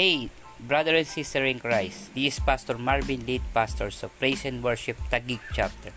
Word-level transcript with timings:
Hey, 0.00 0.32
brother 0.56 0.96
and 0.96 1.04
sister 1.04 1.44
in 1.44 1.60
Christ, 1.60 2.16
this 2.16 2.32
is 2.32 2.40
Pastor 2.40 2.80
Marvin, 2.80 3.20
lead 3.28 3.44
pastor 3.52 3.92
of 3.92 4.08
Praise 4.16 4.48
and 4.48 4.64
Worship 4.64 4.96
Taguig 5.12 5.44
Chapter. 5.52 5.92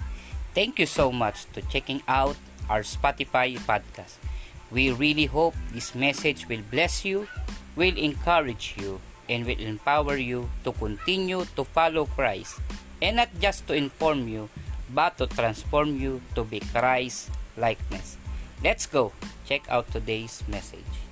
Thank 0.52 0.76
you 0.76 0.86
so 0.92 1.08
much 1.08 1.48
to 1.56 1.64
checking 1.72 2.04
out 2.04 2.36
our 2.68 2.84
Spotify 2.84 3.56
podcast. 3.64 4.20
We 4.68 4.92
really 4.92 5.32
hope 5.32 5.56
this 5.72 5.96
message 5.96 6.52
will 6.52 6.68
bless 6.68 7.08
you, 7.08 7.32
will 7.80 7.96
encourage 7.96 8.76
you, 8.76 9.00
and 9.32 9.48
will 9.48 9.64
empower 9.64 10.20
you 10.20 10.52
to 10.68 10.76
continue 10.76 11.48
to 11.56 11.64
follow 11.64 12.04
Christ 12.04 12.60
and 13.00 13.24
not 13.24 13.32
just 13.40 13.72
to 13.72 13.74
inform 13.74 14.28
you, 14.28 14.52
but 14.92 15.16
to 15.16 15.32
transform 15.32 15.96
you 15.96 16.20
to 16.36 16.44
be 16.44 16.60
Christ 16.60 17.32
likeness. 17.56 18.20
Let's 18.60 18.84
go 18.84 19.16
check 19.48 19.64
out 19.72 19.96
today's 19.96 20.44
message. 20.52 21.03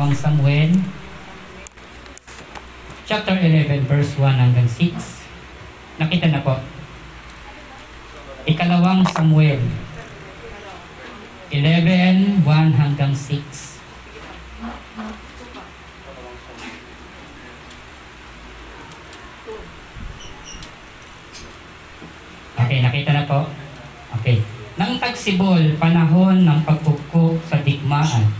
Ikalawang 0.00 0.16
Samuel 0.16 0.72
chapter 3.04 3.36
11 3.36 3.84
verse 3.84 4.16
1 4.16 4.32
hanggang 4.32 4.64
6 4.64 4.96
nakita 6.00 6.32
na 6.32 6.40
po 6.40 6.56
Ikalawang 8.48 9.04
Samuel 9.12 9.60
11 11.52 12.40
1 12.48 12.80
hanggang 12.80 13.12
6 13.12 13.76
Okay, 22.56 22.86
nakita 22.86 23.10
na 23.12 23.26
po. 23.28 23.50
Okay. 24.22 24.40
Nang 24.78 24.96
tagsibol, 25.02 25.74
panahon 25.76 26.46
ng 26.46 26.60
pagkukok 26.62 27.42
sa 27.50 27.58
digmaan, 27.66 28.30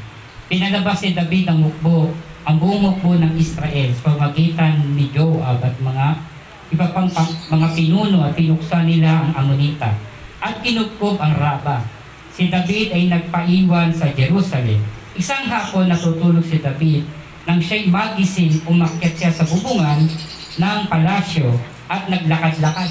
Pinalabas 0.51 0.99
ni 1.07 1.15
David 1.15 1.47
ang 1.47 1.63
mukbo, 1.63 2.11
ang 2.43 2.59
buong 2.59 2.83
mukbo 2.83 3.15
ng 3.15 3.39
Israel 3.39 3.95
sa 3.95 4.11
pamagitan 4.11 4.83
ni 4.99 5.07
Joab 5.15 5.63
at 5.63 5.79
mga 5.79 6.19
iba 6.75 6.91
pang 6.91 7.07
mga 7.55 7.69
pinuno 7.71 8.27
at 8.27 8.35
pinuksa 8.35 8.83
nila 8.83 9.31
ang 9.31 9.47
Amonita 9.47 9.95
at 10.43 10.59
kinupkob 10.59 11.23
ang 11.23 11.39
Raba. 11.39 11.87
Si 12.35 12.51
David 12.51 12.91
ay 12.91 13.07
nagpaiwan 13.07 13.95
sa 13.95 14.11
Jerusalem. 14.11 14.83
Isang 15.15 15.47
hapon 15.47 15.87
natutulog 15.87 16.43
si 16.43 16.59
David 16.59 17.07
nang 17.47 17.63
siya'y 17.63 17.87
magising 17.87 18.67
umakyat 18.67 19.15
siya 19.15 19.31
sa 19.31 19.47
bubungan 19.47 20.03
ng 20.59 20.81
palasyo 20.91 21.55
at 21.87 22.11
naglakad-lakad. 22.11 22.91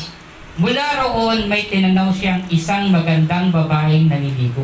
Mula 0.63 1.03
roon 1.03 1.51
may 1.51 1.67
tinanaw 1.67 2.15
siyang 2.15 2.47
isang 2.47 2.87
magandang 2.87 3.51
babaeng 3.51 4.07
naniligo. 4.07 4.63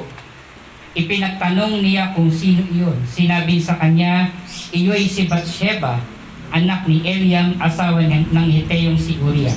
Ipinagtanong 0.95 1.83
niya 1.83 2.15
kung 2.15 2.31
sino 2.31 2.63
iyon. 2.71 2.95
Sinabi 3.03 3.59
sa 3.59 3.75
kanya, 3.75 4.31
iyo'y 4.71 5.03
si 5.11 5.27
Bathsheba, 5.27 5.99
anak 6.55 6.87
ni 6.87 7.03
Eliam, 7.03 7.59
asawa 7.59 7.99
ng, 7.99 8.31
ng 8.31 8.47
Hiteyong 8.47 8.95
si 8.95 9.19
Uriah. 9.19 9.51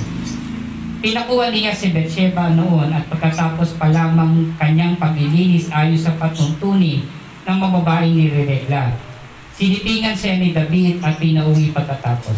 Pinakuha 0.99 1.47
niya 1.47 1.71
si 1.71 1.95
Bathsheba 1.95 2.51
noon 2.51 2.91
at 2.91 3.07
pagkatapos 3.07 3.79
pa 3.79 3.87
lamang 3.87 4.51
kanyang 4.59 4.99
paglilinis 4.99 5.71
ayos 5.71 6.03
sa 6.03 6.11
patuntunin 6.19 7.07
ng 7.47 7.55
mga 7.55 7.71
babaeng 7.71 8.19
nireregla. 8.19 8.99
Sinipingan 9.55 10.19
siya 10.19 10.43
ni 10.43 10.51
David 10.51 10.99
at 10.99 11.15
pinauwi 11.15 11.71
pagkatapos. 11.71 12.35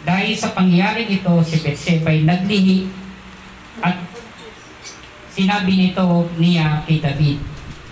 Dahil 0.00 0.32
sa 0.32 0.56
pangyayaring 0.56 1.12
ito, 1.12 1.34
si 1.44 1.60
Bathsheba 1.60 2.08
ay 2.08 2.24
naglihi 2.24 2.88
at 3.84 4.00
sinabi 5.28 5.72
nito 5.76 6.24
niya 6.40 6.80
kay 6.88 7.04
David, 7.04 7.36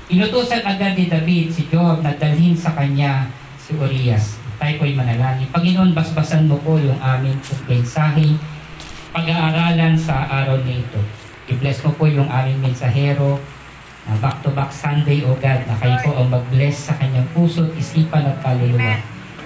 Inutusan 0.09 0.64
agad 0.64 0.97
ni 0.97 1.05
David 1.05 1.53
si 1.53 1.69
Joab 1.69 2.01
na 2.01 2.17
dalhin 2.17 2.56
sa 2.56 2.73
kanya 2.73 3.28
si 3.61 3.77
Urias. 3.77 4.41
Tayo 4.56 4.81
po'y 4.81 4.97
manalangin. 4.97 5.45
Panginoon, 5.53 5.92
basbasan 5.92 6.48
mo 6.48 6.56
po 6.64 6.81
yung 6.81 6.97
aming 6.97 7.36
mensahe, 7.69 8.33
pag-aaralan 9.13 10.01
sa 10.01 10.24
araw 10.33 10.64
na 10.64 10.80
ito. 10.80 10.96
I-bless 11.52 11.85
mo 11.85 11.92
po 11.92 12.08
yung 12.08 12.24
aming 12.24 12.57
mensahero 12.57 13.36
na 14.08 14.17
back-to-back 14.17 14.73
Sunday, 14.73 15.29
O 15.29 15.36
God, 15.36 15.69
na 15.69 15.77
kayo 15.77 16.01
po 16.01 16.17
ang 16.17 16.33
mag-bless 16.33 16.89
sa 16.89 16.96
kanyang 16.96 17.29
puso, 17.36 17.69
isipan 17.77 18.33
at 18.33 18.40
kaluluwa. 18.40 18.96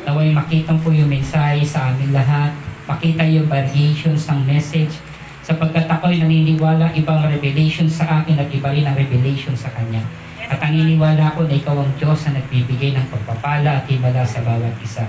Naway 0.06 0.30
makita 0.30 0.78
po 0.78 0.94
yung 0.94 1.10
mensahe 1.10 1.66
sa 1.66 1.90
amin 1.90 2.14
lahat, 2.14 2.54
makita 2.86 3.26
yung 3.26 3.50
variations 3.50 4.30
ng 4.30 4.46
message, 4.46 4.94
sapagkat 5.42 5.90
ako'y 5.90 6.22
naniniwala 6.22 6.94
ibang 6.94 7.18
revelation 7.26 7.90
sa 7.90 8.22
akin 8.22 8.38
at 8.38 8.46
iba 8.54 8.70
rin 8.70 8.86
ang 8.86 8.94
revelation 8.94 9.58
sa 9.58 9.66
Kanya. 9.74 10.06
At 10.50 10.58
ang 10.58 10.74
iniwala 10.74 11.34
ko 11.36 11.46
na 11.46 11.54
ikaw 11.54 11.76
ang 11.78 11.92
Diyos 12.00 12.26
na 12.26 12.40
nagbibigay 12.42 12.96
ng 12.96 13.06
pagpapala 13.12 13.82
at 13.82 13.84
himala 13.86 14.26
sa 14.26 14.42
bawat 14.42 14.74
isa. 14.82 15.06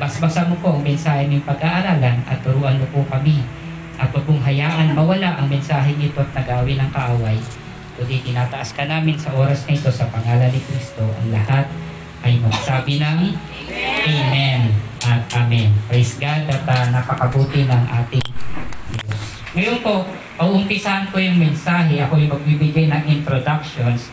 Basbasa 0.00 0.48
mo 0.48 0.58
po 0.58 0.74
ang 0.74 0.82
mensahe 0.82 1.30
ng 1.30 1.44
pag-aaralan 1.46 2.24
at 2.26 2.38
turuan 2.42 2.80
mo 2.80 2.86
po 2.90 3.00
kami. 3.06 3.44
At 4.00 4.10
huwag 4.10 4.26
mong 4.26 4.42
hayaan 4.42 4.96
mawala 4.96 5.38
ang 5.38 5.46
mensahe 5.46 5.94
nito 5.94 6.18
at 6.18 6.32
nagawin 6.34 6.80
ng 6.80 6.90
kaaway. 6.90 7.38
Kundi 7.94 8.24
tinataas 8.24 8.72
ka 8.72 8.88
namin 8.88 9.20
sa 9.20 9.30
oras 9.36 9.68
na 9.68 9.76
ito 9.76 9.92
sa 9.92 10.08
pangalan 10.08 10.48
ni 10.50 10.58
Kristo. 10.64 11.04
Ang 11.22 11.30
lahat 11.30 11.68
ay 12.24 12.40
magsabi 12.40 12.98
ng 12.98 13.18
Amen 14.08 14.74
at 15.06 15.22
Amen. 15.38 15.70
Praise 15.86 16.16
God 16.18 16.48
at 16.50 16.64
uh, 16.66 16.86
napakabuti 16.88 17.68
ng 17.68 17.84
ating 18.02 18.24
Diyos. 18.96 19.22
Ngayon 19.52 19.78
po, 19.84 20.08
paumpisahan 20.40 21.12
ko 21.12 21.20
yung 21.20 21.36
mensahe. 21.36 22.00
Ako 22.00 22.16
yung 22.16 22.32
magbibigay 22.32 22.88
ng 22.88 23.02
introductions 23.06 24.08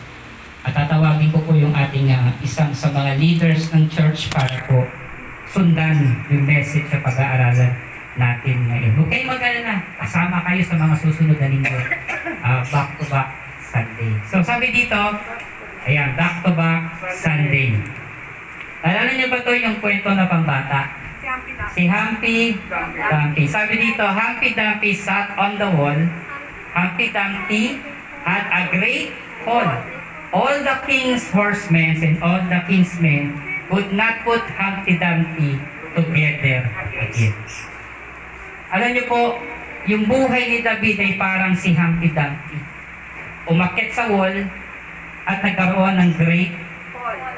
at 0.60 0.72
tatawagin 0.76 1.32
ko 1.32 1.40
po 1.40 1.56
yung 1.56 1.72
ating 1.72 2.12
uh, 2.12 2.28
isang 2.44 2.68
sa 2.76 2.92
mga 2.92 3.16
leaders 3.16 3.72
ng 3.72 3.88
church 3.88 4.28
para 4.28 4.60
po 4.68 4.84
sundan 5.48 6.20
yung 6.28 6.44
message 6.44 6.84
sa 6.92 7.00
pag-aaralan 7.00 7.72
natin 8.20 8.56
ngayon. 8.68 8.92
Huwag 9.00 9.08
kayong 9.08 9.30
mag-alala. 9.32 9.74
Kasama 9.96 10.44
kayo 10.44 10.60
sa 10.60 10.76
mga 10.76 10.94
susunod 11.00 11.38
na 11.40 11.48
linggo. 11.48 11.78
Uh, 12.44 12.60
back 12.68 12.88
to 13.00 13.04
back 13.08 13.28
Sunday. 13.64 14.12
So 14.28 14.44
sabi 14.44 14.68
dito, 14.68 15.00
ayan, 15.88 16.12
back 16.12 16.44
to 16.44 16.52
back 16.52 16.82
Sunday. 17.16 17.80
Alala 18.84 19.10
niyo 19.16 19.32
ba 19.32 19.40
to 19.40 19.52
yung 19.56 19.80
kwento 19.80 20.12
na 20.12 20.28
pambata? 20.28 20.92
Si 21.72 21.88
Humpty 21.88 22.56
Dumpty. 22.96 23.44
Sabi 23.48 23.74
dito, 23.80 24.04
Humpty 24.04 24.52
Dumpty 24.52 24.92
sat 24.92 25.32
on 25.40 25.56
the 25.56 25.68
wall. 25.72 26.00
Humpty 26.76 27.08
Dumpty 27.12 27.80
had 28.28 28.44
a 28.52 28.60
great 28.68 29.16
fall 29.44 29.99
all 30.30 30.56
the 30.62 30.76
king's 30.86 31.26
horsemen 31.30 31.98
and 31.98 32.22
all 32.22 32.38
the 32.38 32.60
king's 32.66 32.94
men 33.02 33.34
would 33.70 33.90
not 33.90 34.22
put 34.22 34.42
Humpty 34.54 34.98
Dumpty 34.98 35.58
together 35.94 36.70
again. 37.02 37.34
Alam 38.70 38.90
niyo 38.94 39.04
po, 39.10 39.38
yung 39.90 40.06
buhay 40.06 40.46
ni 40.46 40.58
David 40.62 40.96
ay 41.02 41.12
parang 41.18 41.54
si 41.58 41.74
Humpty 41.74 42.14
Dumpty. 42.14 42.58
Umakit 43.50 43.90
sa 43.90 44.06
wall 44.06 44.46
at 45.26 45.38
nagkaroon 45.42 45.98
ng 45.98 46.10
great 46.14 46.54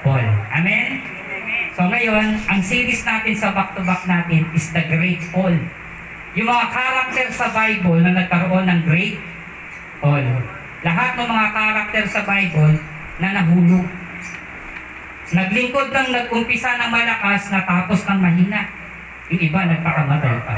fall. 0.05 0.29
Amen? 0.53 1.01
So 1.73 1.89
ngayon, 1.89 2.45
ang 2.53 2.61
series 2.61 3.01
natin 3.01 3.33
sa 3.33 3.57
back-to-back 3.57 4.05
natin 4.05 4.45
is 4.53 4.69
the 4.77 4.85
Great 4.93 5.25
Fall. 5.33 5.57
Yung 6.37 6.49
mga 6.49 6.65
character 6.69 7.27
sa 7.33 7.49
Bible 7.49 8.05
na 8.05 8.13
nagkaroon 8.13 8.69
ng 8.69 8.81
great 8.85 9.17
fall. 10.05 10.25
Lahat 10.83 11.15
ng 11.15 11.29
mga 11.31 11.47
karakter 11.55 12.05
sa 12.11 12.21
Bible 12.27 12.75
na 13.23 13.29
nahulog. 13.39 13.87
Naglingkod 15.33 15.89
ng 15.95 16.09
nag-umpisa 16.11 16.77
ng 16.77 16.91
malakas, 16.91 17.49
natapos 17.49 18.03
ng 18.05 18.19
mahina. 18.19 18.69
Yung 19.31 19.43
iba 19.47 19.65
nagpakamatay 19.65 20.37
pa. 20.43 20.55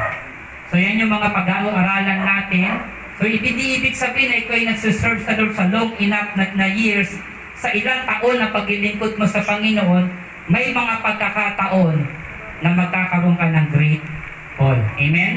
So 0.72 0.80
yan 0.80 0.98
yung 0.98 1.12
mga 1.12 1.28
pag-aaralan 1.30 2.20
natin. 2.24 2.72
So 3.20 3.28
ibig 3.28 3.94
sabihin 3.94 4.32
na 4.32 4.40
ikaw 4.42 4.58
ay 4.58 4.64
nagsiserve 4.74 5.22
sa 5.22 5.36
Lord 5.38 5.54
sa 5.54 5.70
long 5.70 5.94
enough 6.02 6.34
na, 6.34 6.50
na 6.56 6.66
years, 6.66 7.14
sa 7.54 7.70
ilang 7.70 8.02
taon 8.08 8.42
na 8.42 8.50
paglilingkod 8.50 9.14
mo 9.14 9.28
sa 9.28 9.44
Panginoon, 9.44 10.10
may 10.50 10.74
mga 10.74 10.94
pagkakataon 11.04 11.96
na 12.64 12.70
magkakaroon 12.74 13.38
ka 13.38 13.46
ng 13.46 13.66
great 13.70 14.02
fall. 14.58 14.80
Amen? 14.98 15.34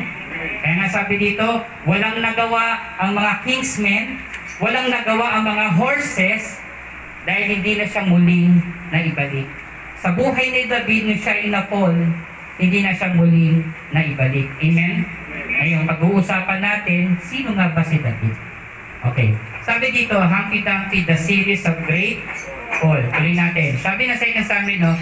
Kaya 0.63 0.73
nga 0.81 0.89
sabi 0.89 1.21
dito, 1.21 1.61
walang 1.85 2.17
nagawa 2.23 2.97
ang 2.97 3.13
mga 3.13 3.45
kingsmen, 3.45 4.17
walang 4.57 4.89
nagawa 4.89 5.37
ang 5.37 5.43
mga 5.45 5.65
horses, 5.77 6.61
dahil 7.27 7.59
hindi 7.59 7.75
na 7.75 7.85
siya 7.85 8.07
muling 8.07 8.55
naibalik. 8.89 9.47
Sa 9.99 10.15
buhay 10.15 10.47
ni 10.53 10.61
David, 10.71 11.01
nung 11.11 11.19
siya 11.19 11.35
inapol, 11.43 11.93
hindi 12.55 12.79
na 12.81 12.95
siya 12.95 13.11
muling 13.13 13.67
naibalik. 13.91 14.47
Amen? 14.63 15.03
Ngayon, 15.35 15.83
pag-uusapan 15.89 16.59
natin, 16.63 17.19
sino 17.19 17.51
nga 17.53 17.75
ba 17.75 17.83
si 17.83 17.99
David? 17.99 18.35
Okay. 19.11 19.35
Sabi 19.67 19.91
dito, 19.91 20.15
Humpty 20.15 20.63
Dumpty, 20.63 21.03
the 21.03 21.17
series 21.19 21.67
of 21.67 21.75
great 21.83 22.23
fall. 22.79 22.97
Tuloy 23.13 23.35
natin. 23.35 23.75
Sabi 23.77 24.07
na 24.07 24.15
sa 24.15 24.25
inyo 24.25 24.43
sa 24.47 24.55
amin, 24.63 24.79
no, 24.79 24.93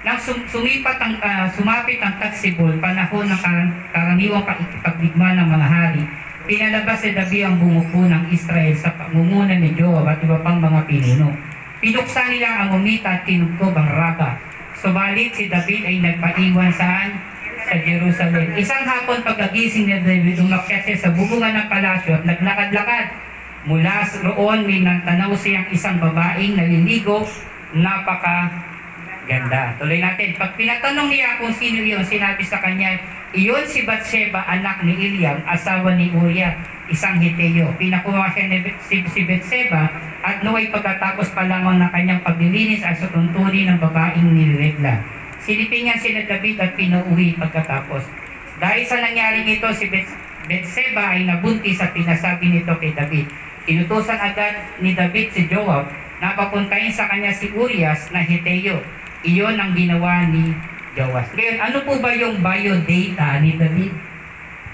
nang 0.00 0.16
sum- 0.16 0.48
sumipat 0.48 0.96
ang, 0.96 1.14
uh, 1.20 1.46
sumapit 1.52 2.00
ang 2.00 2.16
taksibol, 2.16 2.72
panahon 2.80 3.28
ng 3.28 3.40
kar- 3.44 3.74
karaniwang 3.92 4.46
pagdigma 4.80 5.36
ng 5.36 5.48
mga 5.52 5.66
hari, 5.68 6.02
pinalabas 6.50 6.98
si 6.98 7.14
David 7.14 7.46
ang 7.46 7.56
bumuko 7.62 8.10
ng 8.10 8.26
Israel 8.34 8.74
sa 8.74 8.90
pangunguna 8.98 9.54
ni 9.54 9.70
Joab 9.78 10.02
at 10.02 10.18
iba 10.18 10.34
pang 10.42 10.58
mga 10.58 10.82
pinuno. 10.82 11.30
Pinuksan 11.78 12.26
nila 12.26 12.66
ang 12.66 12.74
umita 12.74 13.22
at 13.22 13.22
kinugtob 13.22 13.70
ang 13.70 13.86
raba. 13.86 14.34
Subalit 14.74 15.30
si 15.38 15.46
David 15.46 15.86
ay 15.86 16.02
nagpaiwan 16.02 16.74
saan? 16.74 17.22
Sa 17.70 17.78
Jerusalem. 17.78 18.50
Isang 18.58 18.82
hapon 18.82 19.22
pagkagising 19.22 19.86
ni 19.86 19.94
David, 20.02 20.42
umakyat 20.42 20.90
siya 20.90 20.96
sa 20.98 21.14
bubungan 21.14 21.54
ng 21.54 21.66
palasyo 21.70 22.18
at 22.18 22.26
naglakad-lakad. 22.26 23.06
Mula 23.70 24.10
roon, 24.26 24.66
may 24.66 24.82
nagtanaw 24.82 25.30
siyang 25.38 25.70
isang 25.70 26.02
babaeng 26.02 26.58
naliligo, 26.58 27.22
napaka 27.78 28.50
ganda. 29.30 29.78
Tuloy 29.78 30.02
natin. 30.02 30.34
Pag 30.34 30.58
pinatanong 30.58 31.06
niya 31.06 31.38
kung 31.38 31.54
sino 31.54 31.78
yun, 31.78 32.02
sinabi 32.02 32.42
sa 32.42 32.58
kanya, 32.58 32.98
iyon 33.30 33.62
si 33.62 33.86
Bathsheba, 33.86 34.42
anak 34.42 34.82
ni 34.82 34.98
Eliam, 34.98 35.38
asawa 35.46 35.94
ni 35.94 36.10
Uriah, 36.10 36.58
isang 36.90 37.22
Hiteo. 37.22 37.70
Pinakuha 37.78 38.34
siya 38.34 38.50
ni 38.50 38.58
si, 38.82 39.06
si 39.06 39.20
Bathsheba 39.22 39.86
at 40.26 40.42
no'y 40.42 40.74
pagkatapos 40.74 41.30
pa 41.30 41.46
lamang 41.46 41.78
ng 41.78 41.90
kanyang 41.94 42.20
paglilinis 42.26 42.82
ay 42.82 42.98
sa 42.98 43.06
tuntunin 43.06 43.70
ng 43.70 43.78
babaeng 43.78 44.34
niregla. 44.34 44.98
Silipingan 45.38 46.02
si 46.02 46.12
David 46.12 46.58
at 46.58 46.74
pinauwi 46.74 47.38
pagkatapos. 47.38 48.04
Dahil 48.60 48.84
sa 48.84 49.00
nangyaring 49.00 49.48
ito, 49.48 49.70
si 49.72 49.88
Bathsheba 49.88 51.16
ay 51.16 51.24
nabuntis 51.24 51.80
at 51.80 51.94
pinasabi 51.94 52.50
nito 52.50 52.74
kay 52.76 52.92
David. 52.92 53.30
Inutusan 53.64 54.18
agad 54.18 54.82
ni 54.82 54.92
David 54.92 55.30
si 55.32 55.46
Joab 55.46 55.88
na 56.20 56.36
papuntahin 56.36 56.92
sa 56.92 57.08
kanya 57.08 57.32
si 57.32 57.48
Urias 57.54 58.12
na 58.12 58.20
Hiteo. 58.20 58.99
Iyon 59.20 59.60
ang 59.60 59.76
ginawa 59.76 60.24
ni 60.32 60.56
Joas. 60.96 61.28
Ngayon, 61.36 61.58
ano 61.60 61.78
po 61.84 62.00
ba 62.00 62.08
yung 62.16 62.40
biodata 62.40 63.36
ni 63.44 63.52
David? 63.60 63.92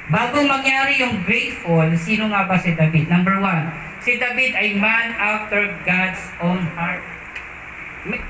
Bago 0.06 0.38
mangyari 0.46 1.02
yung 1.02 1.26
great 1.26 1.50
fall, 1.66 1.90
sino 1.98 2.30
nga 2.30 2.46
ba 2.46 2.54
si 2.54 2.70
David? 2.78 3.10
Number 3.10 3.42
one, 3.42 3.66
si 3.98 4.22
David 4.22 4.54
ay 4.54 4.78
man 4.78 5.18
after 5.18 5.66
God's 5.82 6.22
own 6.38 6.62
heart. 6.78 7.02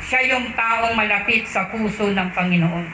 Siya 0.00 0.24
yung 0.32 0.56
taong 0.56 0.96
malapit 0.96 1.44
sa 1.44 1.68
puso 1.68 2.08
ng 2.08 2.28
Panginoon. 2.32 2.86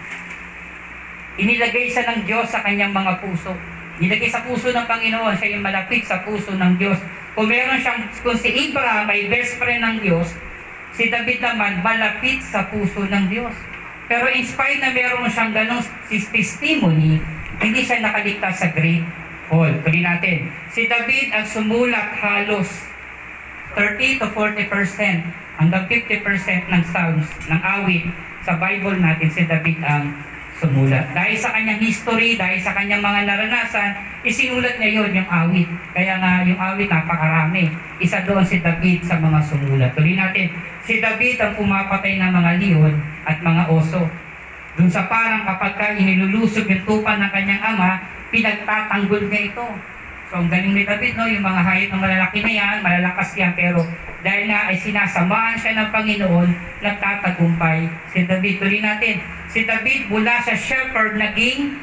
Inilagay 1.39 1.95
siya 1.95 2.03
ng 2.11 2.27
Diyos 2.27 2.51
sa 2.51 2.67
kanyang 2.67 2.91
mga 2.91 3.23
puso. 3.23 3.55
Nilagay 4.03 4.35
sa 4.35 4.43
puso 4.43 4.75
ng 4.75 4.83
Panginoon, 4.83 5.39
siya 5.39 5.55
yung 5.55 5.63
malapit 5.63 6.03
sa 6.03 6.27
puso 6.27 6.59
ng 6.59 6.75
Diyos. 6.75 6.99
Kung 7.39 7.47
meron 7.47 7.79
siyang, 7.79 8.03
kung 8.19 8.35
si 8.35 8.51
Abraham 8.51 9.07
ay 9.07 9.31
best 9.31 9.63
friend 9.63 9.79
ng 9.79 9.97
Diyos, 10.03 10.35
si 10.93 11.09
David 11.09 11.41
naman 11.41 11.81
malapit 11.81 12.45
sa 12.45 12.69
puso 12.69 13.05
ng 13.09 13.25
Diyos. 13.29 13.57
Pero 14.07 14.29
in 14.29 14.45
spite 14.45 14.81
na 14.85 14.93
meron 14.93 15.25
siyang 15.29 15.57
ganong 15.57 15.85
testimony, 16.09 17.17
hindi 17.61 17.81
siya 17.81 18.05
nakaligtas 18.05 18.61
sa 18.61 18.69
great 18.73 19.05
fall. 19.49 19.73
Tuloy 19.85 20.05
natin. 20.05 20.53
Si 20.69 20.85
David 20.85 21.33
ang 21.33 21.47
sumulat 21.49 22.13
halos 22.21 22.69
30 23.77 24.21
to 24.21 24.29
40% 24.37 24.69
hanggang 25.57 25.85
50% 25.89 26.73
ng 26.73 26.83
psalms, 26.85 27.29
ng 27.49 27.61
awit 27.61 28.05
sa 28.43 28.59
Bible 28.59 28.99
natin, 29.01 29.29
si 29.33 29.43
David 29.49 29.79
ang 29.81 30.13
sumulat. 30.63 31.11
Dahil 31.11 31.35
sa 31.35 31.51
kanyang 31.51 31.83
history, 31.83 32.39
dahil 32.39 32.63
sa 32.63 32.71
kanyang 32.71 33.03
mga 33.03 33.27
naranasan, 33.27 33.91
isinulat 34.23 34.79
niya 34.79 35.03
yon 35.03 35.11
yung 35.11 35.27
awit. 35.27 35.67
Kaya 35.91 36.23
nga 36.23 36.47
yung 36.47 36.61
awit 36.63 36.87
napakarami. 36.87 37.67
Isa 37.99 38.23
doon 38.23 38.47
si 38.47 38.63
David 38.63 39.03
sa 39.03 39.19
mga 39.19 39.43
sumulat. 39.43 39.91
Tuloy 39.99 40.15
natin, 40.15 40.55
si 40.87 41.03
David 41.03 41.43
ang 41.43 41.59
pumapatay 41.59 42.23
ng 42.23 42.31
mga 42.31 42.51
leon 42.63 42.95
at 43.27 43.43
mga 43.43 43.63
oso. 43.75 44.07
Doon 44.79 44.89
sa 44.89 45.11
parang 45.11 45.43
kapag 45.45 45.75
ka 45.75 45.99
inilulusog 45.99 46.71
yung 46.71 46.87
tupa 46.87 47.19
ng 47.19 47.31
kanyang 47.35 47.61
ama, 47.61 47.99
pinagtatanggol 48.31 49.29
niya 49.29 49.53
ito. 49.53 49.67
So, 50.33 50.41
galing 50.49 50.73
ni 50.73 50.89
David, 50.89 51.13
no? 51.13 51.29
Yung 51.29 51.45
mga 51.45 51.61
hayop 51.61 51.89
na 51.93 52.09
malalaki 52.09 52.41
na 52.41 52.53
yan, 52.57 52.77
malalakas 52.81 53.37
yan, 53.37 53.53
pero 53.53 53.85
dahil 54.25 54.49
nga 54.49 54.73
ay 54.73 54.81
sinasamaan 54.81 55.61
siya 55.61 55.77
ng 55.77 55.89
Panginoon, 55.93 56.49
nagtatagumpay 56.81 57.85
si 58.09 58.25
David. 58.25 58.57
Tuloy 58.57 58.81
natin, 58.81 59.21
si 59.53 59.69
David 59.69 60.09
mula 60.09 60.41
sa 60.41 60.57
shepherd, 60.57 61.21
naging 61.21 61.77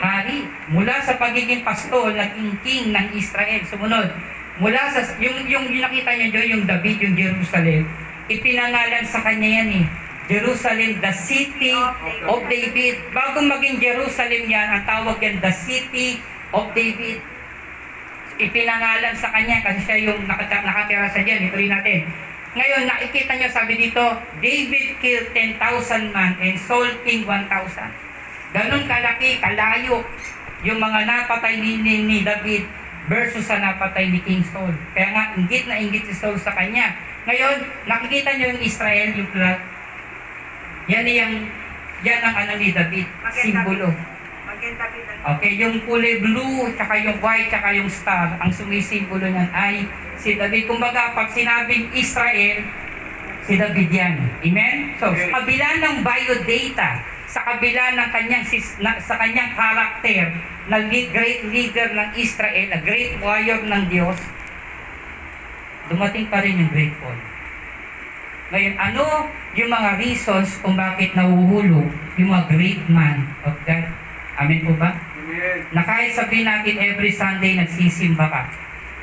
hari. 0.00 0.48
Mula 0.72 1.04
sa 1.04 1.20
pagiging 1.20 1.60
pastol, 1.60 2.16
naging 2.16 2.56
king 2.64 2.96
ng 2.96 3.12
Israel. 3.12 3.60
Sumunod, 3.68 4.08
mula 4.56 4.80
sa, 4.96 5.04
yung, 5.20 5.44
yung, 5.44 5.68
yung 5.68 5.84
nakita 5.84 6.16
niyo 6.16 6.28
doon, 6.32 6.48
yung 6.48 6.64
David, 6.64 6.96
yung 6.96 7.12
Jerusalem, 7.12 7.84
ipinangalan 8.32 9.04
sa 9.04 9.20
kanya 9.20 9.60
yan 9.60 9.84
eh. 9.84 9.86
Jerusalem, 10.32 10.96
the 10.96 11.12
city 11.12 11.76
of 12.24 12.40
David. 12.48 13.04
Bago 13.12 13.44
maging 13.44 13.84
Jerusalem 13.84 14.48
yan, 14.48 14.80
ang 14.80 14.88
tawag 14.88 15.20
yan, 15.20 15.44
the 15.44 15.52
city 15.52 16.24
of 16.56 16.72
David 16.72 17.20
ipinangalan 18.40 19.14
sa 19.14 19.28
kanya 19.30 19.60
kasi 19.60 19.80
siya 19.84 19.96
yung 20.10 20.24
nakatira 20.24 21.06
sa 21.12 21.20
diyan. 21.20 21.52
Ituloy 21.52 21.68
natin. 21.68 22.08
Ngayon, 22.50 22.82
nakikita 22.88 23.38
niyo 23.38 23.48
sabi 23.52 23.78
dito, 23.78 24.02
David 24.42 24.98
killed 24.98 25.30
10,000 25.36 26.10
man 26.10 26.34
and 26.42 26.58
Saul 26.58 26.90
king 27.06 27.22
1,000. 27.22 27.46
Ganon 28.50 28.84
kalaki, 28.90 29.38
kalayo 29.38 30.02
yung 30.66 30.82
mga 30.82 31.06
napatay 31.06 31.62
ni, 31.62 31.78
ni, 31.78 32.02
ni 32.02 32.18
David 32.26 32.66
versus 33.06 33.46
sa 33.46 33.62
napatay 33.62 34.10
ni 34.10 34.18
King 34.26 34.42
Saul. 34.42 34.74
Kaya 34.92 35.08
nga, 35.14 35.24
inggit 35.38 35.64
na 35.70 35.78
inggit 35.78 36.10
si 36.10 36.14
Saul 36.14 36.36
sa 36.36 36.52
kanya. 36.52 36.98
Ngayon, 37.24 37.86
nakikita 37.86 38.34
niyo 38.34 38.52
yung 38.52 38.62
Israel, 38.66 39.08
yung 39.14 39.30
flag. 39.30 39.58
Yan 40.90 41.06
yung, 41.06 41.34
yan 42.02 42.20
ang 42.26 42.34
ano 42.34 42.52
ni 42.58 42.74
David, 42.74 43.06
simbolo. 43.30 43.88
Maganda 43.88 43.94
kita. 43.94 44.19
Okay, 45.20 45.52
yung 45.56 45.76
kulay 45.88 46.20
blue, 46.20 46.68
tsaka 46.76 46.92
yung 47.00 47.16
white, 47.20 47.48
tsaka 47.48 47.68
yung 47.76 47.88
star, 47.88 48.36
ang 48.40 48.52
sumisimbolo 48.52 49.24
niyan 49.24 49.50
ay 49.56 49.88
si 50.20 50.36
David. 50.36 50.68
Kumbaga, 50.68 51.16
pag 51.16 51.32
sinabing 51.32 51.88
Israel, 51.96 52.64
si 53.44 53.56
David 53.56 53.88
yan. 53.88 54.16
Amen? 54.44 54.76
So, 55.00 55.12
sa 55.12 55.28
kabila 55.40 55.68
ng 55.80 55.96
biodata, 56.04 56.90
sa 57.30 57.40
kabila 57.46 57.84
ng 57.96 58.08
kanyang, 58.12 58.44
na, 58.84 58.90
sa 59.00 59.14
kanyang 59.16 59.50
karakter, 59.56 60.34
na 60.68 60.76
great 60.86 61.42
leader 61.48 61.88
ng 61.96 62.10
Israel, 62.20 62.68
a 62.76 62.80
great 62.84 63.16
warrior 63.18 63.64
ng 63.64 63.84
Diyos, 63.88 64.18
dumating 65.88 66.28
pa 66.28 66.44
rin 66.44 66.60
yung 66.60 66.70
great 66.70 66.94
fall. 67.00 67.18
Ngayon, 68.50 68.74
ano 68.78 69.30
yung 69.54 69.70
mga 69.70 69.90
reasons 69.98 70.58
kung 70.58 70.74
bakit 70.74 71.14
nahuhulog 71.14 71.86
yung 72.18 72.28
mga 72.34 72.44
great 72.50 72.82
man 72.90 73.30
of 73.46 73.54
God? 73.62 73.99
Amen 74.40 74.64
po 74.64 74.72
ba? 74.80 74.96
Na 75.76 75.84
kahit 75.84 76.16
sabihin 76.16 76.48
natin 76.48 76.80
every 76.80 77.12
Sunday 77.12 77.60
nagsisimba 77.60 78.24
ka. 78.24 78.42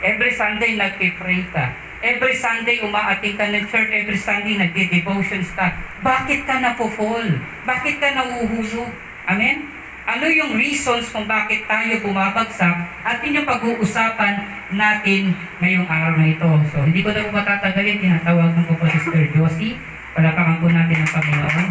Every 0.01 0.33
Sunday 0.33 0.73
nagpipray 0.73 1.45
ka. 1.53 1.77
Every 2.01 2.33
Sunday 2.33 2.81
umaating 2.81 3.37
ka 3.37 3.45
ng 3.45 3.69
church. 3.69 3.93
Every 3.93 4.17
Sunday 4.17 4.57
nagde-devotions 4.57 5.53
ka. 5.53 5.77
Bakit 6.01 6.49
ka 6.49 6.57
napufall? 6.57 7.37
Bakit 7.69 8.01
ka 8.01 8.17
nauhulog? 8.17 8.89
Amen? 9.29 9.69
Ano 10.07 10.25
yung 10.25 10.57
reasons 10.57 11.11
kung 11.13 11.27
bakit 11.27 11.67
tayo 11.67 11.99
bumabagsak 11.99 12.77
at 13.03 13.19
yun 13.21 13.43
yung 13.43 13.49
pag-uusapan 13.49 14.39
natin 14.71 15.35
ngayong 15.59 15.83
araw 15.83 16.15
na 16.15 16.31
ito. 16.31 16.47
So, 16.71 16.81
hindi 16.81 17.03
ko 17.03 17.11
na 17.11 17.27
po 17.27 17.35
matatagalin. 17.35 17.99
Tinatawagan 17.99 18.63
ko 18.65 18.73
po 18.79 18.87
si 18.87 18.97
Sister 19.03 19.27
Josie. 19.35 19.75
Palapakan 20.15 20.63
po 20.63 20.71
natin 20.71 21.03
ang 21.03 21.11
Panginoon. 21.11 21.67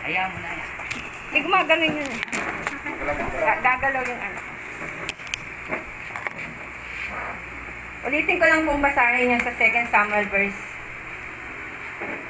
Ayaw 0.00 0.26
mo 0.32 0.38
na 0.40 0.50
yan. 0.56 0.70
Hindi 1.30 1.38
gumaganon 1.44 1.98
yun. 2.00 2.12
Ga- 3.40 3.60
Gagalaw 3.60 4.02
yung 4.04 4.22
ano. 4.22 4.40
Ulitin 8.00 8.40
ko 8.40 8.46
lang 8.48 8.64
kung 8.64 8.80
basahin 8.80 9.36
yun 9.36 9.42
sa 9.44 9.52
2 9.52 9.92
Samuel 9.92 10.26
verse 10.32 10.60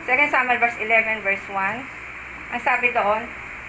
2 0.02 0.34
Samuel 0.34 0.58
verse 0.58 0.78
11 0.82 1.22
verse 1.22 1.46
1. 1.46 2.50
Ang 2.50 2.62
sabi 2.66 2.90
doon, 2.90 3.22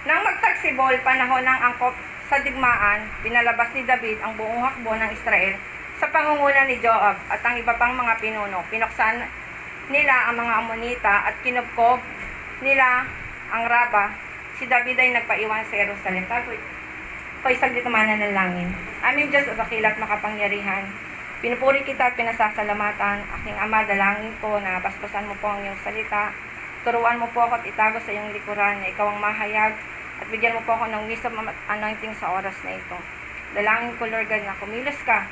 Nang 0.09 0.25
magtagsibol 0.25 0.97
panahon 1.05 1.45
ng 1.45 1.59
angkop 1.61 1.93
sa 2.25 2.41
digmaan, 2.41 3.05
pinalabas 3.21 3.69
ni 3.77 3.85
David 3.85 4.17
ang 4.25 4.33
buong 4.33 4.65
hakbo 4.65 4.97
ng 4.97 5.13
Israel 5.13 5.53
sa 6.01 6.09
pangunguna 6.09 6.65
ni 6.65 6.81
Joab 6.81 7.21
at 7.29 7.41
ang 7.45 7.53
iba 7.53 7.77
pang 7.77 7.93
mga 7.93 8.17
pinuno. 8.17 8.65
Pinuksan 8.73 9.21
nila 9.93 10.25
ang 10.25 10.41
mga 10.41 10.53
Amonita 10.57 11.15
at 11.29 11.37
kinubkob 11.45 12.01
nila 12.65 13.05
ang 13.51 13.67
Raba. 13.67 14.15
Si 14.55 14.65
David 14.65 14.97
ay 14.97 15.11
nagpaiwan 15.13 15.67
sa 15.67 15.75
Jerusalem. 15.75 16.25
Tapos, 16.25 16.57
Ko'y 17.41 17.57
saglit 17.57 17.81
naman 17.81 18.05
ng 18.05 18.37
langin. 18.37 18.69
Aming 19.01 19.33
Diyos 19.33 19.49
o 19.49 19.57
makapangyarihan. 19.57 20.85
Pinupuri 21.41 21.81
kita 21.81 22.13
at 22.13 22.15
pinasasalamatan. 22.15 23.25
Aking 23.33 23.57
Ama, 23.57 23.81
dalangin 23.89 24.29
ko 24.37 24.61
na 24.61 24.77
basbasan 24.77 25.25
mo 25.25 25.33
po 25.41 25.49
ang 25.49 25.65
iyong 25.65 25.81
salita. 25.81 26.29
Turuan 26.85 27.17
mo 27.17 27.25
po 27.33 27.41
ako 27.41 27.57
at 27.57 27.65
itago 27.65 27.97
sa 27.97 28.13
iyong 28.13 28.29
likuran 28.29 28.77
na 28.77 28.93
ikaw 28.93 29.09
ang 29.09 29.17
mahayag 29.17 29.73
at 30.21 30.27
bigyan 30.29 30.53
mo 30.53 30.61
po 30.69 30.77
ako 30.77 30.85
ng 30.93 31.09
wisdom 31.09 31.33
at 31.41 31.57
anointing 31.65 32.13
sa 32.13 32.29
oras 32.29 32.53
na 32.61 32.77
ito. 32.77 32.97
Dalangin 33.57 33.97
ko, 33.97 34.05
Lord 34.05 34.29
God, 34.29 34.45
na 34.45 34.53
kumilos 34.61 35.01
ka 35.01 35.25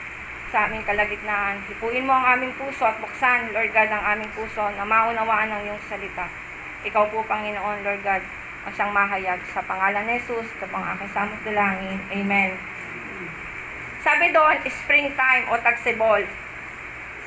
sa 0.49 0.65
aming 0.65 0.81
kalagitnaan. 0.89 1.61
Hipuin 1.69 2.09
mo 2.09 2.17
ang 2.17 2.25
aming 2.41 2.57
puso 2.57 2.89
at 2.89 2.97
buksan, 2.97 3.53
Lord 3.53 3.69
God, 3.69 3.93
ang 3.93 4.17
aming 4.17 4.33
puso 4.33 4.65
na 4.65 4.81
maunawaan 4.81 5.53
ng 5.53 5.61
iyong 5.69 5.83
salita. 5.85 6.25
Ikaw 6.79 7.11
po, 7.11 7.19
Panginoon, 7.27 7.83
Lord 7.83 8.01
God, 8.07 8.23
ang 8.63 8.73
siyang 8.75 8.93
mahayag 8.95 9.39
sa 9.51 9.59
pangalan 9.63 10.03
ni 10.07 10.15
Jesus, 10.19 10.47
ito 10.47 10.67
pang 10.71 10.83
aking 10.95 11.11
samot 11.11 11.39
dalangin. 11.43 11.99
Amen. 12.11 12.55
Sabi 13.99 14.31
doon, 14.31 14.63
springtime 14.63 15.51
o 15.51 15.59
tagsibol. 15.59 16.23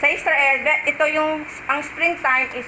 Sa 0.01 0.07
Israel, 0.09 0.57
ito 0.89 1.05
yung, 1.13 1.45
ang 1.69 1.81
springtime 1.85 2.49
is 2.57 2.65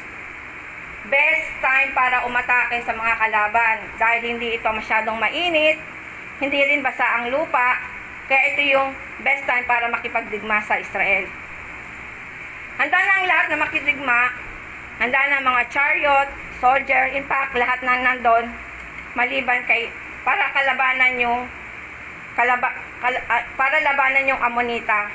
best 1.09 1.49
time 1.61 1.93
para 1.93 2.25
umatake 2.25 2.81
sa 2.85 2.97
mga 2.97 3.15
kalaban 3.21 3.77
dahil 4.01 4.37
hindi 4.37 4.57
ito 4.57 4.69
masyadong 4.69 5.17
mainit, 5.21 5.81
hindi 6.41 6.61
rin 6.65 6.85
basa 6.85 7.05
ang 7.21 7.33
lupa, 7.33 7.81
kaya 8.29 8.57
ito 8.57 8.63
yung 8.77 8.93
best 9.25 9.45
time 9.45 9.65
para 9.69 9.89
makipagdigma 9.89 10.61
sa 10.65 10.81
Israel. 10.81 11.29
Handa 12.81 12.99
na 12.99 13.13
ang 13.21 13.27
lahat 13.29 13.47
na 13.53 13.59
makidigma, 13.61 14.21
handa 15.01 15.21
na 15.29 15.35
ang 15.41 15.47
mga 15.49 15.63
chariot, 15.73 16.29
soldier, 16.65 17.13
in 17.13 17.29
fact, 17.29 17.53
lahat 17.53 17.85
na 17.85 18.01
nandun, 18.01 18.49
maliban 19.13 19.61
kay, 19.69 19.93
para 20.25 20.49
kalabanan 20.57 21.21
yung, 21.21 21.45
kalaba, 22.33 22.73
kal, 23.05 23.13
ah, 23.29 23.45
para 23.53 23.85
labanan 23.85 24.25
yung 24.25 24.41
Amonita, 24.41 25.13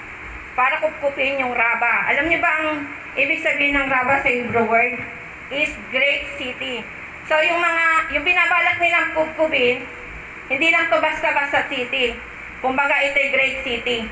para 0.54 0.78
kupkupin 0.78 1.42
yung 1.42 1.58
Raba. 1.58 2.06
Alam 2.14 2.30
niyo 2.30 2.38
ba 2.38 2.54
ang 2.54 2.86
ibig 3.18 3.42
sabihin 3.42 3.74
ng 3.74 3.90
Raba 3.90 4.22
sa 4.22 4.30
Hebrew 4.30 4.70
word? 4.70 5.02
Is 5.50 5.74
great 5.90 6.30
city. 6.38 6.86
So 7.26 7.34
yung 7.42 7.58
mga, 7.58 8.14
yung 8.14 8.22
binabalak 8.22 8.78
nilang 8.78 9.18
kupkupin, 9.18 9.82
hindi 10.54 10.68
lang 10.70 10.94
to 10.94 11.02
basta-basta 11.02 11.66
city. 11.66 12.14
Kumbaga 12.62 12.94
ito'y 13.02 13.34
great 13.34 13.58
city. 13.66 14.06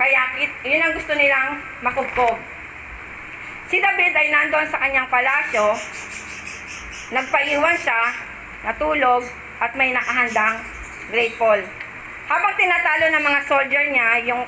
Kaya 0.00 0.40
it- 0.40 0.60
yun 0.64 0.80
ang 0.80 0.96
gusto 0.96 1.12
nilang 1.12 1.60
makupkob. 1.84 2.40
Si 3.68 3.76
David 3.76 4.16
ay 4.16 4.32
nandoon 4.32 4.68
sa 4.72 4.80
kanyang 4.80 5.12
palasyo, 5.12 5.76
nagpaiwan 7.10 7.76
siya, 7.78 8.00
natulog, 8.66 9.26
at 9.60 9.76
may 9.76 9.92
nakahandang 9.92 10.64
great 11.12 11.36
Paul. 11.36 11.60
Habang 12.30 12.54
tinatalo 12.56 13.06
ng 13.10 13.24
mga 13.26 13.40
soldier 13.50 13.84
niya 13.90 14.08
yung 14.24 14.42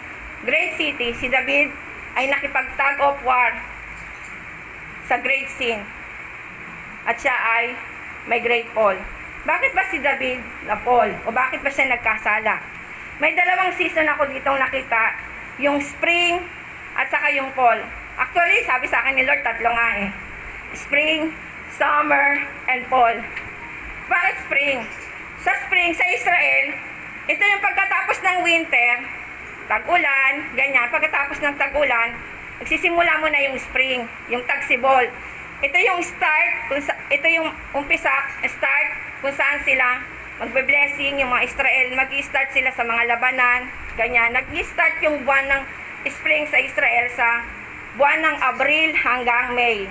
great 0.47 0.78
city, 0.78 1.12
si 1.19 1.26
David 1.28 1.69
ay 2.14 2.31
nakipag-tag 2.31 2.97
of 3.02 3.19
war 3.26 3.50
sa 5.11 5.19
great 5.19 5.50
sin. 5.50 5.83
At 7.02 7.19
siya 7.19 7.35
ay 7.35 7.75
may 8.31 8.38
great 8.38 8.71
Paul. 8.71 8.95
Bakit 9.42 9.75
ba 9.75 9.83
si 9.90 9.99
David 9.99 10.38
na 10.71 10.78
Paul? 10.78 11.11
O 11.26 11.35
bakit 11.35 11.66
ba 11.66 11.71
siya 11.75 11.90
nagkasala? 11.90 12.62
May 13.19 13.35
dalawang 13.35 13.75
season 13.75 14.07
ako 14.07 14.31
ditong 14.31 14.59
nakita, 14.62 15.19
yung 15.59 15.83
spring 15.83 16.38
at 16.95 17.11
saka 17.11 17.35
yung 17.35 17.50
fall. 17.52 17.83
Actually, 18.14 18.62
sabi 18.62 18.87
sa 18.87 19.02
akin 19.02 19.19
ni 19.19 19.26
Lord, 19.26 19.42
tatlo 19.42 19.66
nga 19.66 19.88
eh. 19.99 20.09
Spring, 20.78 21.35
summer, 21.76 22.44
and 22.68 22.84
fall. 22.88 23.16
Bakit 24.08 24.34
spring? 24.44 24.78
Sa 25.42 25.52
spring, 25.66 25.90
sa 25.96 26.04
Israel, 26.12 26.66
ito 27.26 27.42
yung 27.42 27.62
pagkatapos 27.62 28.18
ng 28.22 28.36
winter, 28.44 28.90
tag-ulan, 29.66 30.34
ganyan. 30.54 30.86
Pagkatapos 30.92 31.38
ng 31.40 31.54
tag-ulan, 31.56 32.14
nagsisimula 32.62 33.18
mo 33.22 33.26
na 33.30 33.40
yung 33.46 33.56
spring, 33.58 34.04
yung 34.28 34.44
tagsibol. 34.44 35.06
Ito 35.62 35.76
yung 35.78 36.02
start, 36.02 36.52
kung 36.66 36.82
sa, 36.82 36.94
ito 37.08 37.26
yung 37.30 37.48
umpisa, 37.74 38.10
start, 38.42 38.88
kung 39.22 39.34
saan 39.34 39.62
sila 39.62 40.02
magbe-blessing, 40.42 41.22
yung 41.22 41.30
mga 41.30 41.46
Israel, 41.46 41.86
mag-start 41.94 42.50
sila 42.50 42.74
sa 42.74 42.82
mga 42.82 43.14
labanan, 43.14 43.70
ganyan. 43.94 44.34
Nag-start 44.34 44.98
yung 45.06 45.22
buwan 45.22 45.46
ng 45.46 45.62
spring 46.10 46.50
sa 46.50 46.58
Israel 46.58 47.06
sa 47.14 47.46
buwan 47.94 48.18
ng 48.18 48.36
Abril 48.42 48.90
hanggang 48.98 49.54
May. 49.54 49.86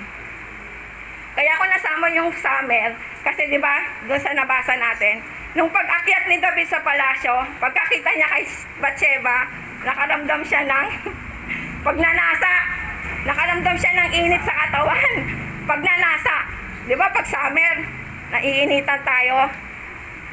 Kaya 1.32 1.50
ako 1.56 1.64
nasama 1.64 2.06
yung 2.12 2.28
summer, 2.36 2.92
kasi 3.24 3.48
di 3.48 3.56
ba, 3.56 3.80
doon 4.04 4.20
sa 4.20 4.36
nabasa 4.36 4.76
natin, 4.76 5.24
nung 5.56 5.72
pag-akyat 5.72 6.28
ni 6.28 6.36
David 6.36 6.68
sa 6.68 6.84
palasyo, 6.84 7.40
pagkakita 7.56 8.10
niya 8.12 8.28
kay 8.28 8.44
Bathsheba, 8.80 9.48
nakaramdam 9.80 10.40
siya 10.44 10.62
ng 10.68 10.86
pagnanasa. 11.86 12.54
Nakaramdam 13.22 13.76
siya 13.78 13.92
ng 13.96 14.10
init 14.18 14.42
sa 14.42 14.54
katawan. 14.66 15.12
Pagnanasa. 15.70 16.36
Di 16.90 16.94
ba, 16.98 17.06
pag 17.14 17.26
summer, 17.26 17.74
naiinitan 18.34 19.00
tayo. 19.06 19.46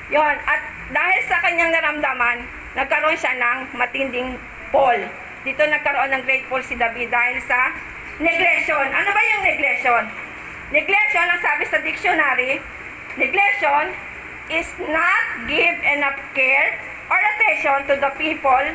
Yon 0.09 0.35
at 0.49 0.61
dahil 0.89 1.21
sa 1.29 1.37
kanyang 1.45 1.69
naramdaman, 1.69 2.49
nagkaroon 2.73 3.13
siya 3.13 3.37
ng 3.37 3.57
matinding 3.77 4.33
fall. 4.73 4.97
Dito 5.45 5.61
nagkaroon 5.61 6.11
ng 6.17 6.23
great 6.25 6.49
fall 6.49 6.65
si 6.65 6.73
David 6.73 7.13
dahil 7.13 7.37
sa 7.45 7.69
neglection. 8.17 8.89
Ano 8.89 9.09
ba 9.13 9.21
yung 9.21 9.43
neglection? 9.45 10.03
Neglection, 10.69 11.25
ang 11.25 11.41
sabi 11.41 11.65
sa 11.65 11.81
dictionary, 11.81 12.61
neglection 13.17 13.89
is 14.53 14.69
not 14.85 15.49
give 15.49 15.77
enough 15.81 16.21
care 16.37 16.77
or 17.09 17.17
attention 17.17 17.89
to 17.89 17.97
the 17.97 18.11
people 18.21 18.65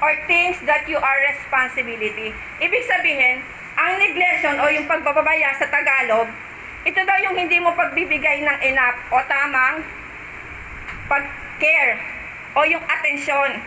or 0.00 0.10
things 0.24 0.56
that 0.64 0.88
you 0.88 0.96
are 0.96 1.18
responsibility. 1.28 2.32
Ibig 2.56 2.82
sabihin, 2.88 3.44
ang 3.76 4.00
neglection 4.00 4.56
o 4.64 4.72
yung 4.72 4.88
pagbababaya 4.88 5.52
sa 5.60 5.68
Tagalog, 5.68 6.32
ito 6.88 7.00
daw 7.04 7.16
yung 7.20 7.36
hindi 7.36 7.60
mo 7.60 7.76
pagbibigay 7.76 8.40
ng 8.40 8.58
enough 8.64 8.96
o 9.12 9.20
tamang 9.28 9.84
pag-care 11.04 12.00
o 12.56 12.64
yung 12.64 12.80
atensyon 12.80 13.60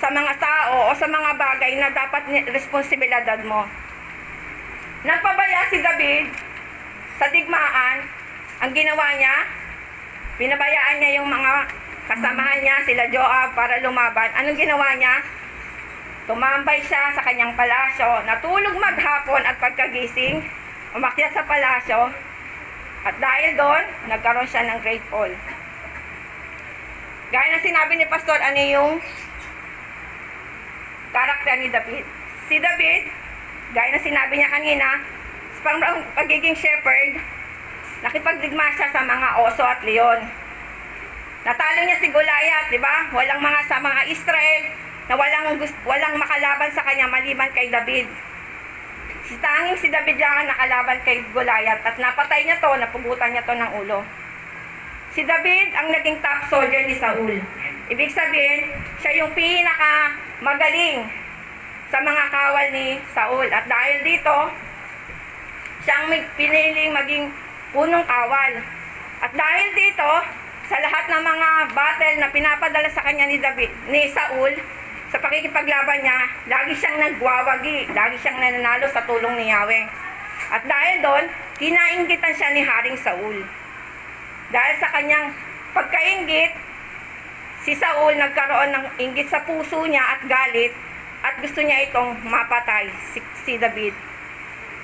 sa 0.00 0.08
mga 0.08 0.40
tao 0.40 0.88
o 0.88 0.90
sa 0.96 1.04
mga 1.04 1.36
bagay 1.36 1.76
na 1.76 1.92
dapat 1.92 2.48
responsibilidad 2.48 3.44
mo. 3.44 3.83
Nagpabaya 5.04 5.68
si 5.68 5.84
David 5.84 6.32
sa 7.20 7.28
digmaan, 7.28 8.08
ang 8.64 8.72
ginawa 8.72 9.12
niya, 9.20 9.36
pinabayaan 10.40 10.96
niya 10.96 11.20
yung 11.20 11.28
mga 11.28 11.68
kasamahan 12.08 12.60
niya, 12.64 12.76
sila 12.88 13.04
Joab, 13.12 13.52
para 13.52 13.84
lumaban. 13.84 14.32
Anong 14.32 14.56
ginawa 14.56 14.96
niya? 14.96 15.20
Tumambay 16.24 16.80
siya 16.80 17.12
sa 17.12 17.20
kanyang 17.20 17.52
palasyo, 17.52 18.24
natulog 18.24 18.80
maghapon 18.80 19.44
at 19.44 19.60
pagkagising, 19.60 20.40
umakyat 20.96 21.36
sa 21.36 21.44
palasyo, 21.44 22.08
at 23.04 23.14
dahil 23.20 23.60
doon, 23.60 23.84
nagkaroon 24.08 24.48
siya 24.48 24.64
ng 24.72 24.80
great 24.80 25.04
fall. 25.12 25.28
Gaya 27.28 27.48
na 27.52 27.60
sinabi 27.60 28.00
ni 28.00 28.08
Pastor, 28.08 28.40
ano 28.40 28.56
yung 28.56 28.92
karakter 31.12 31.60
ni 31.60 31.68
David? 31.68 32.04
Si 32.48 32.56
David, 32.56 33.23
gaya 33.74 33.90
na 33.90 34.00
sinabi 34.00 34.38
niya 34.38 34.54
kanina, 34.54 35.02
pang- 35.66 36.06
pagiging 36.14 36.54
shepherd, 36.54 37.18
nakipagdigma 38.06 38.70
siya 38.78 38.88
sa 38.94 39.02
mga 39.02 39.28
oso 39.42 39.64
at 39.66 39.82
leon. 39.82 40.20
Natalo 41.44 41.80
niya 41.84 41.98
si 42.00 42.08
Goliath, 42.08 42.70
di 42.70 42.80
ba? 42.80 43.10
Walang 43.12 43.42
mga 43.42 43.60
sa 43.68 43.76
mga 43.82 44.08
Israel 44.08 44.62
na 45.04 45.14
walang 45.18 45.60
walang 45.84 46.14
makalaban 46.16 46.72
sa 46.72 46.80
kanya 46.86 47.04
maliban 47.04 47.52
kay 47.52 47.68
David. 47.68 48.08
Si 49.24 49.36
tanging 49.40 49.76
si 49.76 49.88
David 49.92 50.16
lang 50.16 50.44
ang 50.44 50.48
nakalaban 50.48 51.00
kay 51.04 51.20
Goliath 51.32 51.84
at 51.84 51.96
napatay 52.00 52.44
niya 52.44 52.60
to, 52.60 52.72
napugutan 52.76 53.32
niya 53.32 53.44
to 53.44 53.52
ng 53.52 53.72
ulo. 53.84 54.00
Si 55.12 55.20
David 55.24 55.76
ang 55.76 55.92
naging 55.92 56.20
top 56.24 56.40
soldier 56.48 56.82
ni 56.84 56.96
Saul. 56.96 57.40
Ibig 57.92 58.10
sabihin, 58.12 58.72
siya 59.04 59.12
yung 59.20 59.32
pinaka 59.36 60.16
magaling 60.40 61.23
sa 61.94 62.02
mga 62.02 62.24
kawal 62.26 62.66
ni 62.74 62.98
Saul. 63.14 63.46
At 63.54 63.70
dahil 63.70 64.02
dito, 64.02 64.34
siya 65.86 65.94
ang 66.02 66.10
may- 66.10 66.26
piniling 66.34 66.90
maging 66.90 67.30
punong 67.70 68.02
kawal. 68.02 68.52
At 69.22 69.30
dahil 69.30 69.68
dito, 69.78 70.10
sa 70.66 70.76
lahat 70.82 71.06
ng 71.06 71.22
mga 71.22 71.48
battle 71.70 72.16
na 72.18 72.28
pinapadala 72.34 72.90
sa 72.90 73.06
kanya 73.06 73.30
ni 73.30 73.38
David, 73.38 73.70
ni 73.86 74.10
Saul, 74.10 74.58
sa 75.14 75.22
pakikipaglaban 75.22 76.02
niya, 76.02 76.18
lagi 76.50 76.74
siyang 76.74 76.98
nagwawagi, 76.98 77.86
lagi 77.94 78.16
siyang 78.18 78.42
nananalo 78.42 78.90
sa 78.90 79.06
tulong 79.06 79.38
ni 79.38 79.54
Yahweh. 79.54 79.86
At 80.50 80.66
dahil 80.66 80.98
doon, 80.98 81.24
kinainggitan 81.62 82.34
siya 82.34 82.50
ni 82.58 82.66
Haring 82.66 82.98
Saul. 82.98 83.38
Dahil 84.50 84.74
sa 84.82 84.90
kanyang 84.90 85.30
pagkaingit, 85.70 86.58
si 87.62 87.78
Saul 87.78 88.18
nagkaroon 88.18 88.74
ng 88.74 88.84
inggit 88.98 89.30
sa 89.30 89.46
puso 89.46 89.86
niya 89.86 90.18
at 90.18 90.26
galit 90.26 90.74
at 91.24 91.40
gusto 91.40 91.64
niya 91.64 91.88
itong 91.88 92.20
mapatay, 92.20 92.92
si, 93.16 93.24
si 93.48 93.56
David. 93.56 93.96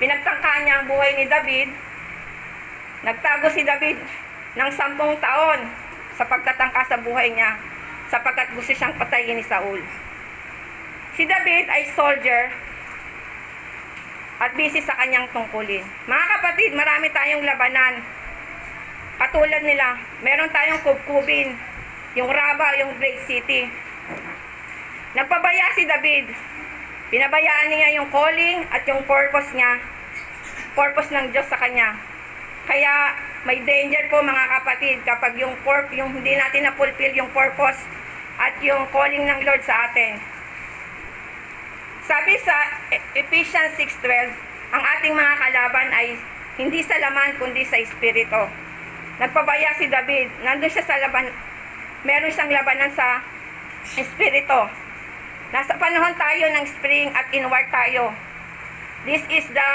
Pinagtangka 0.01 0.65
niya 0.65 0.81
ang 0.81 0.89
buhay 0.89 1.13
ni 1.21 1.29
David. 1.29 1.69
Nagtago 3.05 3.53
si 3.53 3.61
David 3.61 4.01
ng 4.57 4.71
sampung 4.73 5.21
taon 5.21 5.69
sa 6.17 6.25
pagtatangka 6.25 6.83
sa 6.89 6.97
buhay 6.97 7.29
niya 7.37 7.61
sapagkat 8.09 8.57
gusto 8.57 8.73
siyang 8.73 8.97
patayin 8.97 9.37
ni 9.37 9.45
Saul. 9.45 9.85
Si 11.13 11.29
David 11.29 11.69
ay 11.69 11.93
soldier 11.93 12.49
at 14.41 14.57
busy 14.57 14.81
sa 14.81 14.97
kanyang 14.97 15.29
tungkulin. 15.37 15.85
Mga 16.09 16.25
kapatid, 16.41 16.73
marami 16.73 17.13
tayong 17.13 17.45
labanan. 17.45 18.01
Katulad 19.21 19.61
nila, 19.61 20.01
meron 20.25 20.49
tayong 20.49 20.81
kubkubin, 20.81 21.53
yung 22.17 22.33
Raba, 22.33 22.73
yung 22.81 22.97
Great 22.97 23.21
City. 23.29 23.69
Nagpabaya 25.11 25.75
si 25.75 25.83
David. 25.91 26.31
Pinabayaan 27.11 27.67
niya 27.67 27.99
yung 27.99 28.09
calling 28.15 28.63
at 28.71 28.87
yung 28.87 29.03
purpose 29.03 29.51
niya. 29.51 29.83
Purpose 30.79 31.11
ng 31.11 31.35
Diyos 31.35 31.51
sa 31.51 31.59
kanya. 31.59 31.99
Kaya 32.71 33.19
may 33.43 33.59
danger 33.67 34.07
po 34.07 34.23
mga 34.23 34.47
kapatid 34.61 35.03
kapag 35.03 35.35
yung 35.35 35.59
purp, 35.67 35.91
yung 35.91 36.15
hindi 36.15 36.39
natin 36.39 36.71
na-fulfill 36.71 37.11
yung 37.19 37.27
purpose 37.35 37.83
at 38.39 38.55
yung 38.63 38.87
calling 38.95 39.27
ng 39.27 39.41
Lord 39.43 39.59
sa 39.67 39.91
atin. 39.91 40.23
Sabi 42.07 42.39
sa 42.47 42.55
Ephesians 43.19 43.75
6.12, 43.83 44.31
ang 44.71 44.83
ating 44.99 45.15
mga 45.15 45.35
kalaban 45.43 45.89
ay 45.91 46.15
hindi 46.55 46.87
sa 46.87 46.95
laman 47.03 47.35
kundi 47.43 47.67
sa 47.67 47.83
espiritu. 47.83 48.47
Nagpabaya 49.19 49.75
si 49.75 49.91
David, 49.91 50.31
nandun 50.47 50.71
siya 50.71 50.87
sa 50.87 51.03
laban, 51.03 51.27
meron 52.07 52.31
siyang 52.31 52.55
labanan 52.55 52.95
sa 52.95 53.19
espiritu. 53.99 54.90
Nasa 55.51 55.75
panahon 55.75 56.15
tayo 56.15 56.47
ng 56.55 56.65
spring 56.71 57.11
at 57.11 57.27
inward 57.35 57.67
tayo. 57.75 58.15
This 59.03 59.27
is 59.27 59.51
the 59.51 59.71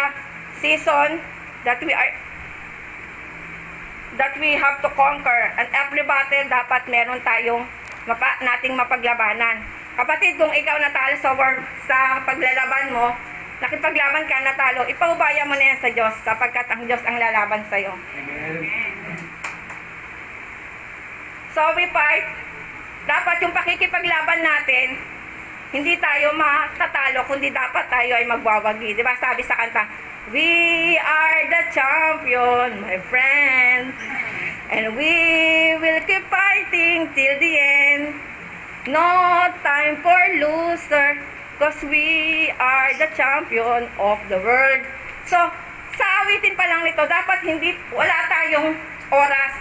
season 0.64 1.20
that 1.68 1.84
we 1.84 1.92
are 1.92 2.12
that 4.16 4.32
we 4.40 4.56
have 4.56 4.80
to 4.80 4.90
conquer. 4.96 5.42
And 5.60 5.68
every 5.76 6.08
battle, 6.08 6.48
dapat 6.48 6.88
meron 6.88 7.20
tayong 7.28 7.68
mapa, 8.08 8.40
nating 8.40 8.80
mapaglabanan. 8.80 9.68
Kapatid, 10.00 10.40
kung 10.40 10.56
ikaw 10.56 10.80
natalo 10.80 11.16
sa, 11.20 11.36
war, 11.36 11.60
sa 11.84 12.24
paglalaban 12.24 12.96
mo, 12.96 13.12
nakipaglaban 13.60 14.24
ka 14.28 14.48
natalo, 14.48 14.88
ipaubaya 14.88 15.44
mo 15.44 15.60
na 15.60 15.76
yan 15.76 15.80
sa 15.84 15.92
Diyos 15.92 16.16
sapagkat 16.24 16.72
ang 16.72 16.88
Diyos 16.88 17.04
ang 17.04 17.20
lalaban 17.20 17.64
sa'yo. 17.68 17.92
So 21.52 21.62
we 21.76 21.88
fight. 21.92 22.28
Dapat 23.08 23.38
yung 23.44 23.52
pakikipaglaban 23.56 24.40
natin, 24.40 25.15
hindi 25.76 26.00
tayo 26.00 26.32
matatalo, 26.32 27.28
kundi 27.28 27.52
dapat 27.52 27.92
tayo 27.92 28.16
ay 28.16 28.24
magwawagi. 28.24 28.96
Di 28.96 29.04
ba 29.04 29.12
sabi 29.20 29.44
sa 29.44 29.60
kanta, 29.60 29.84
We 30.32 30.96
are 30.98 31.40
the 31.52 31.64
champion, 31.76 32.80
my 32.80 32.98
friend. 33.12 33.92
And 34.72 34.96
we 34.96 35.14
will 35.78 36.02
keep 36.08 36.24
fighting 36.32 37.12
till 37.12 37.36
the 37.44 37.54
end. 37.60 38.16
No 38.88 39.52
time 39.62 40.00
for 40.00 40.22
loser, 40.40 41.20
cause 41.60 41.84
we 41.84 42.50
are 42.56 42.96
the 42.96 43.12
champion 43.14 43.92
of 44.00 44.18
the 44.32 44.40
world. 44.40 44.82
So, 45.28 45.38
sa 46.00 46.06
awitin 46.24 46.56
pa 46.56 46.72
lang 46.72 46.88
nito, 46.88 47.04
dapat 47.04 47.44
hindi, 47.44 47.76
wala 47.92 48.16
tayong 48.32 48.80
oras. 49.12 49.54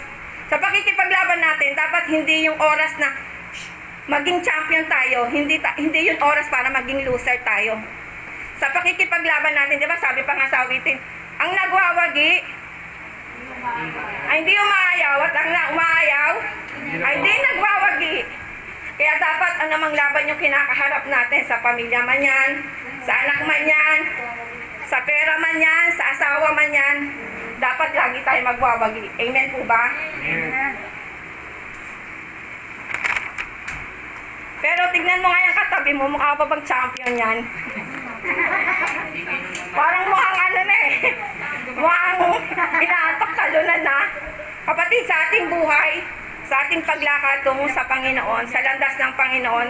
Sa 0.46 0.62
pakikipaglaban 0.62 1.42
natin, 1.42 1.74
dapat 1.74 2.04
hindi 2.06 2.46
yung 2.46 2.56
oras 2.56 2.94
na 3.02 3.33
maging 4.04 4.38
champion 4.44 4.84
tayo, 4.84 5.28
hindi, 5.32 5.56
ta- 5.60 5.76
hindi 5.80 6.12
yung 6.12 6.20
oras 6.20 6.46
para 6.52 6.68
maging 6.68 7.08
loser 7.08 7.40
tayo. 7.40 7.80
Sa 8.60 8.68
pakikipaglaban 8.70 9.56
natin, 9.56 9.80
di 9.80 9.86
ba, 9.88 9.96
sabi 9.96 10.20
pa 10.22 10.36
nga 10.36 10.46
sa 10.48 10.68
awitin, 10.68 11.00
ang 11.40 11.50
nagwawagi, 11.50 12.32
ay 14.28 14.36
hindi 14.44 14.54
umaayaw 14.54 15.18
at 15.24 15.34
ang 15.34 15.50
umaayaw, 15.72 16.32
ay 17.00 17.12
hindi 17.18 17.32
nagwawagi. 17.32 18.16
Kaya 18.94 19.14
dapat 19.18 19.52
anumang 19.66 19.94
laban 19.96 20.30
yung 20.30 20.38
kinakaharap 20.38 21.02
natin 21.10 21.42
sa 21.50 21.58
pamilya 21.58 22.06
man 22.06 22.20
yan, 22.22 22.50
sa 23.02 23.12
anak 23.26 23.40
man 23.42 23.62
yan, 23.66 23.98
sa 24.86 25.02
pera 25.02 25.34
man 25.40 25.56
yan, 25.58 25.86
sa 25.98 26.04
asawa 26.14 26.54
man 26.54 26.70
yan, 26.70 26.96
dapat 27.58 27.90
lagi 27.90 28.20
tayo 28.22 28.40
magwawagi. 28.46 29.04
Amen 29.18 29.48
po 29.50 29.66
ba? 29.66 29.90
Pero 34.64 34.80
tignan 34.96 35.20
mo 35.20 35.28
nga 35.28 35.44
yung 35.44 35.58
katabi 35.60 35.92
mo, 35.92 36.08
mukha 36.08 36.32
pa 36.40 36.44
bang 36.48 36.64
champion 36.64 37.20
yan? 37.20 37.38
Parang 39.76 40.04
mukhang 40.08 40.38
ano 40.40 40.60
na 40.64 40.76
eh. 40.88 40.92
Mukhang 41.76 42.20
inaantok 42.80 43.32
talunan 43.36 43.82
na. 43.84 43.98
Kapatid, 44.64 45.04
sa 45.04 45.16
ating 45.28 45.52
buhay, 45.52 46.00
sa 46.48 46.64
ating 46.64 46.80
paglakad 46.80 47.44
tungo 47.44 47.68
sa 47.68 47.84
Panginoon, 47.84 48.48
sa 48.48 48.64
landas 48.64 48.96
ng 48.96 49.12
Panginoon, 49.12 49.68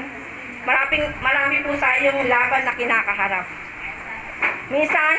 maraming, 0.62 1.10
marami 1.18 1.56
po 1.66 1.74
tayong 1.74 2.30
laban 2.30 2.62
na 2.62 2.78
kinakaharap. 2.78 3.46
Minsan, 4.70 5.16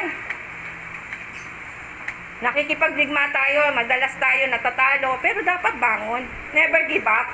nakikipagdigma 2.39 3.27
tayo, 3.35 3.75
madalas 3.75 4.15
tayo 4.15 4.43
natatalo, 4.47 5.19
pero 5.19 5.43
dapat 5.43 5.75
bangon. 5.75 6.23
Never 6.55 6.79
give 6.87 7.03
up. 7.03 7.27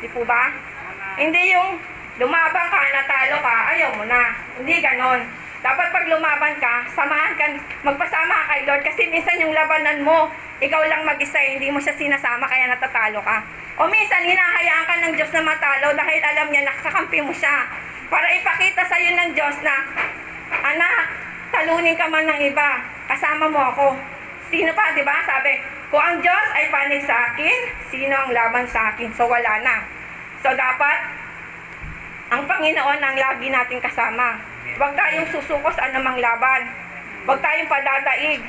Di 0.00 0.08
po 0.08 0.24
ba? 0.24 0.72
Hindi 1.14 1.54
yung 1.54 1.78
lumaban 2.18 2.66
ka, 2.70 2.80
natalo 2.90 3.36
ka, 3.38 3.54
ayaw 3.74 3.90
mo 3.94 4.04
na. 4.06 4.34
Hindi 4.58 4.82
ganon. 4.82 5.20
Dapat 5.64 5.88
pag 5.96 6.04
lumaban 6.10 6.54
ka, 6.60 6.84
samahan 6.92 7.32
ka, 7.40 7.46
magpasama 7.80 8.34
ka 8.36 8.44
kay 8.52 8.60
Lord 8.68 8.82
kasi 8.84 9.08
minsan 9.08 9.40
yung 9.40 9.56
labanan 9.56 10.04
mo, 10.04 10.28
ikaw 10.60 10.82
lang 10.84 11.08
mag-isa, 11.08 11.40
hindi 11.40 11.72
mo 11.72 11.80
siya 11.80 11.96
sinasama 11.96 12.44
kaya 12.44 12.68
natatalo 12.68 13.24
ka. 13.24 13.40
O 13.80 13.88
minsan, 13.90 14.22
hinahayaan 14.22 14.86
ka 14.86 14.94
ng 15.02 15.14
Diyos 15.18 15.32
na 15.34 15.42
matalo 15.42 15.96
dahil 15.96 16.20
alam 16.22 16.46
niya 16.52 16.62
nakakampi 16.68 17.18
mo 17.24 17.32
siya. 17.34 17.66
Para 18.06 18.28
ipakita 18.30 18.86
sa 18.86 18.94
iyo 19.00 19.16
ng 19.18 19.30
Diyos 19.34 19.56
na, 19.64 19.74
anak, 20.62 21.10
talunin 21.50 21.98
ka 21.98 22.06
man 22.06 22.28
ng 22.28 22.40
iba, 22.44 22.84
kasama 23.10 23.50
mo 23.50 23.58
ako. 23.74 23.86
Sino 24.52 24.70
pa, 24.76 24.94
di 24.94 25.02
ba? 25.02 25.18
Sabi, 25.26 25.58
kung 25.90 26.02
ang 26.02 26.18
Diyos 26.22 26.46
ay 26.54 26.70
panig 26.70 27.02
sa 27.02 27.32
akin, 27.32 27.58
sino 27.90 28.14
ang 28.14 28.30
laban 28.30 28.66
sa 28.68 28.94
akin? 28.94 29.10
So, 29.16 29.26
wala 29.26 29.62
na. 29.64 29.93
So, 30.44 30.52
dapat, 30.52 30.98
ang 32.28 32.44
Panginoon 32.44 33.00
ang 33.00 33.16
lagi 33.16 33.48
nating 33.48 33.80
kasama. 33.80 34.36
Huwag 34.76 34.92
tayong 34.92 35.32
susuko 35.32 35.72
sa 35.72 35.88
anumang 35.88 36.20
laban. 36.20 36.68
Huwag 37.24 37.40
tayong 37.40 37.64
padadaig. 37.64 38.44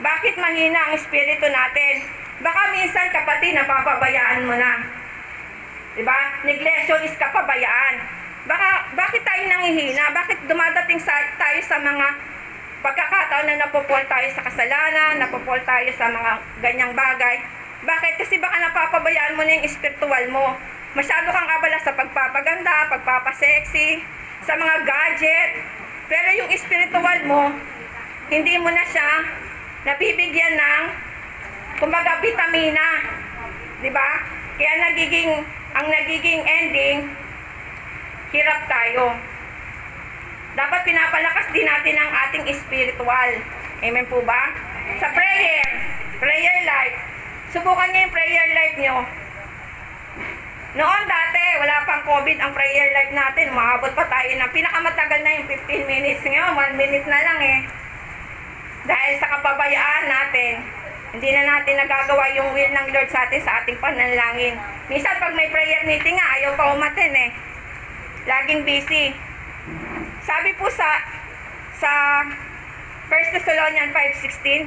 Bakit 0.00 0.34
mahina 0.40 0.88
ang 0.88 0.96
espiritu 0.96 1.44
natin? 1.44 2.08
Baka 2.40 2.72
minsan, 2.72 3.12
kapatid, 3.12 3.52
napapabayaan 3.52 4.48
mo 4.48 4.56
na. 4.56 4.80
Diba? 5.92 6.18
Neglection 6.48 7.04
is 7.04 7.12
kapabayaan. 7.20 8.00
Baka, 8.48 8.96
bakit 8.96 9.28
tayo 9.28 9.44
nangihina? 9.44 10.08
Bakit 10.08 10.48
dumadating 10.48 11.04
sa, 11.04 11.12
tayo 11.36 11.60
sa 11.60 11.76
mga 11.84 12.16
pagkakataon 12.80 13.44
na 13.44 13.60
napupol 13.60 14.00
tayo 14.08 14.28
sa 14.32 14.40
kasalanan, 14.40 15.20
napupol 15.20 15.60
tayo 15.68 15.92
sa 15.92 16.08
mga 16.08 16.32
ganyang 16.64 16.96
bagay? 16.96 17.44
Bakit? 17.84 18.12
Kasi 18.16 18.40
baka 18.40 18.56
napapabayaan 18.58 19.36
mo 19.36 19.44
na 19.44 19.60
yung 19.60 19.68
spiritual 19.68 20.24
mo. 20.32 20.56
Masyado 20.96 21.28
kang 21.28 21.48
abala 21.48 21.78
sa 21.84 21.92
pagpapaganda, 21.92 22.88
pagpapasexy, 22.88 24.00
sa 24.44 24.56
mga 24.56 24.76
gadget. 24.88 25.50
Pero 26.08 26.28
yung 26.40 26.50
spiritual 26.56 27.20
mo, 27.28 27.52
hindi 28.32 28.54
mo 28.56 28.72
na 28.72 28.84
siya 28.88 29.08
nabibigyan 29.84 30.56
ng 30.56 30.84
kumbaga 31.76 32.20
vitamina. 32.24 33.04
'Di 33.84 33.90
ba? 33.92 34.10
Kaya 34.56 34.72
nagiging 34.90 35.44
ang 35.76 35.86
nagiging 35.90 36.40
ending 36.40 36.98
hirap 38.32 38.64
tayo. 38.66 39.12
Dapat 40.54 40.80
pinapalakas 40.86 41.50
din 41.50 41.66
natin 41.66 41.98
ang 41.98 42.10
ating 42.28 42.46
spiritual. 42.54 43.30
Amen 43.82 44.06
po 44.06 44.22
ba? 44.22 44.54
Sa 45.02 45.10
prayer, 45.10 45.66
prayer 46.22 46.58
life. 46.62 47.13
Subukan 47.54 47.86
niyo 47.94 48.10
yung 48.10 48.14
prayer 48.18 48.48
life 48.50 48.76
niyo. 48.82 48.96
Noon 50.74 51.02
dati, 51.06 51.44
wala 51.62 51.86
pang 51.86 52.02
COVID 52.02 52.34
ang 52.42 52.50
prayer 52.50 52.90
life 52.90 53.14
natin. 53.14 53.54
Maabot 53.54 53.94
pa 53.94 54.02
tayo 54.10 54.26
ng 54.26 54.50
pinakamatagal 54.50 55.20
na 55.22 55.38
yung 55.38 55.46
15 55.46 55.86
minutes. 55.86 56.26
Ngayon, 56.26 56.50
1 56.50 56.74
minute 56.74 57.06
na 57.06 57.20
lang 57.22 57.38
eh. 57.38 57.58
Dahil 58.90 59.14
sa 59.22 59.38
kapabayaan 59.38 60.04
natin, 60.10 60.66
hindi 61.14 61.30
na 61.30 61.46
natin 61.46 61.78
nagagawa 61.78 62.26
yung 62.34 62.50
will 62.58 62.74
ng 62.74 62.90
Lord 62.90 63.06
sa 63.06 63.22
atin 63.22 63.38
sa 63.38 63.62
ating 63.62 63.78
panalangin. 63.78 64.58
Minsan 64.90 65.22
pag 65.22 65.38
may 65.38 65.46
prayer 65.46 65.86
meeting 65.86 66.18
nga, 66.18 66.26
ayaw 66.34 66.58
pa 66.58 66.74
umatin 66.74 67.14
eh. 67.14 67.30
Laging 68.26 68.66
busy. 68.66 69.14
Sabi 70.26 70.58
po 70.58 70.66
sa 70.74 71.06
sa 71.78 72.18
1 73.06 73.30
Thessalonians 73.30 73.94
5.16, 73.94 74.66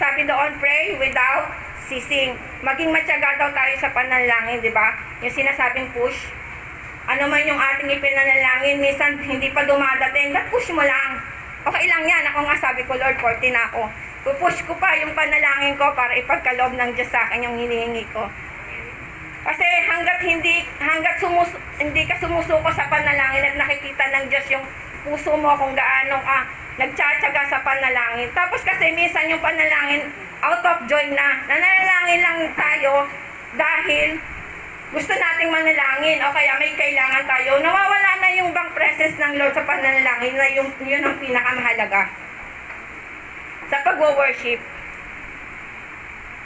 sabi 0.00 0.24
doon, 0.24 0.56
pray 0.56 0.96
without 0.96 1.67
ceasing. 1.88 2.36
Maging 2.60 2.92
matyaga 2.92 3.40
daw 3.40 3.48
tayo 3.50 3.74
sa 3.80 3.88
panalangin, 3.90 4.60
di 4.60 4.70
ba? 4.70 4.92
Yung 5.24 5.32
sinasabing 5.32 5.88
push. 5.96 6.28
Ano 7.08 7.24
man 7.32 7.40
yung 7.48 7.56
ating 7.56 7.88
ipinanalangin, 7.88 8.76
minsan 8.84 9.16
hindi 9.24 9.48
pa 9.48 9.64
dumadating, 9.64 10.36
push 10.52 10.68
mo 10.76 10.84
lang. 10.84 11.16
Okay 11.64 11.88
lang 11.88 12.04
yan. 12.04 12.22
Ako 12.28 12.44
nga 12.44 12.56
sabi 12.60 12.84
ko, 12.84 12.94
Lord, 12.94 13.16
40 13.16 13.56
na 13.56 13.64
ako. 13.72 13.82
Pupush 14.28 14.60
ko 14.68 14.76
pa 14.76 14.92
yung 15.00 15.16
panalangin 15.16 15.72
ko 15.80 15.88
para 15.96 16.12
ipagkaloob 16.12 16.76
ng 16.76 16.90
Diyos 16.92 17.08
sa 17.08 17.24
akin 17.24 17.48
yung 17.48 17.56
hinihingi 17.56 18.04
ko. 18.12 18.28
Kasi 19.48 19.64
hanggat 19.64 20.20
hindi 20.20 20.68
hanggat 20.76 21.16
sumus, 21.16 21.48
hindi 21.80 22.04
ka 22.04 22.20
sumusuko 22.20 22.68
sa 22.68 22.84
panalangin 22.92 23.48
at 23.48 23.56
nakikita 23.56 24.04
ng 24.12 24.24
Diyos 24.28 24.46
yung 24.52 24.64
puso 25.06 25.32
mo 25.40 25.56
kung 25.56 25.72
gaano 25.72 26.20
ka 26.20 26.38
nagtsatsaga 26.78 27.42
sa 27.50 27.58
panalangin. 27.66 28.30
Tapos 28.32 28.62
kasi 28.62 28.94
minsan 28.94 29.26
yung 29.26 29.42
panalangin 29.42 30.08
out 30.40 30.62
of 30.62 30.78
joy 30.86 31.06
na. 31.10 31.42
Nanalangin 31.50 32.20
lang 32.22 32.38
tayo 32.54 33.04
dahil 33.58 34.22
gusto 34.88 35.12
nating 35.12 35.52
manalangin 35.52 36.22
o 36.24 36.32
kaya 36.32 36.56
may 36.56 36.72
kailangan 36.78 37.26
tayo. 37.26 37.60
Nawawala 37.60 38.12
na 38.22 38.30
yung 38.38 38.54
bang 38.54 38.70
presence 38.72 39.18
ng 39.18 39.36
Lord 39.36 39.52
sa 39.52 39.66
panalangin 39.66 40.34
na 40.38 40.48
yung, 40.54 40.70
yun 40.86 41.04
ang 41.04 41.18
pinakamahalaga 41.18 42.08
sa 43.68 43.76
pagwo-worship. 43.84 44.62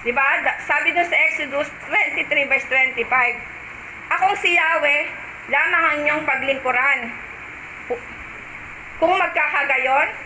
Diba? 0.03 0.27
Sabi 0.67 0.91
doon 0.91 1.07
sa 1.07 1.19
Exodus 1.31 1.71
23 1.87 2.51
verse 2.51 2.67
25, 2.67 3.07
Akong 4.11 4.37
si 4.43 4.59
Yahweh, 4.59 5.03
lamang 5.47 5.85
ang 5.87 5.97
inyong 6.03 6.25
paglingkuran. 6.27 7.01
Kung 8.99 9.15
magkakagayon, 9.15 10.22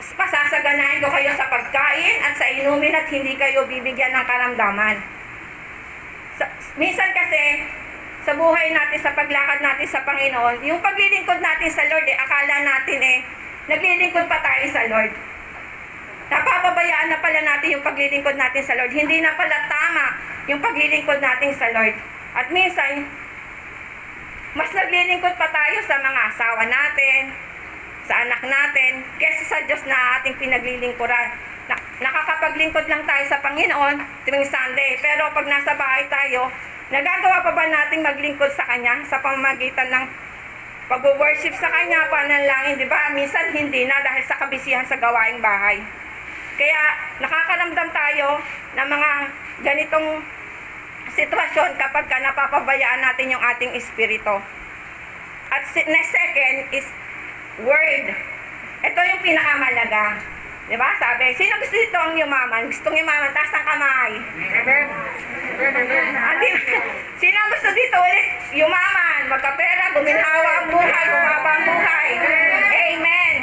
pasasaganahin 0.00 1.04
ko 1.04 1.08
kayo 1.12 1.32
sa 1.36 1.48
pagkain 1.52 2.16
at 2.24 2.34
sa 2.36 2.48
inumin 2.48 2.96
at 2.96 3.06
hindi 3.12 3.36
kayo 3.36 3.68
bibigyan 3.68 4.16
ng 4.16 4.24
karamdaman. 4.24 4.96
Sa, 6.40 6.44
minsan 6.80 7.12
kasi, 7.12 7.68
sa 8.24 8.32
buhay 8.36 8.72
natin, 8.72 9.00
sa 9.00 9.12
paglakad 9.12 9.60
natin 9.60 9.88
sa 9.88 10.00
Panginoon, 10.04 10.64
yung 10.64 10.80
paglilingkod 10.80 11.40
natin 11.40 11.70
sa 11.72 11.84
Lord, 11.88 12.08
eh, 12.08 12.16
akala 12.16 12.56
natin 12.64 13.00
eh, 13.00 13.18
naglilingkod 13.68 14.24
pa 14.24 14.40
tayo 14.40 14.64
sa 14.72 14.82
Lord. 14.88 15.12
Napapabayaan 16.30 17.08
na 17.10 17.18
pala 17.18 17.40
natin 17.42 17.74
yung 17.74 17.84
paglilingkod 17.84 18.36
natin 18.38 18.62
sa 18.62 18.76
Lord. 18.78 18.92
Hindi 18.94 19.18
na 19.18 19.34
pala 19.34 19.56
tama 19.66 20.06
yung 20.48 20.62
paglilingkod 20.62 21.18
natin 21.18 21.52
sa 21.52 21.68
Lord. 21.74 21.96
At 22.38 22.46
minsan, 22.54 23.04
mas 24.54 24.70
naglilingkod 24.70 25.34
pa 25.34 25.48
tayo 25.50 25.78
sa 25.84 25.98
mga 25.98 26.20
asawa 26.30 26.62
natin, 26.70 27.49
sa 28.10 28.26
anak 28.26 28.42
natin, 28.42 29.06
kesa 29.22 29.46
sa 29.46 29.58
Diyos 29.70 29.86
na 29.86 30.18
ating 30.18 30.34
pinaglilingkuran. 30.34 31.30
Na, 31.70 31.78
nakakapaglingkod 32.02 32.90
lang 32.90 33.06
tayo 33.06 33.22
sa 33.30 33.38
Panginoon 33.38 34.26
tuwing 34.26 34.42
Sunday. 34.50 34.98
Pero 34.98 35.30
pag 35.30 35.46
nasa 35.46 35.78
bahay 35.78 36.10
tayo, 36.10 36.50
nagagawa 36.90 37.38
pa 37.46 37.54
ba 37.54 37.70
nating 37.70 38.02
maglingkod 38.02 38.50
sa 38.50 38.66
Kanya 38.66 39.06
sa 39.06 39.22
pamamagitan 39.22 39.94
ng 39.94 40.04
pag-worship 40.90 41.54
sa 41.54 41.70
Kanya, 41.70 42.10
panalangin, 42.10 42.82
di 42.82 42.90
ba? 42.90 43.14
Minsan 43.14 43.54
hindi 43.54 43.86
na 43.86 44.02
dahil 44.02 44.26
sa 44.26 44.42
kabisihan 44.42 44.82
sa 44.90 44.98
gawaing 44.98 45.38
bahay. 45.38 45.78
Kaya 46.58 46.82
nakakaramdam 47.22 47.94
tayo 47.94 48.42
ng 48.74 48.88
mga 48.90 49.10
ganitong 49.62 50.18
sitwasyon 51.14 51.78
kapag 51.78 52.10
ka 52.10 52.18
napapabayaan 52.18 53.06
natin 53.06 53.38
yung 53.38 53.44
ating 53.54 53.70
espiritu. 53.78 54.34
At 55.54 55.62
next 55.78 56.10
second 56.10 56.74
is 56.74 56.90
word. 57.64 58.06
Ito 58.80 59.00
yung 59.00 59.20
pinakamalaga. 59.20 60.04
Di 60.70 60.76
ba? 60.78 60.94
Sabi, 61.02 61.34
sino 61.34 61.58
gusto 61.58 61.74
dito 61.74 61.98
ang 61.98 62.14
yumaman? 62.14 62.70
Gustong 62.70 62.94
yumaman, 62.94 63.34
taas 63.34 63.50
ang 63.52 63.66
kamay. 63.66 64.12
Andi, 66.14 66.50
sino 67.22 67.38
gusto 67.50 67.68
dito 67.74 67.96
ulit? 67.98 68.26
Yumaman, 68.54 69.20
magkapera, 69.26 69.84
guminhawa 69.98 70.50
ang 70.62 70.66
buhay, 70.70 71.04
bumaba 71.10 71.50
ang 71.58 71.64
buhay. 71.66 72.08
Amen. 72.70 73.34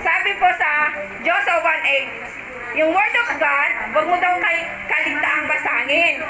Sabi 0.00 0.30
po 0.40 0.48
sa 0.56 0.96
Joshua 1.20 1.60
1.8, 1.60 2.80
yung 2.80 2.88
word 2.88 3.14
of 3.20 3.30
God, 3.36 3.70
wag 3.92 4.06
mo 4.08 4.16
daw 4.16 4.34
kay 4.40 4.58
kaligtaang 4.88 5.44
basangin. 5.44 6.24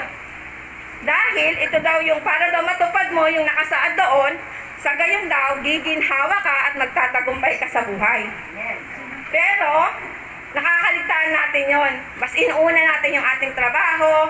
Dahil 1.07 1.53
ito 1.55 1.77
daw 1.79 2.03
yung 2.03 2.19
para 2.19 2.51
daw 2.51 2.67
matupad 2.67 3.07
mo 3.15 3.31
yung 3.31 3.47
nakasaad 3.47 3.95
doon, 3.95 4.35
sa 4.83 4.91
gayon 4.99 5.31
daw, 5.31 5.63
giginhawa 5.63 6.43
ka 6.43 6.55
at 6.67 6.73
magtatagumpay 6.75 7.55
ka 7.55 7.71
sa 7.71 7.87
buhay. 7.87 8.27
Pero, 9.31 9.73
nakakaligtaan 10.51 11.31
natin 11.31 11.63
yon. 11.71 11.93
Mas 12.19 12.35
inuuna 12.35 12.83
natin 12.83 13.15
yung 13.15 13.23
ating 13.23 13.55
trabaho, 13.55 14.27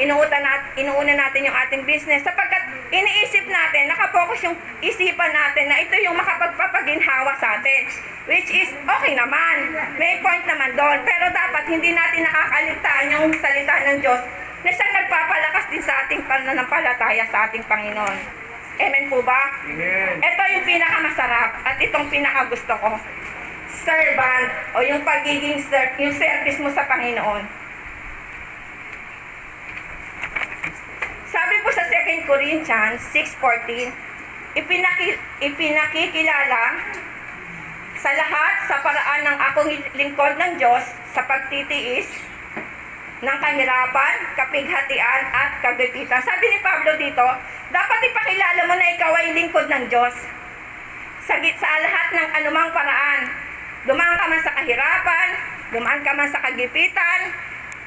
inuuna, 0.00 0.38
nat, 0.40 0.72
inuuna 0.80 1.12
natin 1.12 1.44
yung 1.44 1.52
ating 1.52 1.84
business, 1.84 2.24
sapagkat 2.24 2.64
iniisip 2.88 3.44
natin, 3.44 3.92
nakapokus 3.92 4.40
yung 4.48 4.56
isipan 4.80 5.36
natin 5.36 5.68
na 5.68 5.76
ito 5.84 5.92
yung 6.00 6.16
makapagpapaginhawa 6.16 7.36
sa 7.36 7.60
atin. 7.60 7.84
Which 8.24 8.48
is, 8.56 8.72
okay 8.72 9.12
naman. 9.12 9.56
May 10.00 10.16
point 10.24 10.48
naman 10.48 10.80
doon. 10.80 11.04
Pero 11.04 11.28
dapat 11.28 11.68
hindi 11.68 11.92
natin 11.92 12.24
nakakaligtaan 12.24 13.06
yung 13.20 13.28
salita 13.36 13.74
ng 13.84 13.98
Diyos 14.00 14.22
na 14.64 14.70
siyang 14.72 14.92
nagpapalakas 14.96 15.64
din 15.68 15.82
sa 15.84 15.92
ating 16.04 16.24
pananampalataya 16.24 17.24
sa 17.28 17.48
ating 17.48 17.64
Panginoon. 17.68 18.40
Amen 18.80 19.12
po 19.12 19.20
ba? 19.20 19.60
Amen. 19.68 20.24
Ito 20.24 20.42
yung 20.56 20.64
pinakamasarap 20.64 21.50
at 21.68 21.76
itong 21.84 22.08
pinakagusto 22.08 22.72
ko. 22.80 22.96
Servant 23.68 24.48
o 24.72 24.80
yung 24.80 25.04
pagiging 25.04 25.60
ser- 25.60 26.00
yung 26.00 26.16
service 26.16 26.56
mo 26.64 26.72
sa 26.72 26.88
Panginoon. 26.88 27.44
Sabi 31.28 31.54
po 31.60 31.68
sa 31.76 31.84
2 31.86 32.24
Corinthians 32.24 33.04
6.14, 33.12 33.92
ipinaki, 34.56 35.14
ipinakikilala 35.44 36.62
sa 38.00 38.10
lahat 38.16 38.54
sa 38.64 38.80
paraan 38.80 39.22
ng 39.28 39.38
akong 39.52 39.70
lingkod 39.92 40.32
ng 40.40 40.56
Diyos 40.56 40.88
sa 41.12 41.20
pagtitiis 41.28 42.08
ng 43.20 43.38
kahirapan, 43.40 44.14
kapighatian, 44.32 45.22
at 45.28 45.60
kagipitan. 45.60 46.20
Sabi 46.24 46.44
ni 46.48 46.58
Pablo 46.64 46.96
dito, 46.96 47.26
dapat 47.68 47.98
ipakilala 48.00 48.64
mo 48.64 48.74
na 48.74 48.86
ikaw 48.96 49.12
ay 49.12 49.36
lingkod 49.36 49.68
ng 49.68 49.84
Diyos. 49.92 50.16
Sa, 51.28 51.36
sa 51.36 51.70
lahat 51.84 52.08
ng 52.16 52.28
anumang 52.40 52.72
paraan. 52.72 53.28
Dumaan 53.84 54.16
ka 54.16 54.24
man 54.28 54.40
sa 54.40 54.56
kahirapan, 54.56 55.28
dumaan 55.72 56.00
ka 56.00 56.12
man 56.16 56.28
sa 56.32 56.40
kagipitan, 56.44 57.20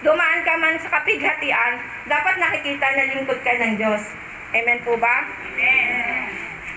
dumaan 0.06 0.42
ka 0.46 0.54
man 0.58 0.78
sa 0.78 0.90
kapighatian, 1.02 1.74
dapat 2.06 2.36
nakikita 2.38 2.88
na 2.94 3.04
lingkod 3.14 3.40
ka 3.42 3.54
ng 3.58 3.74
Diyos. 3.78 4.14
Amen 4.54 4.80
po 4.86 4.94
ba? 5.02 5.26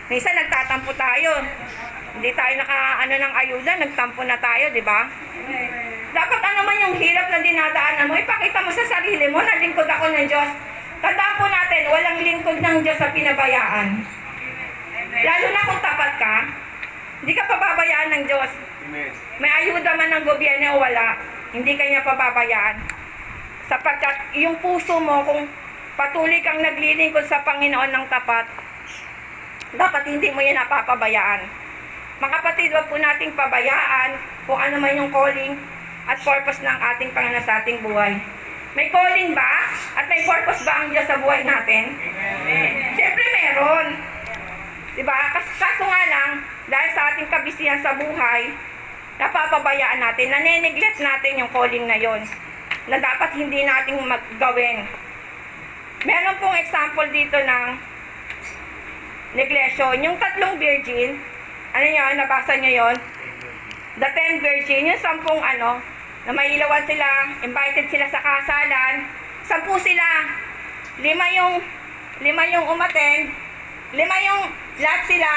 Minsan 0.09 0.33
nagtatampo 0.33 0.97
tayo. 0.97 1.45
Hindi 2.16 2.33
tayo 2.33 2.53
naka 2.57 3.05
ano 3.05 3.14
ng 3.21 3.35
ayuda, 3.37 3.73
nagtampo 3.85 4.25
na 4.25 4.40
tayo, 4.40 4.73
di 4.73 4.81
ba? 4.81 5.05
Dapat 6.16 6.40
ano 6.40 6.61
man 6.64 6.81
yung 6.81 6.96
hirap 6.96 7.29
na 7.29 7.44
dinadaanan 7.44 8.09
mo, 8.09 8.16
ipakita 8.16 8.64
mo 8.64 8.72
sa 8.72 8.88
sarili 8.88 9.29
mo 9.29 9.44
na 9.44 9.61
lingkod 9.61 9.85
ako 9.85 10.09
ng 10.09 10.24
Diyos. 10.24 10.48
Tandaan 11.05 11.37
po 11.37 11.44
natin, 11.44 11.92
walang 11.92 12.18
lingkod 12.24 12.57
ng 12.57 12.76
Diyos 12.81 12.96
sa 12.96 13.12
pinabayaan. 13.12 14.00
Lalo 15.12 15.46
na 15.52 15.68
kung 15.68 15.81
tapat 15.85 16.12
ka, 16.16 16.35
hindi 17.20 17.33
ka 17.37 17.44
pababayaan 17.44 18.11
ng 18.16 18.22
Diyos. 18.24 18.48
May 19.37 19.52
ayuda 19.61 19.92
man 19.92 20.09
ng 20.09 20.24
gobyerno 20.24 20.81
o 20.81 20.81
wala, 20.81 21.20
hindi 21.52 21.76
kanya 21.76 22.00
pababayaan. 22.00 22.81
Sapagkat 23.68 24.33
yung 24.40 24.57
puso 24.64 24.96
mo, 24.96 25.20
kung 25.20 25.44
patuloy 26.00 26.40
kang 26.40 26.64
naglilingkod 26.64 27.29
sa 27.29 27.44
Panginoon 27.44 27.92
ng 27.92 28.07
tapat, 28.09 28.48
dapat 29.76 30.02
hindi 30.09 30.33
mo 30.33 30.40
yan 30.40 30.64
napapabayaan. 30.64 31.44
Mga 32.24 32.33
kapatid, 32.40 32.72
wag 32.72 32.88
po 32.88 32.96
nating 32.96 33.37
pabayaan 33.37 34.16
kung 34.48 34.57
ano 34.57 34.81
man 34.81 34.96
yung 34.96 35.12
calling 35.12 35.75
at 36.07 36.19
purpose 36.23 36.62
ng 36.62 36.79
ating 36.95 37.11
Panginoon 37.11 37.45
sa 37.45 37.62
ating 37.62 37.83
buhay. 37.83 38.14
May 38.79 38.92
calling 38.92 39.33
ba? 39.33 39.53
At 39.97 40.07
may 40.07 40.23
purpose 40.23 40.62
ba 40.62 40.85
ang 40.85 40.92
Diyos 40.92 41.09
sa 41.09 41.19
buhay 41.19 41.42
natin? 41.42 41.97
Siyempre 42.95 43.25
meron. 43.42 43.87
Diba? 44.95 45.16
Kas 45.33 45.49
kaso 45.57 45.85
nga 45.85 46.03
lang, 46.09 46.31
dahil 46.69 46.90
sa 46.92 47.03
ating 47.12 47.29
kabisihan 47.29 47.81
sa 47.81 47.97
buhay, 47.97 48.53
napapabayaan 49.16 50.01
natin, 50.01 50.29
nanineglect 50.29 51.01
natin 51.01 51.40
yung 51.40 51.51
calling 51.51 51.88
na 51.88 51.97
yon 51.97 52.21
na 52.87 53.01
dapat 53.01 53.35
hindi 53.35 53.64
nating 53.64 53.99
maggawin. 54.05 54.87
Meron 56.07 56.38
pong 56.38 56.57
example 56.61 57.09
dito 57.11 57.35
ng 57.40 57.64
neglection. 59.35 59.97
Yung 60.05 60.16
tatlong 60.21 60.55
virgin, 60.61 61.19
ano 61.75 61.87
yun, 61.87 62.12
nabasa 62.14 62.55
nyo 62.61 62.71
yon 62.71 62.97
The 63.97 64.09
ten 64.12 64.45
virgin, 64.45 64.92
yung 64.92 65.01
sampung 65.01 65.40
ano, 65.40 65.81
na 66.26 66.34
may 66.34 66.58
ilawan 66.58 66.82
sila, 66.90 67.06
invited 67.46 67.86
sila 67.86 68.06
sa 68.10 68.18
kasalan, 68.18 69.06
sampu 69.46 69.78
sila, 69.78 70.26
lima 70.98 71.26
yung, 71.38 71.62
lima 72.18 72.42
yung 72.50 72.66
umaten, 72.66 73.30
lima 73.94 74.16
yung, 74.26 74.42
lahat 74.82 75.02
sila, 75.06 75.30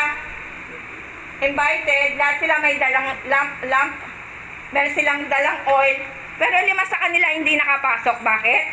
invited, 1.46 2.18
lahat 2.18 2.36
sila 2.42 2.58
may 2.58 2.76
dalang 2.82 3.14
lamp, 3.30 3.54
lamp, 3.70 3.94
meron 4.74 4.98
silang 4.98 5.22
dalang 5.30 5.62
oil, 5.70 5.98
pero 6.42 6.58
lima 6.66 6.82
sa 6.90 6.98
kanila 7.06 7.38
hindi 7.38 7.54
nakapasok. 7.54 8.26
Bakit? 8.26 8.64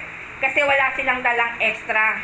Kasi 0.41 0.65
wala 0.65 0.97
silang 0.97 1.21
dalang 1.21 1.53
extra. 1.61 2.17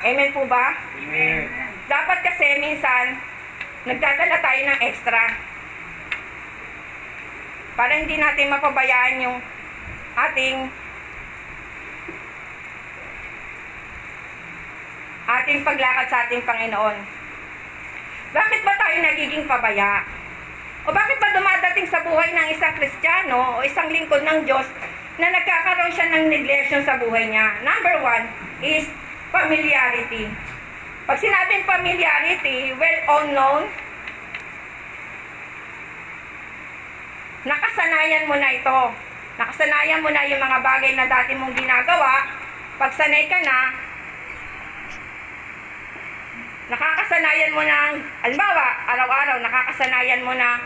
Amen 0.00 0.32
po 0.32 0.42
ba? 0.48 0.74
Amen. 0.96 1.44
Dapat 1.86 2.18
kasi 2.24 2.46
minsan, 2.58 3.20
nagdadala 3.84 4.40
tayo 4.40 4.60
ng 4.64 4.80
extra. 4.80 5.49
Para 7.78 7.92
hindi 7.96 8.16
natin 8.18 8.52
mapabayaan 8.52 9.24
yung 9.24 9.36
ating 10.16 10.56
ating 15.30 15.62
paglakad 15.62 16.06
sa 16.10 16.26
ating 16.26 16.42
Panginoon. 16.42 16.96
Bakit 18.30 18.60
ba 18.66 18.74
tayo 18.78 18.96
nagiging 19.02 19.46
pabaya? 19.46 20.02
O 20.86 20.90
bakit 20.90 21.18
ba 21.22 21.30
dumadating 21.34 21.86
sa 21.86 22.02
buhay 22.02 22.30
ng 22.34 22.46
isang 22.50 22.74
Kristiyano 22.74 23.58
o 23.58 23.62
isang 23.62 23.90
lingkod 23.90 24.22
ng 24.26 24.42
Diyos 24.48 24.66
na 25.20 25.28
nagkakaroon 25.30 25.92
siya 25.92 26.08
ng 26.14 26.24
neglection 26.30 26.82
sa 26.82 26.98
buhay 26.98 27.30
niya? 27.30 27.62
Number 27.62 28.00
one 28.02 28.26
is 28.64 28.88
familiarity. 29.30 30.26
Pag 31.06 31.18
sinabing 31.18 31.66
familiarity, 31.66 32.74
well 32.74 33.00
nakasanayan 37.44 38.28
mo 38.28 38.36
na 38.36 38.50
ito. 38.52 38.78
Nakasanayan 39.40 40.04
mo 40.04 40.10
na 40.12 40.28
yung 40.28 40.42
mga 40.42 40.58
bagay 40.60 40.92
na 40.92 41.06
dati 41.08 41.32
mong 41.32 41.56
ginagawa. 41.56 42.28
Pag 42.76 42.92
ka 42.96 43.38
na, 43.44 43.58
nakakasanayan 46.70 47.52
mo 47.52 47.62
ng, 47.66 47.92
halimbawa, 48.22 48.66
araw-araw, 48.88 49.36
nakakasanayan 49.42 50.22
mo 50.22 50.32
na, 50.32 50.62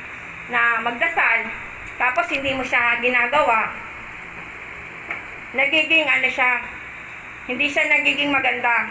na 0.52 0.78
magdasal, 0.84 1.48
tapos 1.96 2.28
hindi 2.28 2.52
mo 2.52 2.60
siya 2.60 3.00
ginagawa, 3.00 3.72
nagiging 5.56 6.04
ano 6.04 6.28
siya, 6.28 6.60
hindi 7.48 7.66
siya 7.70 7.88
nagiging 7.88 8.30
maganda. 8.30 8.90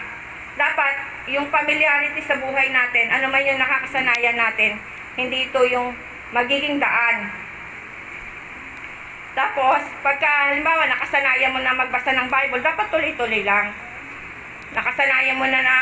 Dapat, 0.58 0.94
yung 1.30 1.48
familiarity 1.48 2.20
sa 2.20 2.36
buhay 2.36 2.68
natin, 2.68 3.08
ano 3.08 3.30
man 3.30 3.46
yung 3.46 3.60
nakakasanayan 3.62 4.36
natin, 4.36 4.76
hindi 5.14 5.48
ito 5.48 5.60
yung 5.70 5.94
magiging 6.34 6.82
daan. 6.82 7.43
Tapos, 9.34 9.82
pagka, 9.98 10.54
halimbawa, 10.54 10.86
nakasanayan 10.86 11.50
mo 11.50 11.58
na 11.58 11.74
magbasa 11.74 12.14
ng 12.14 12.30
Bible, 12.30 12.62
dapat 12.62 12.86
tuloy-tuloy 12.86 13.42
lang. 13.42 13.74
Nakasanayan 14.70 15.38
mo 15.38 15.46
na 15.50 15.58
na, 15.58 15.78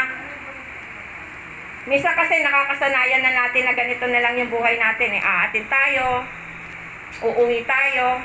minsan 1.84 2.16
kasi 2.16 2.40
nakakasanayan 2.40 3.20
na 3.20 3.32
natin 3.44 3.68
na 3.68 3.76
ganito 3.76 4.08
na 4.08 4.24
lang 4.24 4.40
yung 4.40 4.48
buhay 4.48 4.80
natin. 4.80 5.20
Eh. 5.20 5.22
Aatin 5.22 5.68
tayo, 5.68 6.24
uuwi 7.20 7.60
tayo, 7.68 8.24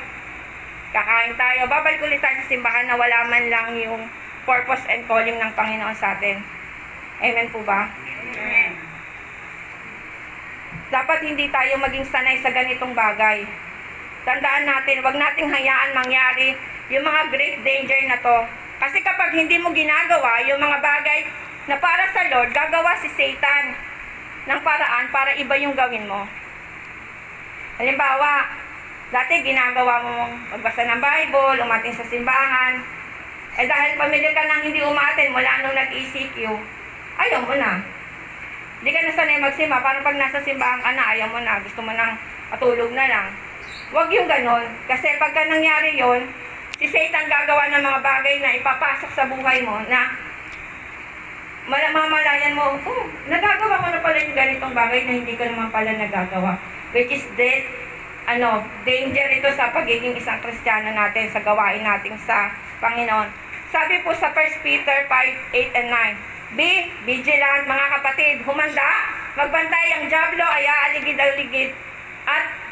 kakain 0.95 1.35
tayo, 1.35 1.67
babalik 1.67 1.99
ulit 1.99 2.23
tayo 2.23 2.39
sa 2.39 2.47
simbahan 2.47 2.87
na 2.87 2.95
wala 2.95 3.27
man 3.27 3.43
lang 3.51 3.75
yung 3.75 4.07
purpose 4.47 4.87
and 4.87 5.03
calling 5.11 5.35
ng 5.35 5.51
Panginoon 5.51 5.97
sa 5.99 6.15
atin. 6.15 6.39
Amen 7.19 7.51
po 7.51 7.59
ba? 7.67 7.91
Dapat 10.87 11.19
hindi 11.27 11.51
tayo 11.51 11.83
maging 11.83 12.07
sanay 12.07 12.39
sa 12.39 12.47
ganitong 12.47 12.95
bagay. 12.95 13.66
Tandaan 14.27 14.67
natin, 14.67 14.99
wag 14.99 15.15
nating 15.15 15.47
hayaan 15.47 15.95
mangyari 15.95 16.51
yung 16.91 17.07
mga 17.07 17.31
great 17.31 17.63
danger 17.63 18.01
na 18.11 18.19
to. 18.19 18.37
Kasi 18.75 18.99
kapag 18.99 19.31
hindi 19.31 19.55
mo 19.55 19.71
ginagawa 19.71 20.43
yung 20.43 20.59
mga 20.59 20.83
bagay 20.83 21.31
na 21.71 21.79
para 21.79 22.11
sa 22.11 22.27
Lord, 22.27 22.51
gagawa 22.51 22.91
si 22.99 23.07
Satan 23.15 23.71
ng 24.51 24.59
paraan 24.59 25.07
para 25.15 25.31
iba 25.31 25.55
yung 25.55 25.71
gawin 25.79 26.11
mo. 26.11 26.27
Halimbawa, 27.79 28.51
dati 29.15 29.47
ginagawa 29.47 30.03
mo 30.03 30.15
magbasa 30.51 30.83
ng 30.83 30.99
Bible, 30.99 31.63
umatin 31.63 31.95
sa 31.95 32.03
simbahan. 32.03 32.83
Eh 33.55 33.63
dahil 33.63 33.95
pamilya 33.95 34.35
ka 34.35 34.43
nang 34.43 34.59
hindi 34.59 34.83
umatin 34.83 35.31
mula 35.31 35.63
nung 35.63 35.77
nag-ECQ, 35.79 36.35
ayaw 37.15 37.47
mo 37.47 37.55
na. 37.55 37.79
Hindi 38.83 38.91
ka 38.91 39.01
na 39.07 39.11
sanay 39.15 39.39
magsimba. 39.39 39.79
Parang 39.79 40.03
pag 40.03 40.19
nasa 40.19 40.43
simbahan 40.43 40.83
ka 40.83 40.91
na, 40.91 41.15
ayaw 41.15 41.31
mo 41.31 41.39
na. 41.39 41.63
Gusto 41.63 41.79
mo 41.79 41.95
nang 41.95 42.19
matulog 42.51 42.91
na 42.91 43.07
lang. 43.07 43.46
Huwag 43.87 44.11
yung 44.11 44.27
ganon. 44.27 44.67
Kasi 44.83 45.15
pagka 45.15 45.47
nangyari 45.47 45.95
yon 45.95 46.27
si 46.77 46.85
Satan 46.91 47.25
gagawa 47.25 47.71
ng 47.71 47.83
mga 47.83 47.99
bagay 48.03 48.35
na 48.43 48.55
ipapasok 48.59 49.11
sa 49.15 49.25
buhay 49.31 49.63
mo 49.63 49.79
na 49.87 50.13
malamamalayan 51.67 52.55
mo, 52.55 52.79
oh, 52.79 53.05
nagagawa 53.27 53.83
ko 53.83 53.87
na 53.91 53.99
pala 53.99 54.17
yung 54.23 54.37
ganitong 54.37 54.75
bagay 54.75 55.01
na 55.03 55.13
hindi 55.19 55.33
ko 55.35 55.43
naman 55.47 55.71
pala 55.71 55.91
nagagawa. 55.95 56.59
Which 56.95 57.11
is 57.11 57.27
this, 57.35 57.67
ano, 58.27 58.63
danger 58.87 59.27
ito 59.31 59.51
sa 59.55 59.71
pagiging 59.71 60.15
isang 60.15 60.39
Kristiyano 60.39 60.91
natin, 60.95 61.27
sa 61.31 61.43
gawain 61.43 61.83
natin 61.83 62.15
sa 62.23 62.51
Panginoon. 62.79 63.27
Sabi 63.67 63.99
po 64.03 64.15
sa 64.15 64.31
1 64.31 64.63
Peter 64.63 65.07
5, 65.11 65.11
8 65.51 65.79
and 65.79 65.89
9, 65.91 66.55
Be 66.55 66.87
vigilant 67.03 67.67
mga 67.67 67.85
kapatid, 67.99 68.39
humanda, 68.47 69.11
magbantay 69.35 69.99
ang 69.99 70.07
jablo 70.07 70.47
ay 70.47 70.63
aaligid-aligid 70.63 71.75
at 72.23 72.66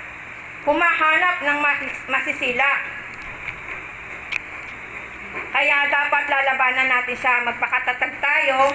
humahanap 0.65 1.35
ng 1.45 1.57
mas- 1.61 2.05
masisila. 2.09 2.69
Kaya 5.55 5.77
dapat 5.87 6.23
lalabanan 6.27 6.89
natin 6.89 7.15
siya, 7.15 7.45
magpakatatag 7.45 8.13
tayo 8.19 8.73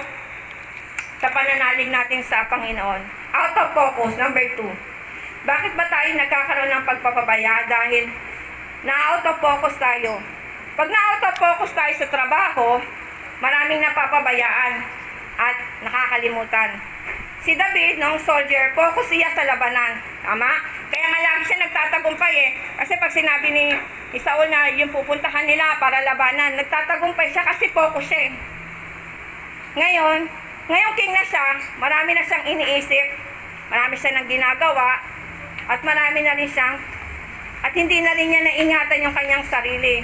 sa 1.21 1.27
pananalig 1.29 1.91
natin 1.91 2.23
sa 2.25 2.47
Panginoon. 2.49 3.01
Out 3.31 3.55
of 3.59 3.69
focus, 3.77 4.17
number 4.17 4.41
two. 4.57 4.71
Bakit 5.45 5.73
ba 5.77 5.85
tayo 5.89 6.09
nagkakaroon 6.17 6.71
ng 6.73 6.85
pagpapabaya? 6.87 7.65
Dahil 7.69 8.09
na-out 8.81 9.25
of 9.29 9.37
focus 9.37 9.77
tayo. 9.77 10.17
Pag 10.73 10.89
na-out 10.89 11.23
of 11.29 11.35
focus 11.37 11.71
tayo 11.77 11.93
sa 11.97 12.07
trabaho, 12.09 12.81
maraming 13.41 13.81
napapabayaan 13.81 14.81
at 15.37 15.57
nakakalimutan. 15.85 16.77
Si 17.41 17.57
David, 17.57 17.97
noong 17.97 18.21
soldier, 18.21 18.69
focus 18.77 19.09
siya 19.09 19.33
sa 19.33 19.45
labanan. 19.45 19.97
Tama? 20.21 20.80
Kaya 20.91 21.07
nga 21.07 21.19
lagi 21.23 21.43
siya 21.47 21.63
nagtatagumpay 21.63 22.33
eh. 22.35 22.51
Kasi 22.83 22.99
pag 22.99 23.15
sinabi 23.15 23.47
ni, 23.55 23.65
ni 24.11 24.19
Saul 24.19 24.51
na 24.51 24.67
yung 24.75 24.91
pupuntahan 24.91 25.47
nila 25.47 25.79
para 25.79 26.03
labanan, 26.03 26.59
nagtatagumpay 26.59 27.31
siya 27.31 27.47
kasi 27.47 27.71
focus 27.71 28.11
siya 28.11 28.27
eh. 28.27 28.31
Ngayon, 29.71 30.27
ngayong 30.67 30.95
king 30.99 31.15
na 31.15 31.23
siya, 31.23 31.63
marami 31.79 32.11
na 32.11 32.27
siyang 32.27 32.43
iniisip, 32.43 33.07
marami 33.71 33.95
siya 33.95 34.11
nang 34.19 34.27
ginagawa, 34.27 34.99
at 35.71 35.79
marami 35.79 36.27
na 36.27 36.35
rin 36.35 36.51
siyang, 36.51 36.75
at 37.63 37.71
hindi 37.71 38.03
na 38.03 38.11
rin 38.11 38.27
niya 38.27 38.43
naingatan 38.43 39.05
yung 39.07 39.15
kanyang 39.15 39.47
sarili. 39.47 40.03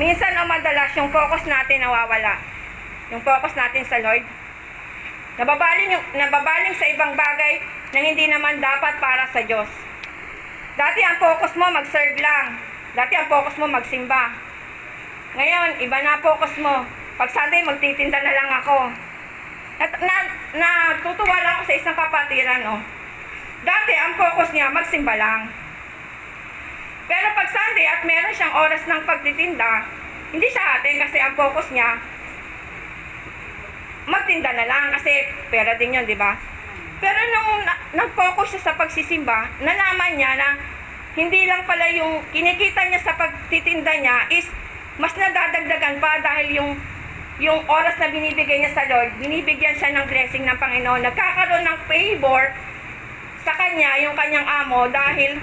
Minsan 0.00 0.32
o 0.40 0.48
madalas, 0.48 0.96
yung 0.96 1.12
focus 1.12 1.44
natin 1.44 1.84
nawawala. 1.84 2.40
Yung 3.12 3.20
focus 3.20 3.52
natin 3.52 3.84
sa 3.84 4.00
Lord. 4.00 4.24
Nababaling, 5.36 5.92
yung, 5.92 6.04
nababaling 6.16 6.76
sa 6.78 6.88
ibang 6.88 7.12
bagay 7.12 7.60
na 7.92 8.00
hindi 8.00 8.24
naman 8.30 8.62
dapat 8.62 8.96
para 8.96 9.28
sa 9.28 9.44
Diyos. 9.44 9.89
Dati 10.78 11.00
ang 11.02 11.18
focus 11.18 11.52
mo 11.58 11.66
mag-serve 11.70 12.18
lang. 12.20 12.58
Dati 12.94 13.14
ang 13.18 13.26
focus 13.26 13.54
mo 13.58 13.66
magsimba. 13.66 14.34
Ngayon, 15.34 15.82
iba 15.82 15.98
na 16.02 16.22
focus 16.22 16.54
mo. 16.58 16.86
Pag 17.18 17.30
Sunday, 17.30 17.62
magtitinda 17.62 18.18
na 18.18 18.34
lang 18.34 18.50
ako. 18.62 18.78
At 19.80 19.90
na, 19.98 20.16
natutuwa 20.54 21.36
lang 21.40 21.54
ako 21.58 21.62
sa 21.70 21.78
isang 21.78 21.96
kapatiran, 21.96 22.62
no? 22.66 22.76
Dati, 23.62 23.92
ang 23.94 24.14
focus 24.18 24.50
niya, 24.54 24.70
magsimba 24.70 25.14
lang. 25.14 25.48
Pero 27.10 27.26
pag 27.34 27.48
Sunday 27.50 27.86
at 27.90 28.02
meron 28.06 28.34
siyang 28.34 28.54
oras 28.54 28.82
ng 28.86 29.02
pagtitinda, 29.02 29.82
hindi 30.30 30.46
siya 30.46 30.78
atin 30.78 30.96
kasi 31.02 31.18
ang 31.18 31.34
focus 31.34 31.66
niya, 31.74 31.98
magtinda 34.06 34.50
na 34.54 34.66
lang 34.66 34.94
kasi 34.94 35.26
pera 35.50 35.74
din 35.74 35.98
yun, 35.98 36.06
di 36.06 36.14
ba? 36.14 36.38
Pero 37.00 37.20
nung 37.32 37.64
na- 37.64 37.80
nag-focus 38.04 38.56
siya 38.56 38.62
sa 38.70 38.76
pagsisimba, 38.76 39.48
nalaman 39.64 40.20
niya 40.20 40.36
na 40.36 40.48
hindi 41.16 41.48
lang 41.48 41.66
pala 41.66 41.90
yung 41.90 42.22
kinikita 42.30 42.86
niya 42.86 43.00
sa 43.02 43.16
pagtitinda 43.18 43.90
niya 43.98 44.30
is 44.30 44.46
mas 45.00 45.16
nadadagdagan 45.16 45.98
pa 45.98 46.20
dahil 46.22 46.48
yung 46.60 46.70
yung 47.40 47.64
oras 47.64 47.96
na 47.96 48.12
binibigay 48.12 48.60
niya 48.60 48.76
sa 48.76 48.84
Lord, 48.84 49.16
binibigyan 49.16 49.72
siya 49.72 49.96
ng 49.96 50.04
blessing 50.04 50.44
ng 50.44 50.60
Panginoon. 50.60 51.00
Nagkakaroon 51.08 51.64
ng 51.64 51.78
favor 51.88 52.52
sa 53.40 53.56
kanya, 53.56 53.96
yung 54.04 54.12
kanyang 54.12 54.44
amo, 54.44 54.84
dahil 54.92 55.40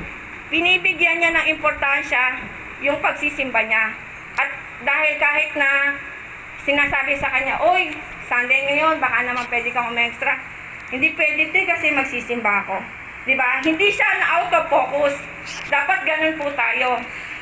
binibigyan 0.54 1.18
niya 1.18 1.34
ng 1.34 1.58
importansya 1.58 2.38
yung 2.86 3.02
pagsisimba 3.02 3.66
niya. 3.66 3.98
At 4.38 4.54
dahil 4.86 5.14
kahit 5.18 5.58
na 5.58 5.98
sinasabi 6.62 7.18
sa 7.18 7.34
kanya, 7.34 7.58
Uy, 7.66 7.98
Sunday 8.30 8.62
ngayon, 8.70 9.02
baka 9.02 9.26
naman 9.26 9.50
pwede 9.50 9.74
kang 9.74 9.90
umextra. 9.90 10.38
Hindi 10.88 11.12
pwede 11.16 11.52
te 11.52 11.68
kasi 11.68 11.92
magsisimba 11.92 12.64
ako. 12.64 12.80
'Di 13.28 13.36
ba? 13.36 13.60
Hindi 13.60 13.92
siya 13.92 14.10
na 14.24 14.28
out 14.40 14.52
of 14.56 14.72
focus. 14.72 15.20
Dapat 15.68 16.00
ganun 16.08 16.36
po 16.40 16.48
tayo. 16.56 17.00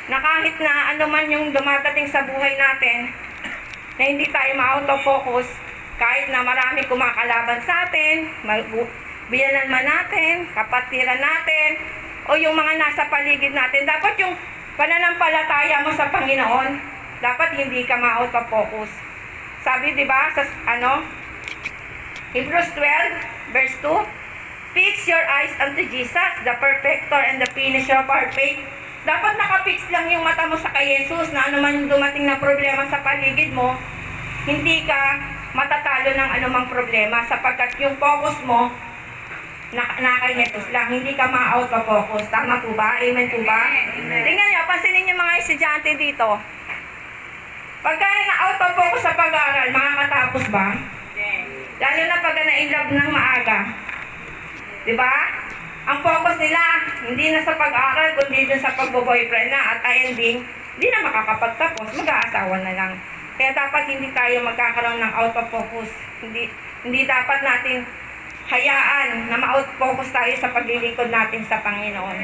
Na 0.09 0.17
kahit 0.21 0.57
na 0.61 0.93
ano 0.93 1.05
man 1.09 1.29
yung 1.29 1.53
dumadating 1.53 2.09
sa 2.09 2.25
buhay 2.25 2.53
natin, 2.57 3.09
na 3.97 4.03
hindi 4.05 4.27
tayo 4.29 4.51
ma-out 4.53 4.85
of 4.85 5.01
focus, 5.01 5.47
kahit 5.97 6.29
na 6.29 6.45
marami 6.45 6.85
kumakalaban 6.85 7.57
sa 7.65 7.89
atin, 7.89 8.29
biyanan 9.33 9.71
man 9.71 9.85
natin, 9.87 10.45
kapatiran 10.53 11.17
natin, 11.17 11.69
o 12.29 12.37
yung 12.37 12.53
mga 12.53 12.77
nasa 12.77 13.09
paligid 13.09 13.49
natin, 13.55 13.87
dapat 13.89 14.13
yung 14.21 14.37
pananampalataya 14.77 15.81
mo 15.81 15.89
sa 15.95 16.11
Panginoon, 16.13 16.71
dapat 17.23 17.49
hindi 17.57 17.81
ka 17.87 17.97
ma-out 17.97 18.33
of 18.35 18.45
focus. 18.51 18.91
Sabi, 19.65 19.97
di 19.97 20.05
ba, 20.05 20.29
sa 20.37 20.45
ano, 20.69 21.01
Hebrews 22.35 22.67
12, 22.75 23.55
verse 23.55 23.75
2, 23.79 24.75
Fix 24.75 25.07
your 25.07 25.23
eyes 25.23 25.55
unto 25.55 25.87
Jesus, 25.87 26.31
the 26.43 26.51
perfecter 26.59 27.15
and 27.15 27.39
the 27.39 27.47
finisher 27.55 27.95
of 27.95 28.11
our 28.11 28.27
faith. 28.35 28.59
Dapat 29.07 29.39
nakapix 29.39 29.87
lang 29.87 30.11
yung 30.11 30.27
mata 30.27 30.43
mo 30.43 30.59
sa 30.59 30.67
kay 30.75 30.99
Jesus 30.99 31.31
na 31.31 31.47
ano 31.47 31.63
man 31.63 31.79
yung 31.79 31.87
dumating 31.87 32.27
na 32.27 32.35
problema 32.35 32.83
sa 32.91 32.99
paligid 32.99 33.55
mo, 33.55 33.79
hindi 34.43 34.83
ka 34.83 34.99
matatalo 35.55 36.11
ng 36.11 36.29
anumang 36.35 36.67
problema 36.67 37.23
sapagkat 37.23 37.71
yung 37.79 37.95
focus 37.95 38.35
mo 38.43 38.67
na, 39.71 39.95
na 40.03 40.19
kay 40.27 40.35
Jesus 40.43 40.67
lang, 40.75 40.91
hindi 40.91 41.15
ka 41.15 41.31
ma-out 41.31 41.71
of 41.71 41.87
focus. 41.87 42.27
Tama 42.27 42.59
po 42.59 42.75
ba? 42.75 42.99
Amen 42.99 43.31
po 43.31 43.39
ba? 43.47 43.63
Tingnan 44.11 44.47
niyo, 44.51 44.67
pansinin 44.67 45.07
niyo 45.07 45.15
mga 45.15 45.39
estudyante 45.39 45.95
dito. 45.95 46.35
Pagka 47.79 48.03
na-out 48.03 48.59
of 48.59 48.75
focus 48.75 49.01
sa 49.07 49.15
pag-aaral, 49.15 49.71
makakatapos 49.71 50.43
ba? 50.51 50.67
Lalo 51.75 52.01
na 52.07 52.23
pag 52.23 52.35
na-inlove 52.39 52.91
ng 52.95 53.11
maaga. 53.11 53.59
Di 54.87 54.93
ba? 54.95 55.13
Ang 55.85 55.99
focus 56.01 56.35
nila, 56.39 56.61
hindi 57.05 57.29
na 57.29 57.43
sa 57.43 57.53
pag-aaral, 57.53 58.15
kundi 58.17 58.47
dun 58.47 58.61
sa 58.63 58.73
pagbo-boyfriend 58.73 59.49
na 59.51 59.61
at 59.75 59.79
ending, 59.85 60.41
hindi 60.79 60.87
na 60.89 61.05
makakapagtapos, 61.05 61.93
mag-aasawa 61.93 62.55
na 62.63 62.73
lang. 62.73 62.93
Kaya 63.35 63.51
dapat 63.51 63.91
hindi 63.91 64.09
tayo 64.15 64.41
magkakaroon 64.47 65.03
ng 65.03 65.13
out 65.13 65.35
of 65.35 65.51
focus. 65.51 65.91
Hindi, 66.23 66.47
hindi 66.87 67.01
dapat 67.03 67.43
natin 67.43 67.83
hayaan 68.47 69.29
na 69.29 69.37
ma-out-focus 69.37 70.09
tayo 70.15 70.33
sa 70.39 70.53
paglilingkod 70.55 71.11
natin 71.11 71.43
sa 71.43 71.59
Panginoon. 71.59 72.17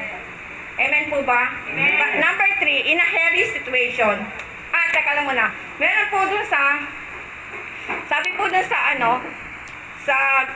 Amen 0.79 1.05
po 1.11 1.21
ba? 1.27 1.51
Pa- 1.75 2.17
number 2.17 2.49
three, 2.63 2.87
in 2.87 2.97
a 2.97 3.05
hairy 3.05 3.43
situation. 3.51 4.25
Ah, 4.71 4.87
teka 4.89 5.11
lang 5.19 5.27
muna. 5.27 5.51
Meron 5.77 6.07
po 6.09 6.23
dun 6.25 6.45
sa, 6.47 6.79
sabi 8.07 8.33
po 8.39 8.47
dun 8.47 8.65
sa 8.65 8.95
ano, 8.95 9.40
sa, 10.05 10.47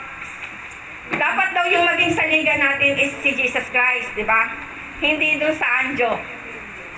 dapat 1.14 1.50
daw 1.54 1.66
yung 1.70 1.86
maging 1.86 2.14
saligan 2.18 2.60
natin 2.62 2.98
is 2.98 3.14
si 3.22 3.32
Jesus 3.38 3.66
Christ, 3.70 4.10
di 4.18 4.26
ba? 4.26 4.50
Hindi 5.02 5.38
dun 5.38 5.54
sa 5.54 5.86
Anjo. 5.86 6.18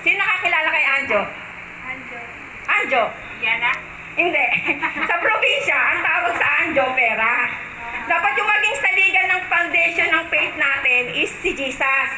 Sino 0.00 0.16
nakakilala 0.16 0.68
kay 0.72 0.84
Anjo? 0.86 1.20
Anjo. 1.84 2.18
Anjo? 2.68 3.02
Yana? 3.44 3.72
Hindi. 4.16 4.46
sa 5.08 5.14
probinsya, 5.20 5.76
ang 5.76 6.00
tawag 6.00 6.34
sa 6.38 6.48
Anjo, 6.64 6.84
pera. 6.96 7.52
Dapat 8.08 8.32
yung 8.40 8.48
maging 8.48 8.76
saligan 8.80 9.26
ng 9.28 9.42
foundation 9.52 10.08
ng 10.08 10.24
faith 10.32 10.54
natin 10.56 11.02
is 11.12 11.30
si 11.44 11.52
Jesus. 11.52 12.10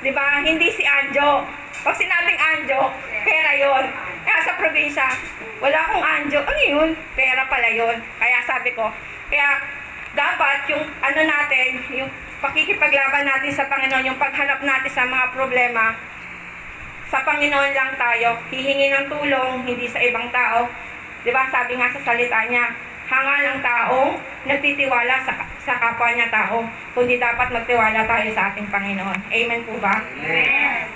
Di 0.00 0.08
ba? 0.14 0.40
Hindi 0.40 0.72
si 0.72 0.84
Anjo. 0.88 1.44
Pag 1.84 1.94
sinabing 1.94 2.40
Anjo, 2.40 2.90
pera 3.22 3.52
yon. 3.60 3.84
Kaya 4.26 4.38
sa 4.42 4.58
probinsya, 4.58 5.06
wala 5.60 5.78
akong 5.86 6.02
Anjo. 6.02 6.40
Ano 6.40 6.62
yun? 6.64 6.90
Pera 7.14 7.44
pala 7.46 7.68
yon. 7.68 8.00
Kaya 8.18 8.38
sabi 8.42 8.72
ko, 8.72 8.88
kaya 9.30 9.48
dapat 10.16 10.64
yung 10.72 10.84
ano 11.02 11.20
natin, 11.26 11.68
yung 11.92 12.10
pakikipaglaban 12.40 13.26
natin 13.26 13.52
sa 13.52 13.66
Panginoon, 13.68 14.08
yung 14.12 14.20
paghanap 14.20 14.60
natin 14.62 14.92
sa 14.92 15.04
mga 15.04 15.26
problema, 15.34 15.96
sa 17.06 17.22
Panginoon 17.22 17.72
lang 17.74 17.92
tayo, 17.94 18.38
hihingi 18.50 18.90
ng 18.90 19.06
tulong, 19.06 19.62
hindi 19.62 19.86
sa 19.86 20.02
ibang 20.02 20.26
tao. 20.34 20.66
'Di 21.22 21.30
ba? 21.30 21.46
Sabi 21.50 21.78
nga 21.78 21.90
sa 21.90 22.02
salita 22.02 22.46
niya, 22.50 22.74
hanga 23.06 23.36
ng 23.50 23.58
taong 23.62 24.12
nagtitiwala 24.46 25.14
sa, 25.22 25.32
sa 25.62 25.74
kapwa 25.78 26.10
niya 26.10 26.26
tao, 26.30 26.66
kundi 26.94 27.18
dapat 27.18 27.50
magtiwala 27.54 28.02
tayo 28.06 28.28
sa 28.34 28.50
ating 28.50 28.66
Panginoon. 28.66 29.18
Amen 29.30 29.62
po 29.62 29.78
ba? 29.78 30.02
Amen. 30.02 30.86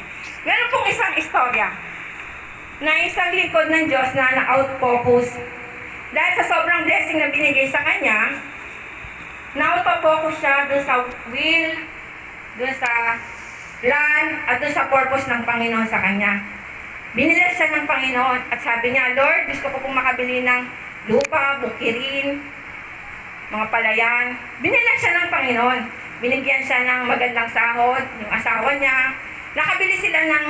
Meron 0.42 0.70
pong 0.72 0.86
isang 0.90 1.14
istorya 1.14 1.68
na 2.80 2.92
isang 3.04 3.30
lingkod 3.30 3.68
ng 3.68 3.84
Diyos 3.86 4.10
na 4.16 4.26
na-out-focus. 4.34 5.36
Dahil 6.11 6.33
sa 6.42 6.44
sobrang 6.51 6.83
blessing 6.83 7.23
na 7.23 7.31
binigay 7.31 7.70
sa 7.70 7.87
kanya, 7.87 8.35
na-out-focus 9.55 10.42
siya 10.42 10.66
dun 10.66 10.83
sa 10.83 11.07
will, 11.31 11.73
dun 12.59 12.75
sa 12.75 13.18
plan, 13.79 14.27
at 14.51 14.59
dun 14.59 14.75
sa 14.75 14.90
purpose 14.90 15.31
ng 15.31 15.42
Panginoon 15.46 15.87
sa 15.87 16.03
kanya. 16.03 16.42
Binilas 17.14 17.59
siya 17.59 17.75
ng 17.75 17.87
Panginoon 17.87 18.40
at 18.51 18.59
sabi 18.62 18.94
niya, 18.94 19.14
Lord, 19.18 19.51
gusto 19.51 19.70
ko 19.70 19.83
pong 19.83 19.99
makabili 19.99 20.42
ng 20.46 20.62
lupa, 21.11 21.59
bukirin, 21.62 22.38
mga 23.51 23.66
palayan. 23.70 24.27
Binilas 24.62 24.99
siya 24.99 25.14
ng 25.14 25.29
Panginoon. 25.31 25.81
Binigyan 26.23 26.62
siya 26.62 26.87
ng 26.87 27.03
magandang 27.11 27.51
sahod, 27.51 28.05
yung 28.23 28.31
asawa 28.31 28.70
niya. 28.79 29.14
Nakabili 29.59 29.96
sila 29.99 30.20
ng 30.27 30.46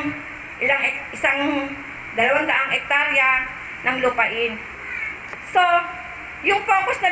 ilang 0.60 0.82
isang 1.12 1.40
dalawang 2.12 2.44
daang 2.44 2.72
ektarya 2.76 3.48
ng 3.88 3.96
lupain. 4.04 4.52
So, 5.50 5.62
yung 6.46 6.62
focus 6.62 6.98
na, 7.02 7.10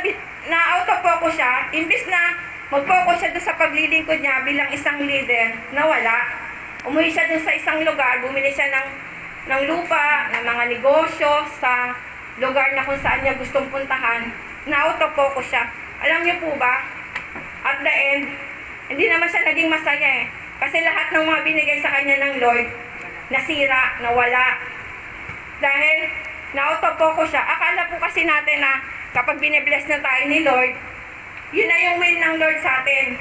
na 0.48 0.58
out 0.78 0.88
of 0.88 1.02
focus 1.02 1.34
siya, 1.36 1.68
imbis 1.74 2.06
na 2.06 2.38
mag-focus 2.70 3.18
siya 3.18 3.42
sa 3.42 3.58
paglilingkod 3.58 4.22
niya 4.22 4.46
bilang 4.46 4.70
isang 4.70 5.02
leader, 5.02 5.58
nawala. 5.74 6.30
Umuwi 6.86 7.10
siya 7.10 7.26
doon 7.26 7.42
sa 7.42 7.52
isang 7.52 7.82
lugar, 7.82 8.22
bumili 8.22 8.54
siya 8.54 8.70
ng, 8.70 8.88
ng 9.50 9.62
lupa, 9.66 10.30
ng 10.30 10.44
mga 10.46 10.64
negosyo 10.78 11.44
sa 11.58 11.92
lugar 12.38 12.70
na 12.78 12.86
kung 12.86 13.00
saan 13.02 13.26
niya 13.26 13.34
gustong 13.34 13.66
puntahan, 13.68 14.30
na 14.70 14.76
out 14.86 15.02
of 15.02 15.12
focus 15.18 15.50
siya. 15.50 15.66
Alam 15.98 16.22
niyo 16.22 16.38
po 16.38 16.54
ba, 16.54 16.86
at 17.66 17.82
the 17.82 17.90
end, 17.90 18.30
hindi 18.88 19.10
naman 19.10 19.26
siya 19.26 19.42
naging 19.44 19.68
masaya 19.68 20.24
eh. 20.24 20.30
Kasi 20.58 20.80
lahat 20.82 21.10
ng 21.10 21.26
mga 21.26 21.40
binigay 21.42 21.78
sa 21.82 21.90
kanya 21.90 22.16
ng 22.22 22.34
Lord, 22.38 22.66
nasira, 23.34 23.98
nawala. 24.00 24.62
Dahil 25.58 26.27
na-autofocus 26.56 27.34
siya. 27.34 27.44
Akala 27.44 27.88
po 27.92 28.00
kasi 28.00 28.24
natin 28.24 28.64
na 28.64 28.80
kapag 29.12 29.36
binibless 29.40 29.84
na 29.88 30.00
tayo 30.00 30.22
ni 30.28 30.40
Lord, 30.44 30.72
yun 31.52 31.68
na 31.68 31.78
yung 31.80 31.96
will 32.00 32.18
ng 32.20 32.34
Lord 32.40 32.58
sa 32.60 32.84
atin. 32.84 33.16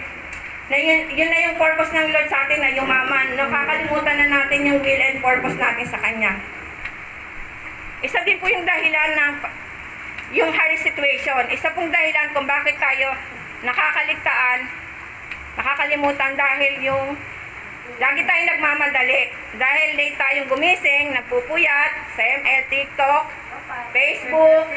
Na 0.68 0.76
yun, 0.76 1.08
yun 1.16 1.32
na 1.32 1.40
yung 1.48 1.56
purpose 1.56 1.92
ng 1.96 2.12
Lord 2.12 2.28
sa 2.28 2.44
atin 2.44 2.60
na 2.60 2.72
yumaman. 2.76 3.40
Nakakalimutan 3.40 4.18
na 4.20 4.28
natin 4.28 4.60
yung 4.68 4.80
will 4.84 5.02
and 5.04 5.20
purpose 5.24 5.56
natin 5.56 5.86
sa 5.88 6.00
Kanya. 6.00 6.36
Isa 8.04 8.20
din 8.28 8.38
po 8.38 8.52
yung 8.52 8.68
dahilan 8.68 9.12
ng 9.16 9.34
yung 10.36 10.52
hard 10.52 10.76
situation. 10.76 11.48
Isa 11.48 11.72
pong 11.72 11.88
dahilan 11.88 12.36
kung 12.36 12.44
bakit 12.44 12.76
tayo 12.76 13.16
nakakaligtaan, 13.64 14.68
nakakalimutan 15.56 16.36
dahil 16.36 16.74
yung 16.84 17.06
lagi 17.98 18.22
tayong 18.22 18.50
nagmamadali. 18.54 19.22
Dahil 19.58 19.88
late 19.98 20.18
tayong 20.18 20.48
gumising, 20.50 21.18
nagpupuyat 21.18 21.92
sa 22.14 22.22
ML, 22.22 22.64
TikTok, 22.70 23.24
Facebook. 23.90 24.68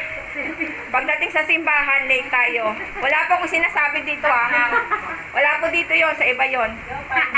Pagdating 0.89 1.31
sa 1.35 1.45
simbahan, 1.45 2.09
late 2.09 2.31
tayo. 2.33 2.73
Wala 3.03 3.19
po 3.29 3.41
akong 3.41 3.53
sinasabi 3.53 4.03
dito 4.09 4.25
ah. 4.25 4.73
Wala 5.37 5.61
po 5.61 5.69
dito 5.69 5.93
yon 5.93 6.17
sa 6.17 6.27
iba 6.27 6.43
yon. 6.49 6.71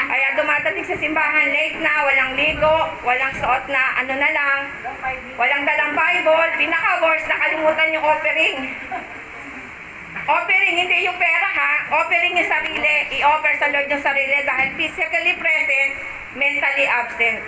Kaya 0.06 0.26
dumadating 0.38 0.86
sa 0.86 0.96
simbahan, 0.96 1.50
late 1.50 1.78
na, 1.82 2.06
walang 2.06 2.32
ligo, 2.38 2.76
walang 3.02 3.34
suot 3.36 3.64
na 3.68 3.82
ano 4.00 4.14
na 4.16 4.30
lang, 4.30 4.60
walang 5.34 5.66
dalang 5.66 5.92
Bible, 5.92 6.48
pinaka-worst, 6.56 7.26
nakalimutan 7.26 7.94
yung 7.96 8.06
offering. 8.06 8.58
Offering, 10.22 10.74
hindi 10.78 11.02
yung 11.02 11.18
pera 11.18 11.48
ha. 11.50 11.72
Offering 11.98 12.38
yung 12.38 12.46
sarili. 12.46 12.94
I-offer 13.18 13.52
sa 13.58 13.66
Lord 13.74 13.90
yung 13.90 14.04
sarili 14.04 14.38
dahil 14.46 14.68
physically 14.78 15.34
present, 15.34 15.92
mentally 16.38 16.86
absent. 16.86 17.42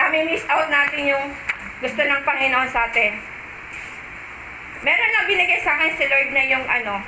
Nami-miss 0.00 0.44
out 0.48 0.72
natin 0.72 1.02
yung 1.04 1.24
gusto 1.84 2.00
ng 2.00 2.20
Panginoon 2.24 2.68
sa 2.72 2.88
atin. 2.88 3.20
Meron 4.80 5.12
lang 5.12 5.28
binigay 5.28 5.60
sa 5.60 5.76
akin 5.76 5.92
si 6.00 6.04
Lord 6.08 6.30
na 6.32 6.44
yung 6.48 6.64
ano. 6.64 7.04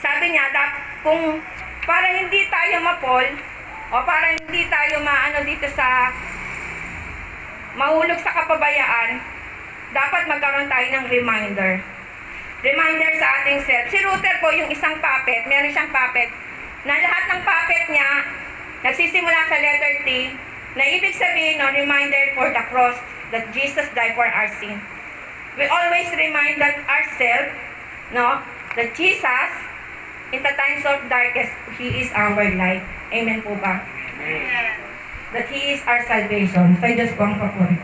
Sabi 0.00 0.32
niya, 0.32 0.48
dap, 0.52 0.72
kung 1.04 1.40
para 1.84 2.08
hindi 2.08 2.48
tayo 2.48 2.76
mapol, 2.80 3.26
o 3.92 3.96
para 4.08 4.32
hindi 4.32 4.64
tayo 4.72 5.04
maano 5.04 5.44
dito 5.44 5.68
sa 5.76 6.08
mahulog 7.76 8.16
sa 8.24 8.32
kapabayaan, 8.32 9.20
dapat 9.92 10.22
magkaroon 10.24 10.72
tayo 10.72 10.86
ng 10.88 11.06
reminder 11.12 11.84
reminder 12.62 13.10
sa 13.18 13.26
ating 13.42 13.60
self. 13.66 13.84
Si 13.90 13.98
Luther 14.00 14.38
po, 14.38 14.54
yung 14.54 14.70
isang 14.70 14.96
puppet, 15.02 15.42
meron 15.50 15.74
siyang 15.74 15.90
puppet, 15.90 16.30
na 16.86 16.94
lahat 16.94 17.24
ng 17.30 17.40
puppet 17.42 17.84
niya, 17.90 18.10
nagsisimula 18.86 19.40
sa 19.50 19.56
letter 19.58 19.94
T, 20.06 20.08
na 20.78 20.82
ibig 20.88 21.14
sabihin, 21.14 21.60
no, 21.60 21.68
reminder 21.68 22.32
for 22.38 22.48
the 22.48 22.64
cross 22.70 22.96
that 23.34 23.50
Jesus 23.52 23.86
died 23.92 24.14
for 24.16 24.24
our 24.24 24.48
sin. 24.56 24.78
We 25.58 25.68
always 25.68 26.08
remind 26.16 26.62
that 26.64 26.80
ourselves, 26.88 27.52
no, 28.14 28.40
that 28.78 28.96
Jesus, 28.96 29.50
in 30.32 30.40
the 30.40 30.54
times 30.56 30.82
of 30.88 31.04
darkest, 31.12 31.52
He 31.76 32.00
is 32.00 32.08
our 32.16 32.40
light. 32.56 32.86
Amen 33.12 33.44
po 33.44 33.52
ba? 33.60 33.84
Amen. 34.16 34.80
That 35.36 35.46
He 35.52 35.76
is 35.76 35.84
our 35.84 36.00
salvation. 36.08 36.80
Sa 36.80 36.88
Diyos 36.88 37.12
po 37.18 37.28
ang 37.28 37.36
papuri. 37.36 37.76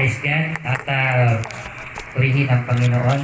Praise 0.00 0.24
God. 0.24 0.56
At 0.64 0.80
uh, 0.88 2.48
ang 2.48 2.62
Panginoon. 2.64 3.20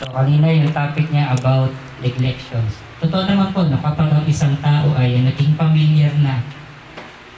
So, 0.00 0.08
kanina 0.08 0.48
yung 0.48 0.72
topic 0.72 1.12
niya 1.12 1.36
about 1.36 1.76
neglections. 2.00 2.80
Totoo 3.04 3.28
naman 3.28 3.52
po, 3.52 3.68
no, 3.68 3.76
kapag 3.76 4.08
ang 4.08 4.24
isang 4.24 4.56
tao 4.64 4.96
ay 4.96 5.20
naging 5.20 5.52
familiar 5.60 6.08
na, 6.24 6.40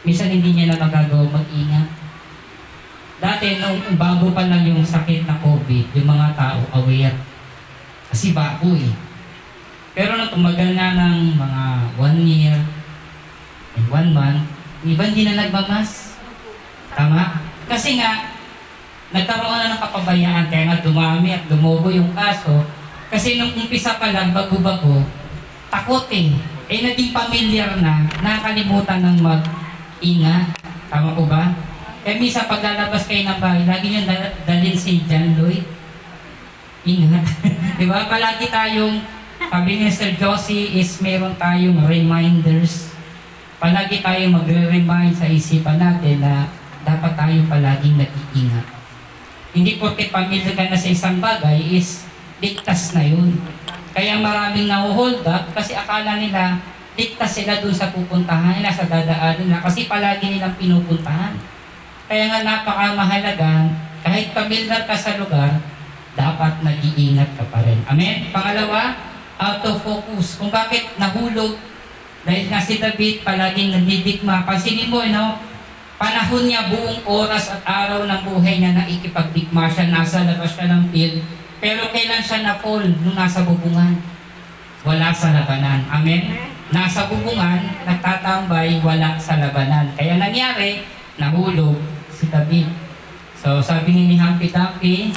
minsan 0.07 0.30
hindi 0.30 0.55
niya 0.55 0.70
na 0.70 0.78
magagawa 0.78 1.26
mag-ingat. 1.43 1.91
Dati, 3.18 3.59
nung 3.59 3.99
bago 3.99 4.30
pa 4.30 4.47
lang 4.47 4.62
yung 4.62 4.86
sakit 4.86 5.26
na 5.26 5.43
COVID, 5.43 5.99
yung 5.99 6.07
mga 6.07 6.30
tao 6.39 6.62
aware. 6.78 7.18
Kasi 8.14 8.30
bago 8.30 8.78
eh. 8.78 8.95
Pero 9.91 10.14
nung 10.14 10.30
tumagal 10.30 10.78
na 10.78 10.95
ng 10.95 11.34
mga 11.34 11.62
one 11.99 12.18
year 12.22 12.62
and 13.74 13.86
one 13.91 14.14
month, 14.14 14.47
iba 14.86 15.03
hindi 15.03 15.26
na 15.26 15.51
nagmamas. 15.51 16.14
Tama? 16.95 17.43
Kasi 17.66 17.99
nga, 17.99 18.32
nagkaroon 19.12 19.60
na 19.60 19.72
ng 19.76 19.82
kapabayaan, 19.84 20.48
kaya 20.48 20.64
nga 20.72 20.80
dumami 20.80 21.36
at 21.36 21.44
dumubo 21.44 21.92
yung 21.92 22.10
kaso. 22.16 22.64
Kasi 23.12 23.36
nung 23.36 23.52
umpisa 23.52 24.00
pa 24.00 24.08
lang, 24.08 24.32
bago-bago, 24.32 25.04
takot 25.68 26.08
eh. 26.08 26.32
Eh, 26.72 26.80
naging 26.80 27.12
familiar 27.12 27.76
na, 27.76 28.08
nakakalimutan 28.24 29.04
ng 29.04 29.16
mag-ingat. 29.20 30.56
Tama 30.88 31.12
po 31.12 31.28
ba? 31.28 31.52
Kaya 32.02 32.16
minsan 32.16 32.48
paglalabas 32.48 33.04
kayo 33.04 33.28
ng 33.28 33.38
bahay, 33.38 33.68
lagi 33.68 33.92
nyo 33.92 34.02
dal- 34.08 34.34
dalhin 34.48 34.74
si 34.74 35.04
John 35.04 35.36
Lloyd. 35.36 35.62
Ingat. 36.88 37.24
Di 37.78 37.84
ba? 37.84 38.08
Palagi 38.08 38.48
tayong, 38.48 38.96
sabi 39.52 39.70
ni 39.76 39.92
Sir 39.92 40.16
Josie, 40.16 40.80
is 40.80 40.96
meron 41.04 41.36
tayong 41.36 41.84
reminders. 41.84 42.90
Palagi 43.60 44.00
tayong 44.00 44.40
magre-remind 44.40 45.14
sa 45.14 45.28
isipan 45.28 45.76
natin 45.76 46.24
na 46.24 46.48
dapat 46.82 47.12
tayo 47.14 47.38
palaging 47.46 48.00
nag-iingat. 48.00 48.66
Hindi 49.53 49.76
porket 49.76 50.09
pamilya 50.09 50.57
ka 50.57 50.72
na 50.72 50.78
sa 50.80 50.88
isang 50.88 51.20
bagay 51.20 51.76
is 51.76 52.09
ligtas 52.40 52.96
na 52.96 53.05
yun. 53.05 53.36
Kaya 53.92 54.16
maraming 54.16 54.66
nahuhold 54.66 55.20
up 55.28 55.53
kasi 55.53 55.76
akala 55.76 56.16
nila 56.16 56.57
ligtas 56.96 57.40
sila 57.40 57.61
dun 57.61 57.72
sa 57.72 57.92
pupuntahan 57.92 58.61
nila, 58.61 58.72
sa 58.72 58.88
dadaanan 58.88 59.48
nila 59.48 59.61
kasi 59.61 59.84
palagi 59.88 60.32
nilang 60.32 60.57
pinupuntahan. 60.57 61.36
Kaya 62.09 62.28
nga 62.28 62.40
napakamahalaga, 62.44 63.72
kahit 64.05 64.32
pamilyar 64.36 64.84
ka 64.84 64.96
sa 64.96 65.16
lugar, 65.16 65.61
dapat 66.12 66.61
nag-iingat 66.61 67.32
ka 67.36 67.44
pa 67.48 67.64
rin. 67.64 67.80
Amen? 67.88 68.28
Pangalawa, 68.28 68.96
out 69.40 69.64
of 69.64 69.80
focus. 69.80 70.36
Kung 70.36 70.53
bakit 70.53 70.92
nahulog, 71.00 71.57
dahil 72.22 72.46
nga 72.53 72.61
si 72.62 72.78
David 72.78 73.26
palaging 73.26 73.74
nagdidikma. 73.74 74.46
Pansinin 74.46 74.92
mo, 74.92 75.03
no? 75.03 75.40
Panahon 76.03 76.50
niya 76.50 76.66
buong 76.66 76.98
oras 77.07 77.46
at 77.46 77.62
araw 77.62 78.11
ng 78.11 78.26
buhay 78.26 78.59
niya 78.59 78.74
na 78.74 78.90
ikipagdikma 78.90 79.70
siya, 79.70 79.86
nasa 79.86 80.26
labas 80.26 80.50
siya 80.59 80.66
ng 80.74 80.90
field. 80.90 81.22
Pero 81.62 81.94
kailan 81.94 82.18
siya 82.18 82.42
na-fall 82.42 82.90
nung 83.07 83.14
nasa 83.14 83.46
bubungan? 83.46 84.03
Wala 84.82 85.14
sa 85.14 85.30
labanan. 85.30 85.86
Amen? 85.86 86.26
Nasa 86.74 87.07
bubungan, 87.07 87.86
nagtatambay, 87.86 88.82
wala 88.82 89.14
sa 89.14 89.38
labanan. 89.38 89.94
Kaya 89.94 90.18
nangyari, 90.18 90.82
nahulog 91.22 91.78
si 92.11 92.26
David. 92.26 92.66
So 93.38 93.62
sabi 93.62 93.94
ni 93.94 94.18
Humpty 94.18 94.50
Dumpty, 94.50 95.14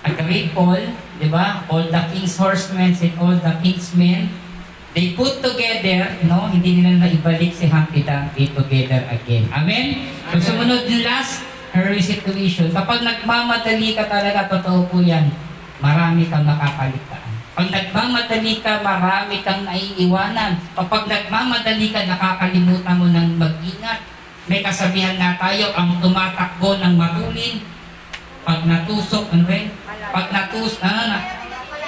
a 0.00 0.16
great 0.16 0.56
Paul, 0.56 0.80
di 1.20 1.28
ba? 1.28 1.68
All 1.68 1.92
the 1.92 2.02
king's 2.08 2.40
horsemen 2.40 2.96
and 2.96 3.14
all 3.20 3.36
the 3.36 3.52
king's 3.60 3.92
men, 3.92 4.32
they 4.94 5.14
put 5.14 5.38
together, 5.38 6.18
no? 6.26 6.50
Hindi 6.50 6.82
nila 6.82 7.06
naibalik 7.06 7.54
si 7.54 7.70
Humpty 7.70 8.02
Dumpty 8.02 8.50
together 8.50 9.06
again. 9.06 9.46
Amen? 9.54 10.10
So 10.34 10.52
sumunod 10.52 10.86
yung 10.90 11.06
last, 11.06 11.46
her 11.70 11.94
situation. 12.02 12.74
Kapag 12.74 13.06
nagmamadali 13.06 13.94
ka 13.94 14.10
talaga, 14.10 14.50
totoo 14.50 14.90
po 14.90 14.98
yan, 14.98 15.30
marami 15.78 16.26
kang 16.26 16.42
makakaligtaan. 16.42 17.30
Pag 17.54 17.68
nagmamadali 17.70 18.54
ka, 18.58 18.82
marami 18.82 19.42
kang 19.46 19.62
naiiwanan. 19.62 20.58
Kapag 20.74 21.06
nagmamadali 21.06 21.94
ka, 21.94 22.06
nakakalimutan 22.06 22.98
mo 22.98 23.06
ng 23.10 23.38
mag-ingat. 23.38 24.02
May 24.50 24.66
kasabihan 24.66 25.14
nga 25.14 25.38
tayo, 25.38 25.70
ang 25.78 26.02
tumatakbo 26.02 26.82
ng 26.82 26.94
matulin, 26.98 27.62
pag 28.42 28.66
natusok, 28.66 29.30
ano 29.30 29.46
rin? 29.46 29.70
Pag 30.10 30.26
natus, 30.34 30.82
ano 30.82 31.00
na, 31.06 31.39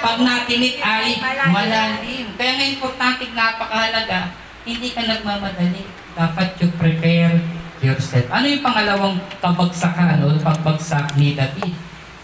pag 0.03 0.19
natinit 0.19 0.83
ay 0.83 1.15
malalim. 1.47 2.35
Kaya 2.35 2.51
nga 2.59 2.65
importante, 2.67 3.23
napakahalaga, 3.31 4.35
hindi 4.67 4.91
ka 4.91 5.07
nagmamadali. 5.07 5.87
Dapat 6.11 6.59
you 6.59 6.67
prepare 6.75 7.39
yourself. 7.79 8.27
Ano 8.27 8.51
yung 8.51 8.59
pangalawang 8.59 9.15
kabagsakan 9.39 10.27
o 10.27 10.35
pagbagsak 10.43 11.15
ni 11.15 11.39
David? 11.39 11.71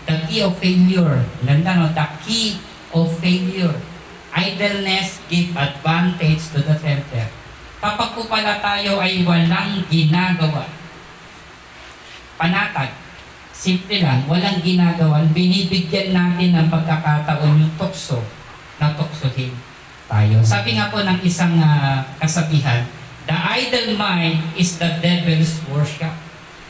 The 0.03 0.27
key 0.27 0.43
of 0.43 0.59
failure. 0.59 1.23
Ganda 1.47 1.79
no? 1.79 1.87
The 1.95 2.07
key 2.27 2.59
of 2.91 3.15
failure. 3.23 3.79
Idleness 4.35 5.23
give 5.31 5.55
advantage 5.55 6.51
to 6.51 6.59
the 6.59 6.75
tempter. 6.75 7.31
Kapag 7.79 8.11
po 8.11 8.27
pala 8.27 8.59
tayo 8.59 8.99
ay 8.99 9.23
walang 9.23 9.87
ginagawa, 9.87 10.67
panatag, 12.35 12.91
simple 13.59 13.99
lang, 13.99 14.23
walang 14.23 14.63
ginagawa, 14.63 15.27
binibigyan 15.35 16.15
natin 16.15 16.55
ng 16.55 16.67
pagkakataon 16.71 17.59
yung 17.59 17.75
tukso 17.75 18.23
na 18.79 18.95
tuksohin 18.95 19.51
tayo. 20.07 20.39
Sabi 20.39 20.79
nga 20.79 20.87
po 20.87 21.03
ng 21.03 21.19
isang 21.27 21.59
ah, 21.59 22.07
kasabihan, 22.23 22.87
the 23.27 23.35
idle 23.35 23.99
mind 23.99 24.39
is 24.55 24.79
the 24.79 24.87
devil's 25.03 25.59
worship. 25.67 26.15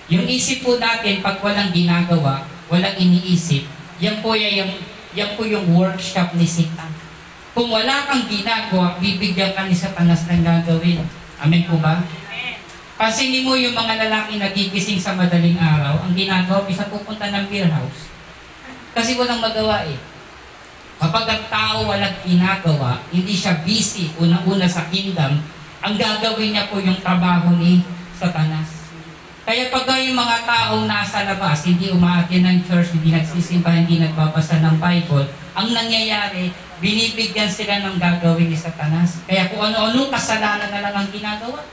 Yung 0.09 0.25
isip 0.25 0.65
po 0.65 0.81
natin, 0.81 1.21
pag 1.21 1.37
walang 1.45 1.69
ginagawa, 1.69 2.49
walang 2.73 2.97
iniisip, 2.97 3.69
yan 4.01 4.25
po 4.25 4.33
yung, 4.33 4.73
yan 5.13 5.37
po 5.37 5.45
yung 5.45 5.69
workshop 5.77 6.33
ni 6.33 6.49
Satan. 6.49 6.89
Kung 7.53 7.69
wala 7.69 8.09
kang 8.09 8.25
ginagawa, 8.25 8.97
bibigyan 8.97 9.53
ka 9.53 9.69
ni 9.69 9.77
Satanas 9.77 10.25
ng 10.25 10.41
gagawin. 10.41 11.05
Amen 11.37 11.69
po 11.69 11.77
ba? 11.77 12.01
Pansinin 12.99 13.47
mo 13.47 13.55
yung 13.55 13.71
mga 13.71 13.95
lalaki 13.95 14.35
nagigising 14.35 14.99
sa 14.99 15.15
madaling 15.15 15.55
araw, 15.55 16.03
ang 16.03 16.11
ginagawa, 16.11 16.67
bisa 16.67 16.83
pupunta 16.91 17.31
ng 17.31 17.47
beer 17.47 17.71
house. 17.71 18.11
Kasi 18.91 19.15
walang 19.15 19.39
magawa 19.39 19.87
eh. 19.87 19.95
Kapag 20.99 21.23
ang 21.31 21.43
tao 21.47 21.87
walang 21.87 22.19
ginagawa, 22.27 22.99
hindi 23.07 23.31
siya 23.31 23.63
busy, 23.63 24.11
una-una 24.19 24.67
sa 24.67 24.83
kingdom, 24.91 25.39
ang 25.79 25.95
gagawin 25.95 26.51
niya 26.51 26.67
po 26.67 26.83
yung 26.83 26.99
trabaho 26.99 27.55
ni 27.55 27.87
Satanas. 28.19 28.91
Kaya 29.47 29.71
pag 29.71 29.87
yung 30.03 30.19
mga 30.19 30.43
taong 30.43 30.83
nasa 30.83 31.23
labas, 31.23 31.63
hindi 31.63 31.95
umaatin 31.95 32.43
ng 32.43 32.57
church, 32.67 32.99
hindi 32.99 33.15
nagsisimba, 33.15 33.79
hindi 33.79 34.03
nagbabasa 34.03 34.59
ng 34.59 34.75
Bible, 34.75 35.23
ang 35.55 35.71
nangyayari, 35.71 36.51
binibigyan 36.83 37.47
sila 37.47 37.79
ng 37.79 37.95
gagawin 37.95 38.51
ni 38.51 38.59
Satanas. 38.59 39.23
Kaya 39.23 39.47
kung 39.47 39.71
ano-anong 39.71 40.11
kasalanan 40.11 40.67
na 40.67 40.83
lang 40.83 40.95
ang 40.99 41.09
ginagawa, 41.15 41.63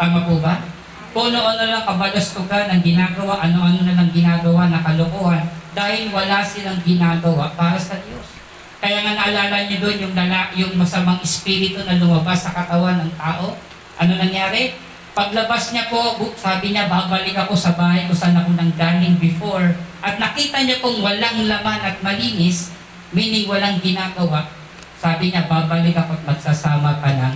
Tama 0.00 0.24
po 0.24 0.40
ba? 0.40 0.64
Kung 1.12 1.28
ano-ano 1.28 1.60
lang 1.68 1.84
kabalastugan 1.84 2.72
ang 2.72 2.80
ginagawa, 2.80 3.44
ano-ano 3.44 3.84
na 3.84 4.00
lang 4.00 4.08
ginagawa 4.08 4.72
na 4.72 4.80
kalokohan 4.80 5.44
dahil 5.76 6.08
wala 6.08 6.40
silang 6.40 6.80
ginagawa 6.80 7.52
para 7.52 7.76
sa 7.76 8.00
Diyos. 8.00 8.40
Kaya 8.80 9.04
nga 9.04 9.12
naalala 9.12 9.68
niyo 9.68 9.84
doon 9.84 10.08
yung, 10.08 10.14
dala, 10.16 10.48
yung 10.56 10.72
masamang 10.80 11.20
espiritu 11.20 11.84
na 11.84 12.00
lumabas 12.00 12.48
sa 12.48 12.56
katawan 12.56 13.04
ng 13.04 13.12
tao. 13.20 13.60
Ano 14.00 14.16
nangyari? 14.16 14.72
Paglabas 15.12 15.76
niya 15.76 15.92
po, 15.92 16.16
sabi 16.32 16.72
niya, 16.72 16.88
babalik 16.88 17.36
ako 17.36 17.52
sa 17.52 17.76
bahay 17.76 18.08
kung 18.08 18.16
saan 18.16 18.40
ako 18.40 18.56
nanggaling 18.56 19.20
before. 19.20 19.68
At 20.00 20.16
nakita 20.16 20.64
niya 20.64 20.80
kung 20.80 20.96
walang 21.04 21.44
laman 21.44 21.80
at 21.84 22.00
malinis, 22.00 22.72
meaning 23.12 23.44
walang 23.44 23.76
ginagawa, 23.84 24.48
sabi 24.96 25.28
niya, 25.28 25.44
babalik 25.44 25.92
ako 25.92 26.16
at 26.16 26.24
magsasama 26.24 26.96
ka 27.04 27.10
ng 27.20 27.34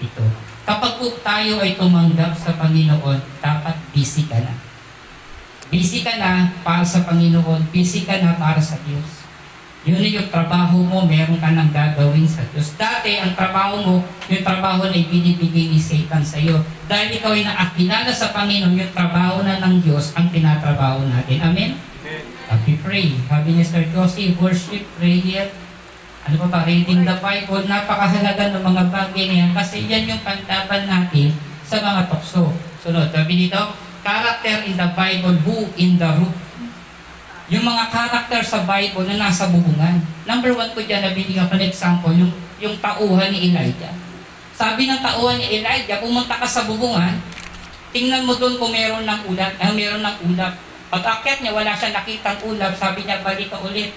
ito. 0.00 0.55
Kapag 0.66 0.98
po 0.98 1.06
tayo 1.22 1.62
ay 1.62 1.78
tumanggap 1.78 2.34
sa 2.34 2.58
Panginoon, 2.58 3.22
dapat 3.38 3.78
busy 3.94 4.26
ka 4.26 4.42
na. 4.42 4.50
Busy 5.70 6.02
ka 6.02 6.18
na 6.18 6.50
para 6.66 6.82
sa 6.82 7.06
Panginoon, 7.06 7.70
busy 7.70 8.02
ka 8.02 8.18
na 8.18 8.34
para 8.34 8.58
sa 8.58 8.74
Diyos. 8.82 9.22
Yun 9.86 10.02
yung 10.02 10.26
trabaho 10.34 10.82
mo, 10.82 11.06
meron 11.06 11.38
ka 11.38 11.54
nang 11.54 11.70
gagawin 11.70 12.26
sa 12.26 12.42
Diyos. 12.50 12.74
Dati, 12.74 13.22
ang 13.22 13.38
trabaho 13.38 13.78
mo, 13.78 13.94
yung 14.26 14.42
trabaho 14.42 14.90
na 14.90 14.98
ibinibigay 14.98 15.70
ni 15.70 15.78
Satan 15.78 16.26
sa 16.26 16.42
iyo. 16.42 16.58
Dahil 16.90 17.14
ikaw 17.14 17.30
ay 17.30 17.46
nakakilala 17.46 18.10
sa 18.10 18.34
Panginoon, 18.34 18.74
yung 18.74 18.90
trabaho 18.90 19.46
na 19.46 19.62
ng 19.62 19.86
Diyos 19.86 20.10
ang 20.18 20.34
tinatrabaho 20.34 21.06
natin. 21.06 21.38
Amen? 21.38 21.78
Happy 22.50 22.74
pray. 22.82 23.14
Ni 23.46 23.62
Sir 23.62 23.86
Josie, 23.94 24.34
worship, 24.34 24.82
prayer, 24.98 25.54
ano 26.26 26.42
pa 26.42 26.48
ba, 26.50 26.60
reading 26.66 27.06
the 27.06 27.16
Bible, 27.22 27.62
napakahalaga 27.70 28.50
ng 28.50 28.64
mga 28.66 28.82
bagay 28.90 29.24
na 29.30 29.36
yan 29.46 29.50
kasi 29.54 29.86
yan 29.86 30.10
yung 30.10 30.22
pantaban 30.26 30.82
natin 30.90 31.30
sa 31.62 31.78
mga 31.78 32.10
tukso. 32.10 32.50
Sunod, 32.82 33.14
sabi 33.14 33.46
dito, 33.46 33.58
character 34.02 34.66
in 34.66 34.74
the 34.74 34.90
Bible, 34.90 35.38
who 35.46 35.70
in 35.78 35.94
the 35.94 36.10
roof. 36.18 36.34
Yung 37.46 37.62
mga 37.62 37.94
character 37.94 38.42
sa 38.42 38.66
Bible 38.66 39.06
na 39.06 39.30
nasa 39.30 39.46
bubungan. 39.54 40.02
Number 40.26 40.50
one 40.50 40.74
ko 40.74 40.82
dyan, 40.82 41.06
nabibigyan 41.06 41.46
ko 41.46 41.54
ng 41.54 41.70
example, 41.70 42.10
yung, 42.10 42.34
yung 42.58 42.74
tauhan 42.82 43.30
ni 43.30 43.54
Elijah. 43.54 43.94
Sabi 44.50 44.90
ng 44.90 44.98
tauhan 44.98 45.38
ni 45.38 45.62
Elijah, 45.62 46.02
pumunta 46.02 46.42
ka 46.42 46.46
sa 46.50 46.66
bubungan, 46.66 47.22
tingnan 47.94 48.26
mo 48.26 48.34
doon 48.34 48.58
kung 48.58 48.74
meron 48.74 49.06
ng 49.06 49.30
ulap, 49.30 49.54
eh, 49.62 49.70
meron 49.70 50.02
ng 50.02 50.16
ulap. 50.34 50.58
Pag 50.90 51.02
akyat 51.06 51.38
niya, 51.38 51.54
wala 51.54 51.70
siya 51.70 51.94
nakitang 51.94 52.42
ulap, 52.42 52.74
sabi 52.74 53.06
niya, 53.06 53.22
balik 53.22 53.46
ka 53.46 53.62
ulit. 53.62 53.94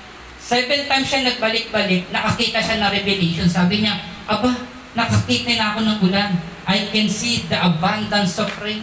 Seven 0.50 0.89
times 0.89 1.06
siya 1.06 1.30
nagbalik-balik, 1.30 2.10
nakakita 2.10 2.58
siya 2.58 2.82
ng 2.82 2.89
revelation. 2.89 3.45
Sabi 3.45 3.86
niya, 3.86 4.02
Aba, 4.26 4.50
nakakita 4.97 5.54
na 5.54 5.78
ako 5.78 5.80
ng 5.86 5.97
ulan. 6.10 6.34
I 6.66 6.89
can 6.89 7.06
see 7.06 7.45
the 7.45 7.54
abundance 7.54 8.41
of 8.41 8.50
rain. 8.58 8.82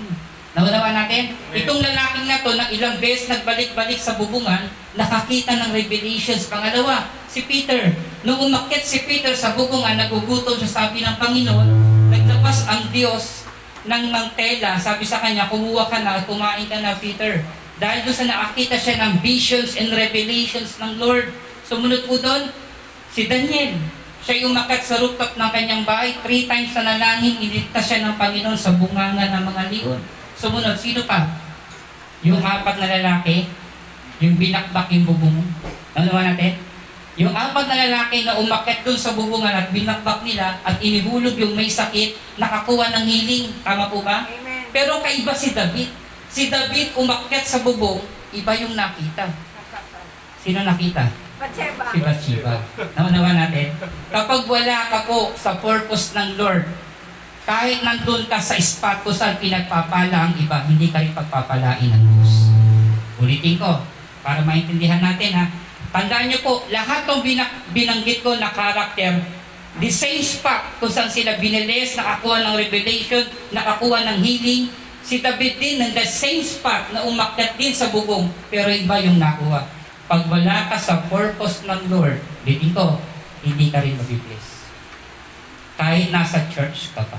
Naunawa 0.55 0.95
natin? 0.95 1.35
Itong 1.51 1.83
lalaking 1.83 2.31
na 2.31 2.39
to, 2.47 2.55
na 2.55 2.71
ilang 2.71 3.03
beses 3.03 3.27
nagbalik-balik 3.27 3.99
sa 3.99 4.15
bubungan, 4.15 4.71
nakakita 4.95 5.59
ng 5.59 5.75
revelations. 5.75 6.47
Pangalawa, 6.47 7.11
si 7.27 7.43
Peter. 7.43 7.99
Nung 8.23 8.47
umakyat 8.47 8.87
si 8.87 9.03
Peter 9.03 9.35
sa 9.35 9.59
bubungan, 9.59 9.99
nagugutom 9.99 10.63
siya 10.63 10.71
sabi 10.71 11.03
ng 11.03 11.19
Panginoon, 11.19 11.69
naglabas 12.15 12.63
ang 12.71 12.95
Diyos 12.95 13.43
ng 13.91 14.15
ng 14.15 14.27
tela. 14.39 14.79
Sabi 14.79 15.03
sa 15.03 15.19
kanya, 15.19 15.51
kumuha 15.51 15.91
ka 15.91 15.99
na, 15.99 16.23
kumain 16.23 16.71
ka 16.71 16.79
na, 16.79 16.95
Peter. 16.95 17.43
Dahil 17.83 18.07
doon 18.07 18.15
sa 18.15 18.31
nakakita 18.31 18.79
siya 18.79 19.03
ng 19.03 19.19
visions 19.19 19.75
and 19.75 19.91
revelations 19.91 20.79
ng 20.79 21.03
Lord. 21.03 21.35
Sumunod 21.67 22.07
po 22.07 22.15
doon, 22.23 22.47
si 23.11 23.27
Daniel. 23.27 23.75
Siya 24.23 24.47
yung 24.47 24.55
umakyat 24.55 24.83
sa 24.87 25.03
rooftop 25.03 25.35
ng 25.35 25.51
kanyang 25.51 25.83
bahay. 25.83 26.15
Three 26.23 26.47
times 26.47 26.71
na 26.79 26.95
nalangin, 26.95 27.43
iligtas 27.43 27.91
siya 27.91 28.07
ng 28.07 28.15
Panginoon 28.15 28.59
sa 28.59 28.79
bunganga 28.79 29.35
ng 29.35 29.45
mga 29.51 29.63
leon. 29.75 30.01
Sumunod, 30.39 30.79
sino 30.79 31.03
pa? 31.11 31.27
Yung 32.23 32.39
apat 32.39 32.79
na 32.79 32.87
lalaki, 32.87 33.51
yung 34.23 34.39
binakbak 34.39 34.87
yung 34.95 35.11
bubong. 35.11 35.43
Ano 35.99 36.09
ba 36.15 36.23
natin? 36.23 36.55
Yung 37.19 37.35
apat 37.35 37.67
na 37.67 37.77
lalaki 37.83 38.23
na 38.23 38.39
umakyat 38.39 38.87
doon 38.87 39.01
sa 39.01 39.19
bubungan 39.19 39.51
at 39.51 39.75
binakbak 39.75 40.23
nila 40.23 40.63
at 40.63 40.79
inihulog 40.79 41.35
yung 41.35 41.59
may 41.59 41.67
sakit, 41.67 42.15
nakakuha 42.39 42.95
ng 42.95 43.05
healing. 43.11 43.51
Tama 43.67 43.91
po 43.91 44.07
ba? 44.07 44.23
Amen. 44.31 44.71
Pero 44.71 45.03
kaiba 45.03 45.35
si 45.35 45.51
David. 45.51 45.91
Si 46.31 46.47
David 46.47 46.95
umakyat 46.95 47.43
sa 47.43 47.59
bubong, 47.65 48.05
iba 48.31 48.53
yung 48.55 48.79
nakita. 48.79 49.35
Sino 50.47 50.63
nakita? 50.63 51.26
Batseba. 51.37 51.85
Si 51.93 51.99
Bathsheba. 52.01 52.53
Naunawa 52.97 53.37
natin? 53.37 53.77
Kapag 54.09 54.49
wala 54.49 54.77
ka 54.89 54.99
po 55.05 55.37
sa 55.37 55.61
purpose 55.61 56.17
ng 56.17 56.41
Lord, 56.41 56.65
kahit 57.45 57.85
nandun 57.85 58.27
ka 58.27 58.41
sa 58.41 58.57
spot 58.57 59.05
kung 59.05 59.15
saan 59.15 59.37
pinagpapala 59.39 60.33
ang 60.33 60.35
iba, 60.41 60.65
hindi 60.67 60.89
ka 60.91 60.99
rin 60.99 61.13
pagpapalain 61.13 61.93
ng 61.93 62.03
Diyos. 62.03 62.33
Ulitin 63.21 63.61
ko, 63.61 63.85
para 64.25 64.43
maintindihan 64.43 64.99
natin 64.99 65.31
ha. 65.37 65.47
Tandaan 65.95 66.27
niyo 66.27 66.43
po, 66.43 66.67
lahat 66.73 67.07
ng 67.07 67.23
binak- 67.23 67.71
binanggit 67.71 68.25
ko 68.25 68.35
na 68.35 68.51
karakter, 68.51 69.23
the 69.79 69.93
same 69.93 70.25
spot 70.25 70.81
kung 70.81 70.91
saan 70.91 71.13
sila 71.13 71.39
binilis, 71.39 71.95
nakakuha 71.95 72.43
ng 72.43 72.57
revelation, 72.59 73.23
nakakuha 73.53 74.09
ng 74.09 74.19
healing, 74.25 74.73
si 75.07 75.23
David 75.23 75.63
din 75.63 75.79
ng 75.79 75.93
the 75.95 76.03
same 76.03 76.43
spot 76.43 76.91
na 76.91 77.07
umakyat 77.07 77.55
din 77.55 77.71
sa 77.71 77.93
bubong, 77.95 78.27
pero 78.51 78.67
iba 78.73 78.99
yung 78.99 79.23
nakuha. 79.23 79.76
Pag 80.07 80.31
wala 80.31 80.71
ka 80.71 80.79
sa 80.79 81.03
purpose 81.11 81.67
ng 81.67 81.91
Lord, 81.91 82.23
dito, 82.47 83.03
hindi 83.43 83.75
ka 83.75 83.83
rin 83.83 83.99
mabibless. 83.99 84.71
Kahit 85.75 86.15
nasa 86.15 86.47
church 86.47 86.95
ka 86.95 87.03
pa. 87.03 87.19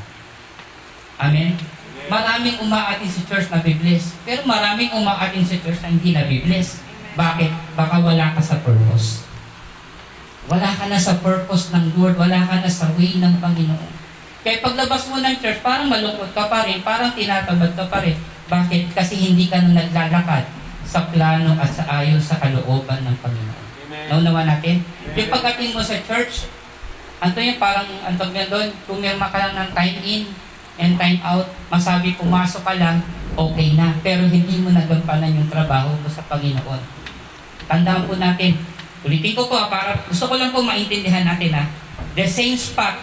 Amen? 1.19 1.59
Maraming 2.07 2.63
umaatin 2.63 3.11
sa 3.11 3.21
church 3.27 3.51
na 3.51 3.59
bibless, 3.59 4.15
pero 4.23 4.47
maraming 4.47 4.95
umaatin 4.95 5.43
sa 5.43 5.59
church 5.59 5.83
na 5.83 5.91
hindi 5.91 6.15
na 6.15 6.23
bibless. 6.31 6.79
Bakit? 7.19 7.75
Baka 7.75 7.99
wala 7.99 8.31
ka 8.31 8.39
sa 8.39 8.63
purpose. 8.63 9.27
Wala 10.47 10.71
ka 10.71 10.87
na 10.87 10.95
sa 10.95 11.19
purpose 11.19 11.75
ng 11.75 11.91
Lord, 11.99 12.15
wala 12.15 12.39
ka 12.39 12.63
na 12.63 12.71
sa 12.71 12.87
way 12.95 13.19
ng 13.19 13.43
Panginoon. 13.43 13.91
Kaya 14.47 14.63
paglabas 14.63 15.11
mo 15.11 15.19
ng 15.19 15.35
church, 15.43 15.59
parang 15.59 15.91
malungkot 15.91 16.31
ka 16.31 16.47
pa 16.47 16.63
rin, 16.63 16.79
parang 16.87 17.11
tinatabad 17.11 17.75
ka 17.75 17.83
pa 17.91 17.99
rin. 17.99 18.15
Bakit? 18.47 18.95
Kasi 18.95 19.19
hindi 19.19 19.51
ka 19.51 19.59
na 19.59 19.83
naglalakad 19.83 20.66
sa 20.87 21.11
plano 21.11 21.59
at 21.59 21.67
sa 21.67 21.83
ayon 21.99 22.17
sa 22.23 22.39
kalooban 22.39 23.03
ng 23.03 23.17
Panginoon. 23.19 23.65
Naunawa 24.07 24.47
natin? 24.47 24.79
Yung 25.19 25.27
pagdating 25.27 25.75
mo 25.75 25.83
sa 25.83 25.99
church, 25.99 26.47
ano 27.19 27.35
yun, 27.35 27.59
parang, 27.59 27.87
ang 28.07 28.15
tawag 28.15 28.47
doon, 28.47 28.71
pumirma 28.87 29.27
ka 29.27 29.35
lang 29.35 29.53
ng 29.59 29.69
time 29.75 29.97
in 30.05 30.23
and 30.79 30.95
time 30.95 31.19
out, 31.25 31.49
masabi 31.67 32.15
pumasok 32.15 32.63
ka 32.63 32.73
lang, 32.79 33.03
okay 33.35 33.75
na. 33.75 33.91
Pero 33.99 34.29
hindi 34.31 34.63
mo 34.63 34.71
nagampanan 34.71 35.35
yung 35.35 35.51
trabaho 35.51 35.91
mo 35.99 36.07
sa 36.07 36.23
Panginoon. 36.29 36.81
Tandaan 37.67 38.07
po 38.07 38.15
natin, 38.15 38.55
ulitin 39.03 39.35
ko 39.35 39.51
po, 39.51 39.59
ah, 39.59 39.67
para 39.67 39.99
gusto 40.07 40.29
ko 40.29 40.39
lang 40.39 40.55
po 40.55 40.63
maintindihan 40.63 41.27
natin 41.27 41.51
ha. 41.51 41.67
The 42.15 42.23
same 42.29 42.55
spot, 42.55 42.95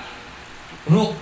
rook, 0.88 1.12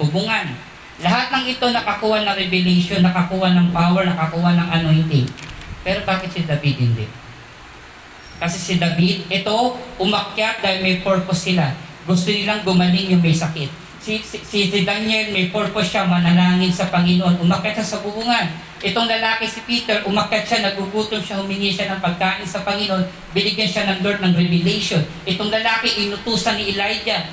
hubungan. 0.00 0.56
Lahat 0.98 1.30
ng 1.30 1.44
ito 1.46 1.68
nakakuha 1.68 2.26
ng 2.26 2.36
revelation, 2.38 3.04
nakakuha 3.04 3.54
ng 3.54 3.68
power, 3.70 4.02
nakakuha 4.08 4.50
ng 4.56 4.68
anointing. 4.82 5.26
Pero 5.82 6.02
bakit 6.02 6.34
si 6.34 6.42
David 6.44 6.76
hindi? 6.78 7.06
Kasi 8.38 8.58
si 8.58 8.74
David, 8.78 9.26
ito, 9.26 9.56
umakyat 9.98 10.62
dahil 10.62 10.78
may 10.82 10.96
purpose 11.02 11.50
sila. 11.50 11.74
Gusto 12.06 12.30
nilang 12.30 12.62
gumaling 12.62 13.10
yung 13.10 13.22
may 13.22 13.34
sakit. 13.34 13.66
Si, 13.98 14.22
si, 14.22 14.38
si 14.46 14.86
Daniel, 14.86 15.34
may 15.34 15.50
purpose 15.50 15.90
siya, 15.90 16.06
manalangin 16.06 16.70
sa 16.70 16.86
Panginoon. 16.86 17.42
Umakyat 17.42 17.82
siya 17.82 17.98
sa 17.98 18.00
bubungan. 18.00 18.46
Itong 18.78 19.10
lalaki 19.10 19.50
si 19.50 19.60
Peter, 19.66 20.06
umakyat 20.06 20.46
siya, 20.46 20.58
nagugutom 20.70 21.18
siya, 21.18 21.42
humingi 21.42 21.74
siya 21.74 21.90
ng 21.92 22.00
pagkain 22.00 22.46
sa 22.46 22.62
Panginoon. 22.62 23.34
Binigyan 23.34 23.66
siya 23.66 23.90
ng 23.90 24.06
Lord 24.06 24.22
ng 24.22 24.38
revelation. 24.38 25.02
Itong 25.26 25.50
lalaki, 25.50 26.06
inutusan 26.06 26.62
ni 26.62 26.78
Elijah. 26.78 27.26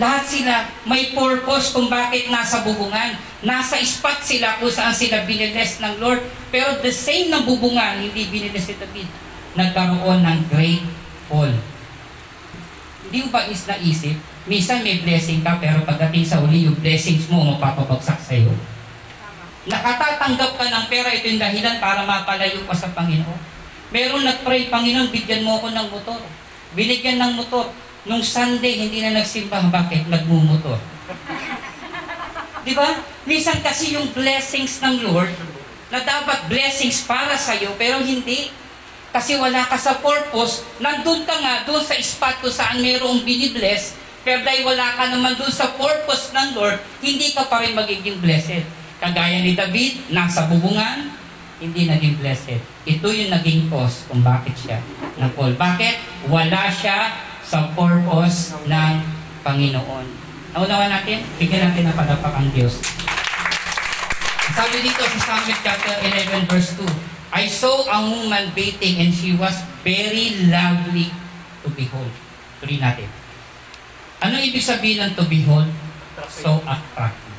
Lahat 0.00 0.24
sila 0.24 0.72
may 0.88 1.12
purpose 1.12 1.76
kung 1.76 1.92
bakit 1.92 2.32
nasa 2.32 2.64
bubungan. 2.64 3.12
Nasa 3.44 3.76
spot 3.84 4.24
sila 4.24 4.56
kung 4.56 4.72
saan 4.72 4.96
sila 4.96 5.28
biniles 5.28 5.84
ng 5.84 6.00
Lord. 6.00 6.24
Pero 6.48 6.80
the 6.80 6.88
same 6.88 7.28
ng 7.28 7.44
bubungan, 7.44 8.00
hindi 8.00 8.32
biniles 8.32 8.64
si 8.64 8.72
David. 8.80 9.08
Nagkaroon 9.52 10.24
ng 10.24 10.40
great 10.48 10.80
fall. 11.28 11.52
Hindi 13.04 13.28
mo 13.28 13.28
ba 13.28 13.44
is 13.44 13.68
naisip? 13.68 14.16
Minsan 14.48 14.80
may 14.80 15.04
blessing 15.04 15.44
ka, 15.44 15.60
pero 15.60 15.84
pagdating 15.84 16.24
sa 16.24 16.40
uli, 16.40 16.64
yung 16.64 16.80
blessings 16.80 17.28
mo 17.28 17.52
mapapabagsak 17.52 18.16
sa 18.16 18.32
iyo. 18.32 18.56
Nakatatanggap 19.68 20.58
ka 20.58 20.66
ng 20.66 20.84
pera, 20.88 21.12
ito 21.12 21.28
yung 21.28 21.38
dahilan 21.38 21.76
para 21.78 22.02
mapalayo 22.02 22.64
ka 22.64 22.74
sa 22.74 22.90
Panginoon. 22.96 23.38
Meron 23.92 24.24
nagpray, 24.24 24.72
Panginoon, 24.72 25.12
bigyan 25.12 25.44
mo 25.44 25.60
ako 25.60 25.70
ng 25.70 25.86
motor. 25.92 26.20
Binigyan 26.72 27.20
ng 27.20 27.32
motor. 27.36 27.70
Nung 28.02 28.22
Sunday, 28.22 28.82
hindi 28.82 28.98
na 28.98 29.22
nagsimba. 29.22 29.62
Bakit? 29.70 30.10
Nagmumotor. 30.10 30.78
Di 32.66 32.74
ba? 32.74 32.98
Minsan 33.26 33.62
kasi 33.62 33.94
yung 33.94 34.10
blessings 34.10 34.82
ng 34.82 35.06
Lord, 35.06 35.30
na 35.92 36.02
dapat 36.02 36.48
blessings 36.48 37.04
para 37.04 37.36
sa 37.36 37.54
iyo, 37.54 37.76
pero 37.78 38.02
hindi. 38.02 38.50
Kasi 39.12 39.36
wala 39.36 39.68
ka 39.68 39.76
sa 39.76 40.00
purpose, 40.00 40.64
nandun 40.80 41.28
ka 41.28 41.36
nga 41.36 41.68
doon 41.68 41.84
sa 41.84 41.92
spot 42.00 42.40
kung 42.40 42.50
saan 42.50 42.80
mayroong 42.80 43.22
binibless, 43.28 43.92
pero 44.24 44.40
dahil 44.40 44.64
wala 44.64 44.96
ka 44.96 45.12
naman 45.12 45.36
doon 45.36 45.52
sa 45.52 45.76
purpose 45.76 46.32
ng 46.32 46.56
Lord, 46.56 46.80
hindi 47.04 47.36
ka 47.36 47.44
pa 47.44 47.60
rin 47.60 47.76
magiging 47.76 48.24
blessed. 48.24 48.64
Kagaya 49.04 49.44
ni 49.44 49.52
David, 49.52 50.08
nasa 50.08 50.48
bubungan, 50.48 51.12
hindi 51.60 51.84
naging 51.84 52.24
blessed. 52.24 52.58
Ito 52.88 53.12
yung 53.12 53.30
naging 53.30 53.68
cause 53.68 54.08
kung 54.08 54.24
bakit 54.24 54.56
siya 54.56 54.80
na-fall. 55.20 55.54
Bakit? 55.60 56.26
Wala 56.32 56.72
siya 56.72 57.12
sa 57.52 57.68
purpose 57.76 58.56
ng 58.64 58.94
Panginoon. 59.44 60.06
Naunawa 60.56 60.88
natin, 60.88 61.20
bigyan 61.36 61.68
natin 61.68 61.84
ng 61.84 61.92
padapak 61.92 62.32
ang 62.32 62.48
Diyos. 62.48 62.80
Sabi 64.56 64.80
dito 64.80 65.04
sa 65.04 65.20
Samuel 65.20 65.60
chapter 65.60 66.00
11 66.00 66.48
verse 66.48 66.72
2, 66.80 66.88
I 67.36 67.44
saw 67.44 67.84
a 67.92 68.08
woman 68.08 68.56
bathing 68.56 69.04
and 69.04 69.12
she 69.12 69.36
was 69.36 69.52
very 69.84 70.48
lovely 70.48 71.12
to 71.60 71.68
behold. 71.76 72.08
Tuloy 72.64 72.80
natin. 72.80 73.12
Ano 74.24 74.40
ibig 74.40 74.64
sabihin 74.64 75.04
ng 75.04 75.12
to 75.12 75.28
behold? 75.28 75.68
So 76.32 76.56
attractive. 76.64 77.36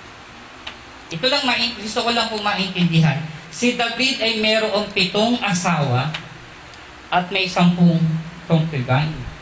Ito 1.09 1.26
lang, 1.26 1.41
gusto 1.82 2.05
ko 2.05 2.14
lang 2.14 2.30
po 2.30 2.38
maintindihan. 2.38 3.18
Si 3.49 3.74
David 3.74 4.22
ay 4.22 4.38
mayroong 4.38 4.93
pitong 4.93 5.41
asawa 5.41 6.14
at 7.09 7.30
may 7.34 7.49
sampung 7.49 7.97
concubine. 8.45 9.32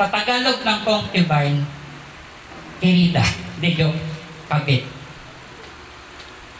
Sa 0.00 0.08
Tagalog 0.08 0.64
ng 0.64 0.80
concubine, 0.80 1.60
kirida, 2.80 3.20
di 3.60 3.76
joke, 3.76 4.00
kabit. 4.48 4.88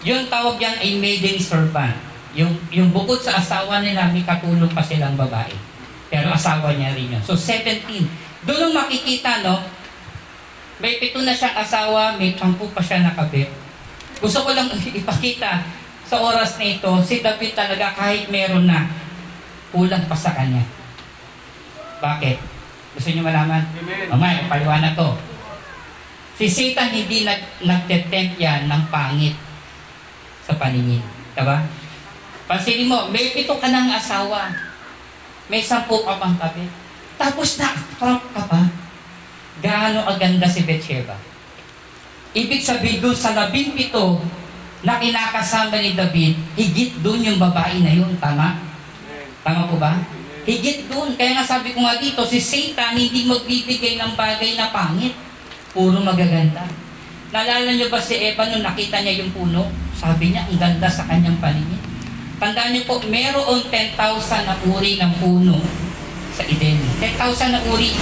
Yung 0.04 0.28
tawag 0.28 0.60
yan 0.60 0.76
ay 0.76 1.00
maiden 1.00 1.40
servant. 1.40 1.96
Yung, 2.36 2.52
yung 2.68 2.92
bukod 2.92 3.16
sa 3.16 3.40
asawa 3.40 3.80
nila, 3.80 4.12
may 4.12 4.28
katulong 4.28 4.68
pa 4.68 4.84
silang 4.84 5.16
babae. 5.16 5.56
Pero 6.12 6.28
asawa 6.28 6.76
niya 6.76 6.92
rin 6.92 7.16
yun. 7.16 7.22
So 7.24 7.32
17. 7.32 7.80
Doon 8.44 8.76
makikita, 8.76 9.40
no? 9.40 9.64
May 10.76 11.00
pito 11.00 11.24
na 11.24 11.32
siyang 11.32 11.64
asawa, 11.64 12.20
may 12.20 12.36
sampu 12.36 12.68
pa 12.68 12.84
siya 12.84 13.08
nakabit. 13.08 13.48
Gusto 14.20 14.44
ko 14.44 14.52
lang 14.52 14.68
ipakita 15.00 15.64
sa 16.04 16.20
oras 16.20 16.60
na 16.60 16.76
ito, 16.76 16.92
si 17.00 17.24
David 17.24 17.56
talaga 17.56 17.96
kahit 17.96 18.28
meron 18.28 18.68
na, 18.68 18.84
kulang 19.72 20.04
pa 20.04 20.16
sa 20.16 20.36
kanya. 20.36 20.60
Bakit? 22.04 22.59
Gusto 23.00 23.16
niyo 23.16 23.24
malaman? 23.24 23.64
Mamaya, 24.12 24.44
paliwanag 24.44 24.92
ko. 24.92 25.16
Si 26.36 26.44
Satan 26.44 26.92
hindi 26.92 27.24
nag, 27.24 27.64
nagtetempt 27.64 28.36
yan 28.36 28.68
ng 28.68 28.92
pangit 28.92 29.32
sa 30.44 30.52
paningin. 30.60 31.00
Diba? 31.32 31.64
Pansinin 32.44 32.92
mo, 32.92 33.08
may 33.08 33.32
pito 33.32 33.56
ka 33.56 33.72
ng 33.72 33.88
asawa. 33.96 34.52
May 35.48 35.64
sampu 35.64 36.04
ka 36.04 36.20
pang 36.20 36.36
tabi. 36.36 36.68
Tapos 37.16 37.56
na-attract 37.56 38.36
ka 38.36 38.42
pa. 38.44 38.68
Gaano 39.64 40.04
aganda 40.04 40.44
si 40.44 40.68
Bathsheba. 40.68 41.16
Ibig 42.36 42.60
sabihin 42.60 43.00
doon 43.00 43.16
sa 43.16 43.32
labing 43.32 43.72
pito 43.72 44.20
na 44.84 45.00
kinakasama 45.00 45.80
ni 45.80 45.96
David, 45.96 46.36
higit 46.52 47.00
doon 47.00 47.32
yung 47.32 47.40
babae 47.40 47.80
na 47.80 47.96
yun. 47.96 48.12
Tama? 48.20 48.60
Tama 49.40 49.72
po 49.72 49.80
ba? 49.80 50.19
Higit 50.48 50.88
doon. 50.88 51.16
Kaya 51.16 51.40
nga 51.40 51.44
sabi 51.44 51.76
ko 51.76 51.84
nga 51.84 52.00
dito, 52.00 52.24
si 52.24 52.40
Satan 52.40 52.96
hindi 52.96 53.28
magbibigay 53.28 54.00
ng 54.00 54.12
bagay 54.16 54.56
na 54.56 54.72
pangit. 54.72 55.12
Puro 55.70 56.00
magaganda. 56.00 56.64
Naalala 57.30 57.70
niyo 57.70 57.92
ba 57.92 58.02
si 58.02 58.18
Eva 58.18 58.50
nung 58.50 58.66
nakita 58.66 59.04
niya 59.04 59.22
yung 59.22 59.30
puno? 59.30 59.70
Sabi 59.94 60.34
niya, 60.34 60.48
ang 60.50 60.58
ganda 60.58 60.90
sa 60.90 61.06
kanyang 61.06 61.38
paningin. 61.38 61.78
Tandaan 62.40 62.72
niyo 62.72 62.88
po, 62.88 62.98
meron 63.06 63.62
10,000 63.68 63.94
na 64.48 64.56
uri 64.66 64.96
ng 64.98 65.12
puno 65.20 65.60
sa 66.34 66.42
Eden. 66.48 66.80
10,000 66.98 67.54
na 67.54 67.60
uri. 67.68 67.92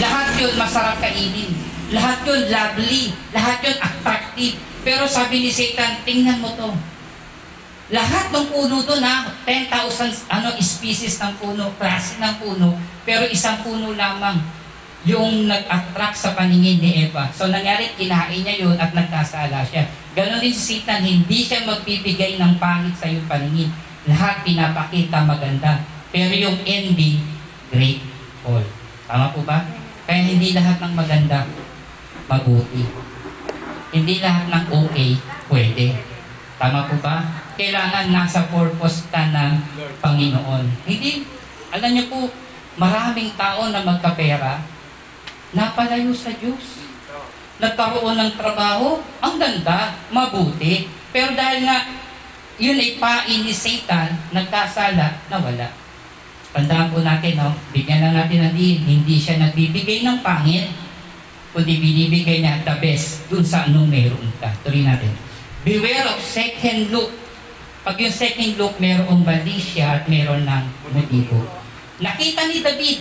Lahat 0.00 0.34
yun 0.40 0.56
masarap 0.56 0.98
kainin. 0.98 1.52
Lahat 1.92 2.24
yun 2.24 2.48
lovely. 2.48 3.12
Lahat 3.36 3.60
yun 3.60 3.76
attractive. 3.78 4.56
Pero 4.82 5.04
sabi 5.06 5.46
ni 5.46 5.50
Satan, 5.52 6.02
tingnan 6.02 6.42
mo 6.42 6.56
to. 6.56 6.72
Lahat 7.92 8.32
ng 8.32 8.48
puno 8.48 8.80
doon 8.80 9.04
ha, 9.04 9.28
10,000 9.44 10.32
ano, 10.32 10.48
species 10.56 11.20
ng 11.20 11.36
puno, 11.36 11.76
klase 11.76 12.16
ng 12.16 12.40
puno, 12.40 12.72
pero 13.04 13.28
isang 13.28 13.60
puno 13.60 13.92
lamang 13.92 14.40
yung 15.04 15.44
nag-attract 15.44 16.16
sa 16.16 16.32
paningin 16.32 16.80
ni 16.80 17.04
Eva. 17.04 17.28
So 17.36 17.52
nangyari, 17.52 17.92
kinain 18.00 18.40
niya 18.40 18.64
yun 18.64 18.80
at 18.80 18.96
nagkasala 18.96 19.60
siya. 19.68 19.84
Ganon 20.16 20.40
din 20.40 20.56
si 20.56 20.80
Satan, 20.80 21.04
hindi 21.04 21.44
siya 21.44 21.68
magbibigay 21.68 22.40
ng 22.40 22.56
pangit 22.56 22.96
sa 22.96 23.12
iyong 23.12 23.28
paningin. 23.28 23.68
Lahat 24.08 24.40
pinapakita 24.40 25.28
maganda. 25.28 25.84
Pero 26.08 26.32
yung 26.32 26.64
ending, 26.64 27.20
grateful. 27.68 28.64
Tama 29.04 29.36
po 29.36 29.44
ba? 29.44 29.68
Kaya 30.08 30.32
hindi 30.32 30.56
lahat 30.56 30.80
ng 30.80 30.94
maganda 30.96 31.44
mabuti. 32.24 32.88
Hindi 33.92 34.14
lahat 34.24 34.48
ng 34.48 34.64
okay 34.70 35.20
pwede. 35.52 36.11
Tama 36.62 36.86
po 36.86 36.94
ba? 37.02 37.26
Kailangan 37.58 38.14
nasa 38.14 38.46
purpose 38.46 39.10
ka 39.10 39.34
ng 39.34 39.52
Panginoon. 39.98 40.86
Hindi, 40.86 41.26
alam 41.74 41.90
niyo 41.90 42.06
po, 42.06 42.30
maraming 42.78 43.34
tao 43.34 43.66
na 43.74 43.82
magkapera, 43.82 44.62
napalayo 45.50 46.14
sa 46.14 46.30
Diyos. 46.38 46.86
Nagkaroon 47.58 48.14
ng 48.14 48.32
trabaho, 48.38 49.02
ang 49.18 49.42
ganda, 49.42 49.90
mabuti. 50.14 50.86
Pero 51.10 51.34
dahil 51.34 51.66
nga, 51.66 51.98
yun 52.62 52.78
ay 52.78 52.94
pain 52.94 53.42
ni 53.42 53.50
Satan, 53.50 54.14
nagkasala, 54.30 55.18
nawala. 55.26 55.66
Tandaan 56.54 56.94
po 56.94 57.02
natin, 57.02 57.42
no? 57.42 57.58
bigyan 57.74 58.06
lang 58.06 58.14
natin 58.22 58.38
ng 58.38 58.54
diin, 58.54 58.86
hindi 58.86 59.18
siya 59.18 59.42
nagbibigay 59.42 60.06
ng 60.06 60.22
pangit, 60.22 60.70
kundi 61.50 61.74
binibigay 61.82 62.38
niya 62.38 62.62
the 62.62 62.74
best 62.78 63.26
dun 63.26 63.42
sa 63.42 63.66
anong 63.66 63.90
meron 63.90 64.30
ka. 64.38 64.46
Tuloy 64.62 64.86
natin. 64.86 65.31
Beware 65.62 66.10
of 66.10 66.18
second 66.18 66.90
look. 66.90 67.14
Pag 67.86 67.98
yung 67.98 68.14
second 68.14 68.58
look, 68.58 68.74
merong 68.82 69.22
mali 69.22 69.58
siya 69.58 70.02
at 70.02 70.04
meron 70.10 70.42
ng 70.42 70.64
motibo. 70.90 71.38
Nakita 72.02 72.50
ni 72.50 72.62
David, 72.62 72.98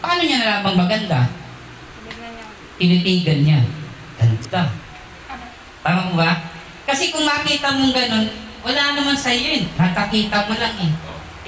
paano 0.00 0.20
niya 0.24 0.40
nalamang 0.40 0.80
maganda? 0.80 1.28
Tinitigan 2.80 3.40
niya. 3.44 3.60
Ganda. 4.16 4.72
Tama 5.84 6.00
mo 6.08 6.12
ba? 6.16 6.40
Kasi 6.88 7.12
kung 7.12 7.24
makita 7.24 7.76
mong 7.76 7.92
ganun, 7.92 8.26
wala 8.64 8.96
naman 8.96 9.16
sa 9.16 9.32
iyo 9.32 9.60
yun. 9.60 9.64
Natakita 9.76 10.48
mo 10.48 10.56
lang 10.56 10.76
eh. 10.80 10.92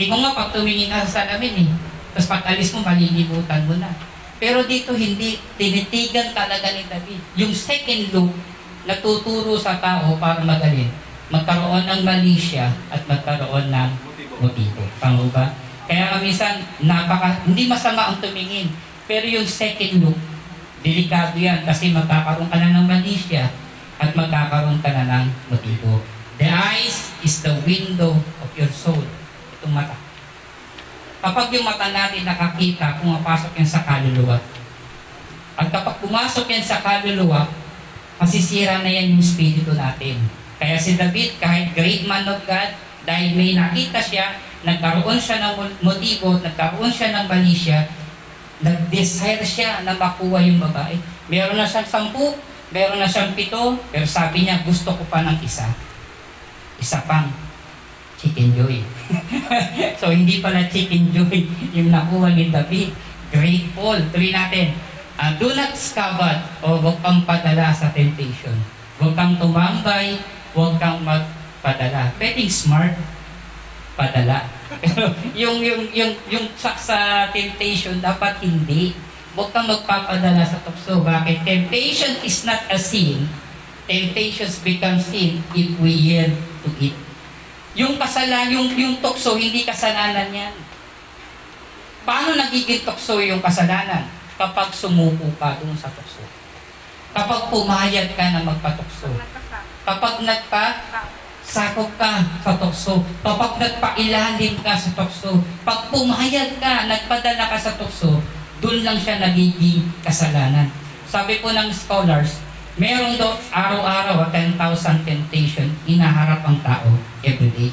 Ikaw 0.04 0.16
nga 0.20 0.36
pag 0.36 0.52
tumingin 0.52 0.92
ka 0.92 1.04
sa 1.08 1.24
salamin 1.24 1.64
eh. 1.64 1.68
Tapos 2.12 2.28
pag 2.28 2.44
alis 2.52 2.72
mo, 2.76 2.84
malilimutan 2.84 3.64
mo 3.64 3.76
na. 3.80 3.92
Pero 4.36 4.64
dito 4.68 4.92
hindi, 4.92 5.40
tinitigan 5.56 6.36
talaga 6.36 6.72
ni 6.76 6.84
David. 6.88 7.20
Yung 7.40 7.52
second 7.56 8.12
look, 8.12 8.32
natuturo 8.86 9.54
sa 9.58 9.78
tao 9.78 10.18
para 10.18 10.42
magaling. 10.42 10.90
Magkaroon 11.32 11.88
ng 11.88 12.02
mali 12.04 12.36
at 12.92 13.02
magkaroon 13.08 13.72
ng 13.72 13.90
motibo. 14.42 14.84
Tama 15.00 15.24
ba? 15.32 15.54
Kaya 15.88 16.20
minsan, 16.20 16.60
napaka, 16.84 17.42
hindi 17.48 17.66
masama 17.66 18.12
ang 18.12 18.20
tumingin. 18.20 18.68
Pero 19.08 19.24
yung 19.26 19.48
second 19.48 20.02
look, 20.02 20.18
delikado 20.82 21.38
yan 21.38 21.64
kasi 21.64 21.94
magkakaroon 21.94 22.50
ka 22.50 22.58
na 22.58 22.74
ng 22.74 22.86
mali 22.86 23.14
siya 23.16 23.48
at 24.02 24.12
magkakaroon 24.12 24.82
ka 24.82 24.90
na 24.92 25.04
ng 25.08 25.26
motibo. 25.48 26.02
The 26.36 26.50
eyes 26.50 27.14
is 27.22 27.40
the 27.40 27.54
window 27.62 28.18
of 28.42 28.50
your 28.58 28.70
soul. 28.70 29.02
Itong 29.58 29.72
mata. 29.72 29.94
Kapag 31.22 31.54
yung 31.54 31.62
mata 31.62 31.94
natin 31.94 32.26
nakakita, 32.26 32.98
pumapasok 32.98 33.54
yan 33.54 33.68
sa 33.68 33.86
kaluluwa. 33.86 34.42
At 35.54 35.70
kapag 35.70 36.02
pumasok 36.02 36.50
yan 36.50 36.66
sa 36.66 36.82
kaluluwa, 36.82 37.46
masisira 38.22 38.86
na 38.86 38.90
yan 38.90 39.18
yung 39.18 39.24
spirito 39.24 39.74
natin. 39.74 40.22
Kaya 40.62 40.78
si 40.78 40.94
David, 40.94 41.42
kahit 41.42 41.74
great 41.74 42.06
man 42.06 42.22
of 42.30 42.38
God, 42.46 42.70
dahil 43.02 43.34
may 43.34 43.58
nakita 43.58 43.98
siya, 43.98 44.38
nagkaroon 44.62 45.18
siya 45.18 45.42
ng 45.42 45.82
motibo, 45.82 46.38
nagkaroon 46.38 46.94
siya 46.94 47.10
ng 47.18 47.26
mali 47.26 47.50
siya, 47.50 47.82
nag-desire 48.62 49.42
siya 49.42 49.82
na 49.82 49.98
makuha 49.98 50.38
yung 50.38 50.62
babae. 50.62 50.94
Meron 51.26 51.58
na 51.58 51.66
siyang 51.66 51.90
sampu, 51.90 52.38
meron 52.70 53.02
na 53.02 53.10
siyang 53.10 53.34
pito, 53.34 53.74
pero 53.90 54.06
sabi 54.06 54.46
niya, 54.46 54.62
gusto 54.62 54.94
ko 54.94 55.02
pa 55.10 55.26
ng 55.26 55.42
isa. 55.42 55.66
Isa 56.78 57.02
pang 57.10 57.26
chicken 58.22 58.54
joy. 58.54 58.86
so, 59.98 60.14
hindi 60.14 60.38
pala 60.38 60.70
chicken 60.70 61.10
joy 61.10 61.42
yung 61.76 61.90
nakuha 61.90 62.30
ni 62.38 62.54
David. 62.54 62.94
Grateful. 63.34 63.98
Tuloy 64.14 64.30
natin. 64.30 64.78
Uh, 65.22 65.30
do 65.38 65.54
not 65.54 65.70
scabat 65.78 66.42
o 66.66 66.82
huwag 66.82 66.98
kang 66.98 67.22
padala 67.22 67.70
sa 67.70 67.94
temptation. 67.94 68.58
Huwag 68.98 69.14
kang 69.14 69.38
tumambay, 69.38 70.18
huwag 70.50 70.82
kang 70.82 70.98
magpadala. 71.06 72.10
Pwedeng 72.18 72.50
smart, 72.50 72.98
padala. 73.94 74.50
Yung, 75.38 75.60
yung, 75.60 75.84
yung, 75.92 76.16
yung 76.32 76.48
sa, 76.56 76.72
sa 76.80 77.28
temptation, 77.28 78.00
dapat 78.00 78.40
hindi. 78.40 78.96
Huwag 79.36 79.52
kang 79.52 79.68
magpapadala 79.68 80.42
sa 80.42 80.58
tukso. 80.64 81.04
Bakit? 81.04 81.44
Temptation 81.44 82.18
is 82.24 82.42
not 82.48 82.64
a 82.72 82.80
sin. 82.80 83.28
Temptations 83.84 84.64
become 84.64 84.96
sin 84.96 85.44
if 85.52 85.76
we 85.76 85.92
yield 85.92 86.32
to 86.64 86.72
it. 86.80 86.96
Yung 87.76 88.00
kasalan, 88.00 88.48
yung, 88.48 88.72
yung 88.74 88.96
tukso, 89.04 89.36
hindi 89.36 89.62
kasalanan 89.68 90.32
yan. 90.32 90.56
Paano 92.08 92.32
nagiging 92.32 92.88
tukso 92.88 93.20
yung 93.20 93.44
kasalanan? 93.44 94.21
Kapag 94.40 94.68
sumuko 94.72 95.28
ka 95.36 95.60
dun 95.60 95.76
sa 95.76 95.92
tukso. 95.92 96.24
Kapag 97.12 97.52
pumayag 97.52 98.16
ka 98.16 98.32
na 98.32 98.40
magpatukso. 98.40 99.12
Kapag 99.84 100.24
nagpa 100.24 100.80
sakop 101.42 101.90
ka 101.98 102.22
sa 102.40 102.56
tukso. 102.56 103.02
Kapag 103.20 103.58
nagpailalim 103.58 104.62
ka 104.62 104.78
sa 104.78 104.90
tukso. 104.94 105.42
Pag 105.66 105.90
pumayag 105.90 106.56
ka, 106.62 106.86
nagpadala 106.88 107.50
ka 107.50 107.58
sa 107.58 107.74
tukso, 107.76 108.22
doon 108.62 108.86
lang 108.86 108.96
siya 108.96 109.18
nagiging 109.18 109.84
kasalanan. 110.06 110.70
Sabi 111.10 111.42
po 111.44 111.52
ng 111.52 111.68
scholars, 111.74 112.40
meron 112.80 113.20
daw 113.20 113.36
araw-araw 113.52 114.32
10,000 114.32 115.04
temptation 115.04 115.68
inaharap 115.84 116.40
ang 116.46 116.56
tao 116.64 116.88
every 117.20 117.52
day. 117.52 117.70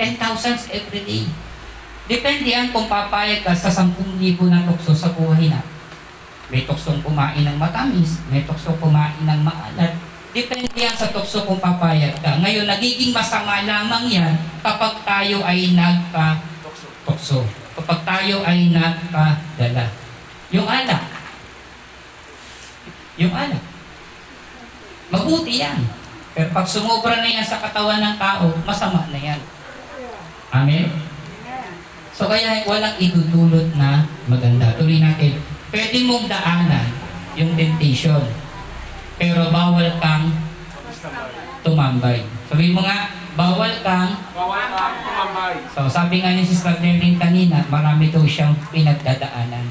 10,000 0.00 0.74
every 0.74 1.02
day. 1.06 1.24
Depende 2.10 2.50
yan 2.50 2.74
kung 2.74 2.90
papayag 2.90 3.46
ka 3.46 3.54
sa 3.54 3.70
10,000 3.70 3.94
na 4.50 4.66
tukso 4.66 4.90
sa 4.90 5.14
buhay 5.14 5.48
na. 5.48 5.62
May 6.52 6.68
tuksong 6.68 7.00
kumain 7.00 7.44
ng 7.44 7.56
matamis, 7.56 8.20
may 8.28 8.44
tuksong 8.44 8.76
kumain 8.76 9.24
ng 9.24 9.40
maalat, 9.40 9.96
Depende 10.34 10.66
yan 10.74 10.90
sa 10.90 11.14
tukso 11.14 11.46
kung 11.46 11.62
papayag 11.62 12.18
ka. 12.18 12.42
Ngayon, 12.42 12.66
nagiging 12.66 13.14
masama 13.14 13.62
lamang 13.62 14.10
yan 14.10 14.34
kapag 14.66 14.98
tayo 15.06 15.46
ay 15.46 15.70
nagpa-tukso. 15.78 17.46
Kapag 17.78 18.02
tayo 18.02 18.42
ay 18.42 18.74
nagpadala. 18.74 19.94
Yung 20.50 20.66
alak. 20.66 21.06
Yung 23.14 23.30
alak. 23.30 23.62
Mabuti 25.14 25.62
yan. 25.62 25.86
Pero 26.34 26.50
pag 26.50 26.66
sumobra 26.66 27.22
na 27.22 27.30
yan 27.30 27.46
sa 27.46 27.62
katawan 27.62 28.02
ng 28.02 28.18
tao, 28.18 28.50
masama 28.66 29.06
na 29.14 29.20
yan. 29.22 29.38
Amen? 30.50 30.90
So 32.10 32.26
kaya 32.26 32.66
walang 32.66 32.98
idudulot 32.98 33.78
na 33.78 34.02
maganda. 34.26 34.74
Tuloy 34.74 34.98
natin. 34.98 35.38
Pwede 35.74 36.06
mong 36.06 36.30
daanan 36.30 36.86
yung 37.34 37.58
temptation. 37.58 38.22
Pero 39.18 39.50
bawal 39.50 39.98
kang 39.98 40.30
tumambay. 41.66 42.22
Sabi 42.46 42.70
mo 42.70 42.86
nga, 42.86 43.10
bawal 43.34 43.82
kang 43.82 44.14
Bawal 44.30 44.70
ka 44.70 45.02
tumambay. 45.02 45.54
So, 45.74 45.90
sabi 45.90 46.22
nga 46.22 46.30
ni 46.30 46.46
Sister 46.46 46.78
Nerlin 46.78 47.18
kanina, 47.18 47.66
marami 47.66 48.14
daw 48.14 48.22
siyang 48.22 48.54
pinagdadaanan. 48.70 49.66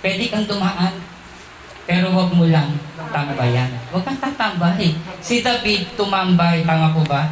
Pwede 0.00 0.32
kang 0.32 0.48
dumaan, 0.48 0.96
pero 1.84 2.16
wag 2.16 2.32
mo 2.32 2.48
lang 2.48 2.72
tambayan. 3.12 3.68
Huwag 3.92 4.08
kang 4.08 4.20
tatambay. 4.24 4.96
Si 5.20 5.44
David 5.44 5.92
tumambay, 6.00 6.64
tama 6.64 6.96
po 6.96 7.04
ba? 7.04 7.28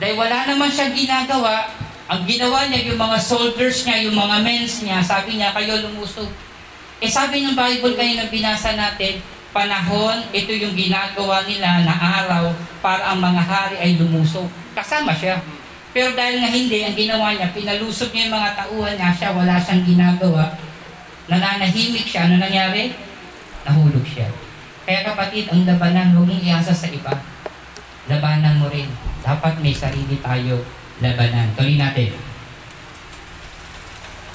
Dahil 0.00 0.16
wala 0.16 0.48
naman 0.48 0.72
siyang 0.72 0.96
ginagawa, 0.96 1.68
ang 2.08 2.24
ginawa 2.24 2.64
niya, 2.72 2.88
yung 2.88 3.00
mga 3.00 3.18
soldiers 3.20 3.84
niya, 3.84 4.08
yung 4.08 4.16
mga 4.16 4.36
men's 4.40 4.80
niya, 4.80 5.04
sabi 5.04 5.36
niya, 5.36 5.52
kayo 5.52 5.84
lumusog. 5.84 6.32
Eh 7.02 7.10
sabi 7.10 7.42
ng 7.42 7.58
Bible 7.58 7.98
kanina 7.98 8.30
binasa 8.30 8.78
natin, 8.78 9.18
panahon, 9.50 10.22
ito 10.30 10.54
yung 10.54 10.78
ginagawa 10.78 11.42
nila 11.50 11.82
na 11.82 11.94
araw 11.98 12.54
para 12.78 13.10
ang 13.10 13.18
mga 13.18 13.42
hari 13.42 13.76
ay 13.82 13.90
lumusog. 13.98 14.46
Kasama 14.70 15.10
siya. 15.10 15.42
Pero 15.90 16.14
dahil 16.14 16.38
nga 16.38 16.48
hindi, 16.54 16.86
ang 16.86 16.94
ginawa 16.94 17.34
niya, 17.34 17.50
pinalusog 17.50 18.14
niya 18.14 18.30
yung 18.30 18.38
mga 18.38 18.50
tauhan 18.54 18.94
niya, 18.94 19.10
siya 19.18 19.30
wala 19.34 19.58
siyang 19.58 19.82
ginagawa, 19.82 20.54
nananahimik 21.26 22.06
siya, 22.06 22.30
ano 22.30 22.38
nangyari? 22.38 22.94
Nahulog 23.66 24.06
siya. 24.06 24.30
Kaya 24.86 25.02
kapatid, 25.02 25.50
ang 25.50 25.66
labanan, 25.66 26.14
huwag 26.14 26.30
mong 26.30 26.42
iasa 26.46 26.70
sa 26.70 26.86
iba. 26.86 27.12
Labanan 28.06 28.62
mo 28.62 28.70
rin. 28.70 28.86
Dapat 29.26 29.58
may 29.58 29.74
sarili 29.74 30.22
tayo 30.22 30.62
labanan. 31.02 31.50
Tuloy 31.58 31.74
natin. 31.74 32.14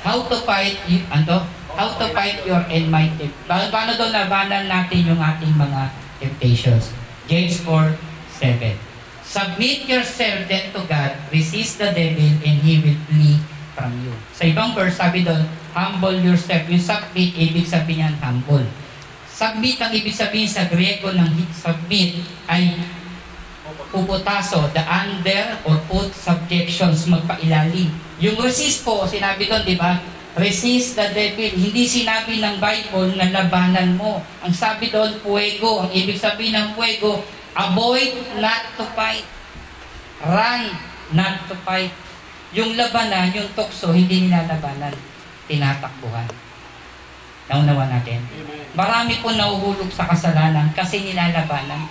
How 0.03 0.27
to 0.27 0.37
fight, 0.43 0.83
ano? 1.09 1.56
How 1.77 1.93
to 1.93 2.09
fight 2.09 2.41
your 2.41 2.65
and 2.65 2.89
my 2.89 3.05
temp- 3.21 3.37
Pa- 3.45 3.69
Paano 3.69 3.93
daw 3.93 4.09
labanan 4.09 4.65
natin 4.65 5.05
yung 5.05 5.21
ating 5.21 5.53
mga 5.53 5.93
temptations? 6.17 6.89
James 7.29 7.61
4, 7.61 7.93
7. 8.41 8.73
Submit 9.21 9.85
yourself 9.85 10.49
then 10.49 10.73
to 10.73 10.81
God, 10.89 11.13
resist 11.29 11.77
the 11.77 11.93
devil, 11.93 12.31
and 12.41 12.57
he 12.65 12.81
will 12.81 12.97
flee 13.05 13.37
from 13.77 13.93
you. 14.01 14.15
Sa 14.33 14.49
ibang 14.49 14.73
verse, 14.73 14.97
sabi 14.97 15.21
doon, 15.21 15.45
humble 15.75 16.17
yourself. 16.17 16.65
Yung 16.65 16.81
submit, 16.81 17.35
ibig 17.35 17.67
sabihin 17.67 18.09
yan, 18.09 18.15
humble. 18.23 18.65
Submit 19.29 19.77
ang 19.77 19.93
ibig 19.93 20.15
sabihin 20.15 20.49
sa 20.49 20.65
Grego 20.65 21.13
ng 21.13 21.29
submit 21.53 22.25
ay 22.49 22.73
puputaso, 23.93 24.65
the 24.73 24.81
under 24.81 25.61
or 25.63 25.77
put 25.85 26.09
subjections, 26.09 27.05
magpailalim. 27.05 27.93
Yung 28.17 28.39
resist 28.41 28.81
po, 28.81 29.05
sinabi 29.05 29.45
doon, 29.45 29.61
di 29.61 29.77
ba? 29.77 30.01
Resist 30.37 30.93
the 30.93 31.09
devil. 31.17 31.49
Hindi 31.49 31.89
sinabi 31.89 32.37
ng 32.37 32.61
Bible 32.61 33.17
na 33.17 33.33
labanan 33.33 33.97
mo. 33.97 34.21
Ang 34.45 34.53
sabi 34.53 34.93
doon, 34.93 35.17
fuego. 35.25 35.81
Ang 35.81 35.89
ibig 35.89 36.21
sabihin 36.21 36.53
ng 36.53 36.69
fuego, 36.77 37.25
avoid 37.57 38.37
not 38.37 38.77
to 38.77 38.85
fight. 38.93 39.25
Run 40.21 40.77
not 41.17 41.49
to 41.49 41.57
fight. 41.65 41.89
Yung 42.53 42.77
labanan, 42.77 43.33
yung 43.33 43.49
tukso, 43.57 43.89
hindi 43.89 44.29
nilalabanan. 44.29 44.93
Tinatakbuhan. 45.49 46.29
Naunawa 47.49 47.89
natin. 47.89 48.21
Marami 48.77 49.17
po 49.25 49.33
nauhulog 49.33 49.89
sa 49.89 50.05
kasalanan 50.05 50.69
kasi 50.77 51.01
nilalabanan. 51.01 51.89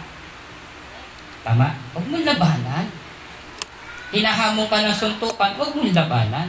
Tama? 1.42 1.74
Huwag 1.98 2.06
mong 2.06 2.26
labanan. 2.30 2.86
Hinahamon 4.14 4.70
ka 4.70 4.86
ng 4.86 4.94
suntukan, 4.94 5.58
huwag 5.58 5.74
mong 5.74 5.90
labanan. 5.90 6.46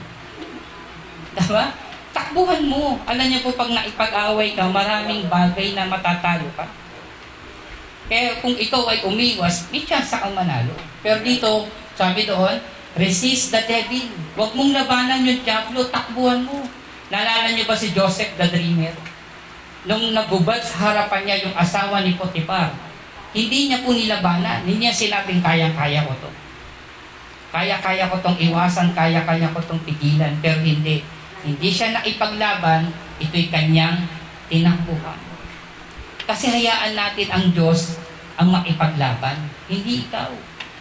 Tama? 1.33 1.86
Takbuhan 2.17 2.65
mo. 2.65 2.97
Alam 3.05 3.29
niyo 3.29 3.45
po, 3.45 3.53
pag 3.53 3.69
naipag-away 3.69 4.57
ka, 4.57 4.65
maraming 4.65 5.29
bagay 5.29 5.77
na 5.77 5.85
matatalo 5.85 6.49
ka. 6.57 6.65
Kaya 8.09 8.41
kung 8.41 8.57
ikaw 8.57 8.89
ay 8.89 9.05
umiwas, 9.05 9.69
may 9.69 9.85
chance 9.85 10.17
kang 10.17 10.33
manalo. 10.33 10.73
Pero 11.05 11.21
dito, 11.21 11.69
sabi 11.93 12.25
doon, 12.25 12.57
resist 12.97 13.53
the 13.53 13.61
devil. 13.69 14.09
Huwag 14.33 14.57
mong 14.57 14.73
labanan 14.73 15.29
yung 15.29 15.45
diablo, 15.45 15.85
takbuhan 15.93 16.41
mo. 16.41 16.65
Naalala 17.13 17.53
niyo 17.53 17.69
ba 17.69 17.77
si 17.77 17.93
Joseph 17.93 18.33
the 18.33 18.49
Dreamer? 18.49 18.97
Nung 19.85 20.09
nagubad 20.17 20.57
sa 20.65 20.89
harapan 20.89 21.21
niya 21.21 21.37
yung 21.45 21.53
asawa 21.53 22.01
ni 22.01 22.17
Potiphar, 22.17 22.73
hindi 23.37 23.69
niya 23.69 23.85
po 23.85 23.93
nilabanan. 23.93 24.65
Hindi 24.65 24.89
niya 24.89 24.93
sinabing 24.95 25.45
kaya-kaya 25.45 26.01
ko 26.01 26.17
to. 26.17 26.31
Kaya-kaya 27.53 28.09
ko 28.09 28.17
tong 28.25 28.41
iwasan, 28.41 28.97
kaya-kaya 28.97 29.53
ko 29.53 29.61
tong 29.69 29.85
pigilan. 29.85 30.33
Pero 30.41 30.57
hindi. 30.65 31.05
Hindi 31.45 31.69
siya 31.69 31.93
naipaglaban, 31.93 32.89
ito'y 33.21 33.49
kanyang 33.53 34.05
tinakbuhan. 34.49 35.19
Kasi 36.27 36.51
hayaan 36.51 36.97
natin 36.97 37.27
ang 37.31 37.45
Diyos 37.55 37.95
ang 38.37 38.53
makipaglaban. 38.53 39.49
Hindi 39.65 40.05
ikaw. 40.07 40.29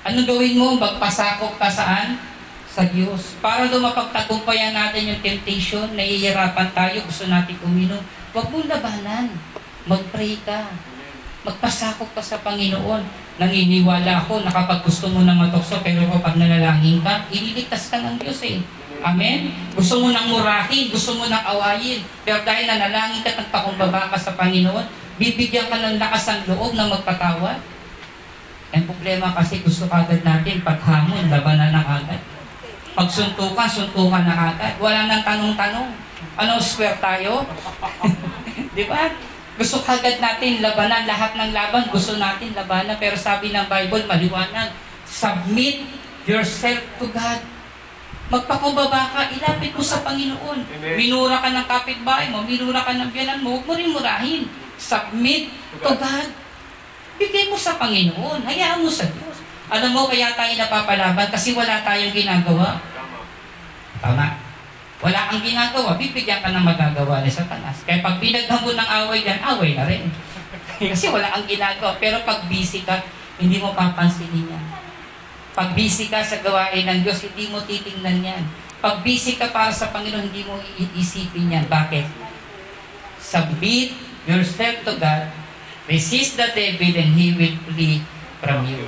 Ano 0.06 0.22
gawin 0.22 0.60
mo? 0.60 0.76
Magpasakop 0.76 1.56
ka 1.58 1.66
saan? 1.72 2.20
Sa 2.68 2.84
Diyos. 2.84 3.40
Para 3.40 3.66
doon 3.66 3.88
mapagtagumpayan 3.88 4.76
natin 4.76 5.16
yung 5.16 5.22
temptation, 5.24 5.88
nahihirapan 5.96 6.70
tayo, 6.76 7.00
gusto 7.08 7.24
natin 7.26 7.56
uminom. 7.64 8.02
Huwag 8.36 8.52
mong 8.52 8.68
labanan. 8.68 9.32
Mag-pray 9.88 10.36
ka. 10.44 10.68
Magpasakop 11.46 12.12
ka 12.12 12.20
sa 12.20 12.36
Panginoon. 12.44 13.00
Naniniwala 13.40 14.26
ako 14.26 14.44
na 14.44 14.52
kapag 14.52 14.84
gusto 14.84 15.08
mo 15.08 15.24
na 15.24 15.32
matukso, 15.32 15.80
pero 15.80 16.04
kapag 16.10 16.36
nanalangin 16.36 17.00
ka, 17.00 17.24
ililigtas 17.32 17.88
ka 17.88 18.02
ng 18.02 18.20
Diyos 18.20 18.40
eh. 18.44 18.60
Amen? 19.04 19.52
Gusto 19.76 20.00
mo 20.00 20.08
nang 20.12 20.28
murahin, 20.30 20.88
gusto 20.88 21.16
mo 21.16 21.28
nang 21.28 21.44
awayin. 21.44 22.00
Pero 22.24 22.40
dahil 22.44 22.64
nanalangin 22.68 23.20
ka 23.24 23.34
at 23.34 23.38
nagpakumbaba 23.44 24.12
ka 24.12 24.16
sa 24.16 24.36
Panginoon, 24.36 24.86
bibigyan 25.16 25.68
ka 25.68 25.76
ng 25.80 25.96
lakas 26.00 26.24
ng 26.28 26.42
loob 26.52 26.72
na 26.76 26.88
magpatawad. 26.88 27.58
Ang 28.74 28.84
problema 28.84 29.32
kasi 29.32 29.64
gusto 29.64 29.86
kagad 29.86 30.20
natin, 30.26 30.60
paghamon, 30.60 31.32
labanan 31.32 31.72
na 31.72 31.82
agad. 31.82 32.20
Pag 32.96 33.08
suntukan, 33.08 33.68
suntukan 33.68 34.24
na 34.24 34.52
agad. 34.52 34.76
Wala 34.80 35.08
nang 35.08 35.24
tanong-tanong. 35.24 35.88
Ano, 36.36 36.60
square 36.60 37.00
tayo? 37.00 37.44
Di 38.76 38.84
ba? 38.84 39.12
Gusto 39.56 39.80
kagad 39.80 40.20
natin 40.20 40.60
labanan, 40.60 41.08
lahat 41.08 41.32
ng 41.32 41.52
laban, 41.56 41.88
gusto 41.88 42.20
natin 42.20 42.52
labanan. 42.52 43.00
Pero 43.00 43.16
sabi 43.16 43.56
ng 43.56 43.64
Bible, 43.64 44.04
maliwanag, 44.04 44.68
submit 45.08 45.88
yourself 46.28 46.82
to 47.00 47.08
God. 47.08 47.40
Magpakumbaba 48.26 49.14
ka, 49.14 49.30
ilapit 49.30 49.70
mo 49.70 49.82
sa 49.82 50.02
Panginoon. 50.02 50.58
Amen. 50.66 50.94
Minura 50.98 51.38
ka 51.38 51.54
ng 51.54 51.66
kapitbahay 51.70 52.26
mo, 52.34 52.42
minura 52.42 52.82
ka 52.82 52.98
ng 52.98 53.10
biyanan 53.14 53.38
mo, 53.38 53.58
huwag 53.58 53.64
mo 53.70 53.72
rin 53.78 53.94
murahin. 53.94 54.42
Submit 54.76 55.54
to 55.78 55.94
God. 55.94 56.28
Bigay 57.16 57.48
mo 57.48 57.56
sa 57.56 57.78
Panginoon. 57.78 58.42
Hayaan 58.42 58.82
mo 58.82 58.90
sa 58.90 59.06
Diyos. 59.06 59.40
Alam 59.70 59.94
mo, 59.94 60.10
kaya 60.10 60.34
tayo 60.34 60.52
napapalaban 60.58 61.30
kasi 61.30 61.54
wala 61.54 61.86
tayong 61.86 62.12
ginagawa. 62.12 62.82
Tama. 64.02 64.42
Wala 64.96 65.28
kang 65.30 65.44
ginagawa, 65.44 65.94
bibigyan 65.94 66.42
ka 66.42 66.50
ng 66.50 66.66
magagawa 66.66 67.22
ni 67.22 67.30
Satanas. 67.30 67.86
Kaya 67.86 68.02
pag 68.02 68.18
binaghan 68.18 68.58
mo 68.58 68.74
ng 68.74 68.90
away 69.06 69.22
yan, 69.22 69.38
away 69.44 69.78
na 69.78 69.86
rin. 69.86 70.10
kasi 70.92 71.12
wala 71.14 71.30
kang 71.30 71.46
ginagawa. 71.46 71.94
Pero 72.02 72.26
pag 72.26 72.42
busy 72.50 72.82
ka, 72.82 73.06
hindi 73.38 73.62
mo 73.62 73.70
papansinin 73.70 74.50
yan. 74.50 74.64
Pag 75.56 75.72
busy 75.72 76.12
ka 76.12 76.20
sa 76.20 76.44
gawain 76.44 76.84
ng 76.84 77.00
Diyos, 77.00 77.24
hindi 77.24 77.48
mo 77.48 77.64
titingnan 77.64 78.20
yan. 78.20 78.42
Pag 78.84 79.00
busy 79.00 79.40
ka 79.40 79.48
para 79.48 79.72
sa 79.72 79.88
Panginoon, 79.88 80.28
hindi 80.28 80.44
mo 80.44 80.60
iisipin 80.60 81.48
yan. 81.48 81.64
Bakit? 81.64 82.04
Submit 83.16 83.96
yourself 84.28 84.84
to 84.84 85.00
God, 85.00 85.32
resist 85.88 86.36
the 86.36 86.52
devil, 86.52 86.92
and 86.92 87.16
he 87.16 87.32
will 87.32 87.56
flee 87.72 88.04
from 88.44 88.68
you. 88.68 88.84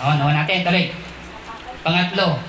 O, 0.00 0.16
nawa 0.16 0.32
natin, 0.40 0.64
tuloy. 0.64 0.88
Pangatlo, 1.84 2.40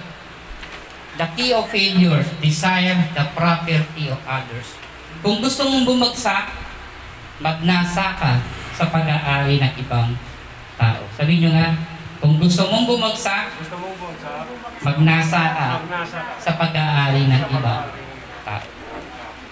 the 1.20 1.28
key 1.36 1.52
of 1.52 1.68
failure, 1.68 2.24
desire 2.40 2.96
the 3.12 3.26
property 3.36 4.08
of 4.08 4.20
others. 4.24 4.80
Kung 5.20 5.44
gusto 5.44 5.68
mong 5.68 5.84
bumagsak, 5.84 6.56
magnasa 7.44 8.16
ka 8.16 8.40
sa 8.80 8.88
pag-aari 8.88 9.60
ng 9.60 9.74
ibang 9.84 10.16
tao. 10.80 11.04
Sabi 11.20 11.44
nyo 11.44 11.52
nga, 11.52 11.76
kung 12.22 12.38
gusto 12.38 12.70
mong 12.70 12.86
bumagsak, 12.86 13.50
Gusto 13.58 13.76
mo 13.82 13.90
po 13.98 14.14
sa 14.16 14.46
magnasa 14.80 15.42
ka 15.52 15.68
magnasa 15.82 16.18
ka. 16.22 16.34
sa 16.38 16.52
pag-aari 16.56 17.26
ng 17.26 17.44
ibang 17.50 17.90
tao. 18.46 18.62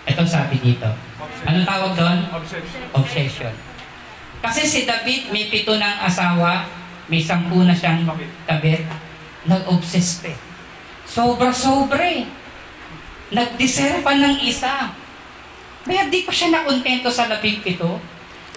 Ito 0.05 0.22
sabi 0.24 0.57
dito. 0.57 0.89
Anong 1.43 1.65
tawag 1.65 1.91
doon? 1.93 2.17
Obsession. 2.30 2.82
Obsession. 2.93 3.53
Kasi 4.39 4.61
si 4.63 4.80
David, 4.86 5.30
may 5.30 5.49
pito 5.49 5.74
ng 5.74 5.97
asawa, 5.99 6.70
may 7.05 7.20
sampu 7.20 7.61
na 7.61 7.74
siyang 7.74 8.05
kabit, 8.45 8.86
nag-obsess 9.43 10.22
pa 10.22 10.30
eh. 10.30 10.38
Sobra-sobra 11.03 12.05
eh. 12.05 12.30
Nag-deserve 13.30 14.01
pa 14.01 14.13
ng 14.13 14.39
isa. 14.39 14.93
Kaya 15.84 16.05
di 16.07 16.22
pa 16.22 16.30
siya 16.30 16.53
nakontento 16.53 17.09
sa 17.09 17.26
labing 17.28 17.61
pito. 17.61 17.97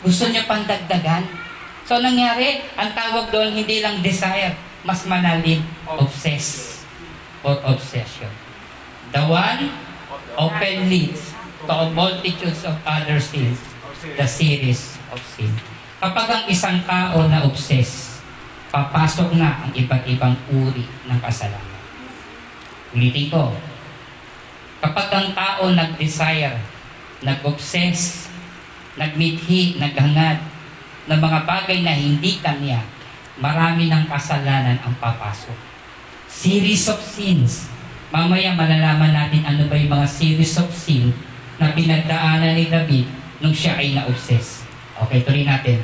Gusto 0.01 0.29
niya 0.29 0.45
pang 0.45 0.63
dagdagan. 0.63 1.25
So 1.93 2.01
nangyari, 2.01 2.65
ang 2.73 2.97
tawag 2.97 3.29
doon 3.29 3.53
hindi 3.53 3.85
lang 3.85 4.01
desire, 4.01 4.57
mas 4.81 5.05
malalim, 5.05 5.61
obsess 5.85 6.81
or 7.45 7.61
obsession. 7.69 8.33
The 9.13 9.21
one 9.21 9.69
often 10.33 10.89
leads 10.89 11.37
to 11.69 11.93
multitudes 11.93 12.65
of 12.65 12.81
other 12.89 13.21
sins, 13.21 13.61
the 14.17 14.25
series 14.25 14.97
of 15.13 15.21
sin. 15.37 15.53
Kapag 16.01 16.33
ang 16.33 16.45
isang 16.49 16.81
tao 16.89 17.29
na 17.29 17.45
obsess, 17.45 18.25
papasok 18.73 19.37
na 19.37 19.69
ang 19.69 19.77
iba't 19.77 20.09
ibang 20.09 20.33
uri 20.49 20.89
ng 20.89 21.19
kasalanan. 21.21 21.77
Ulitin 22.97 23.29
ko, 23.29 23.53
kapag 24.81 25.13
ang 25.13 25.29
tao 25.37 25.69
nag-desire, 25.69 26.57
nag-obsess, 27.21 28.33
nagmithi, 28.97 29.77
naghangad 29.77 30.52
ng 31.11 31.19
mga 31.19 31.39
bagay 31.43 31.83
na 31.83 31.93
hindi 31.95 32.39
kanya, 32.39 32.83
marami 33.39 33.91
ng 33.91 34.07
kasalanan 34.07 34.79
ang 34.83 34.95
papasok. 35.03 35.57
Series 36.31 36.87
of 36.89 37.03
sins. 37.03 37.67
Mamaya 38.13 38.53
malalaman 38.53 39.11
natin 39.11 39.43
ano 39.43 39.67
ba 39.67 39.75
yung 39.75 39.93
mga 39.93 40.09
series 40.09 40.55
of 40.61 40.69
sin 40.71 41.17
na 41.57 41.73
pinagdaanan 41.73 42.55
ni 42.55 42.69
David 42.69 43.07
nung 43.41 43.57
siya 43.57 43.81
ay 43.81 43.97
na-obsess. 43.97 44.63
Okay, 45.09 45.25
tuloy 45.25 45.49
natin. 45.49 45.81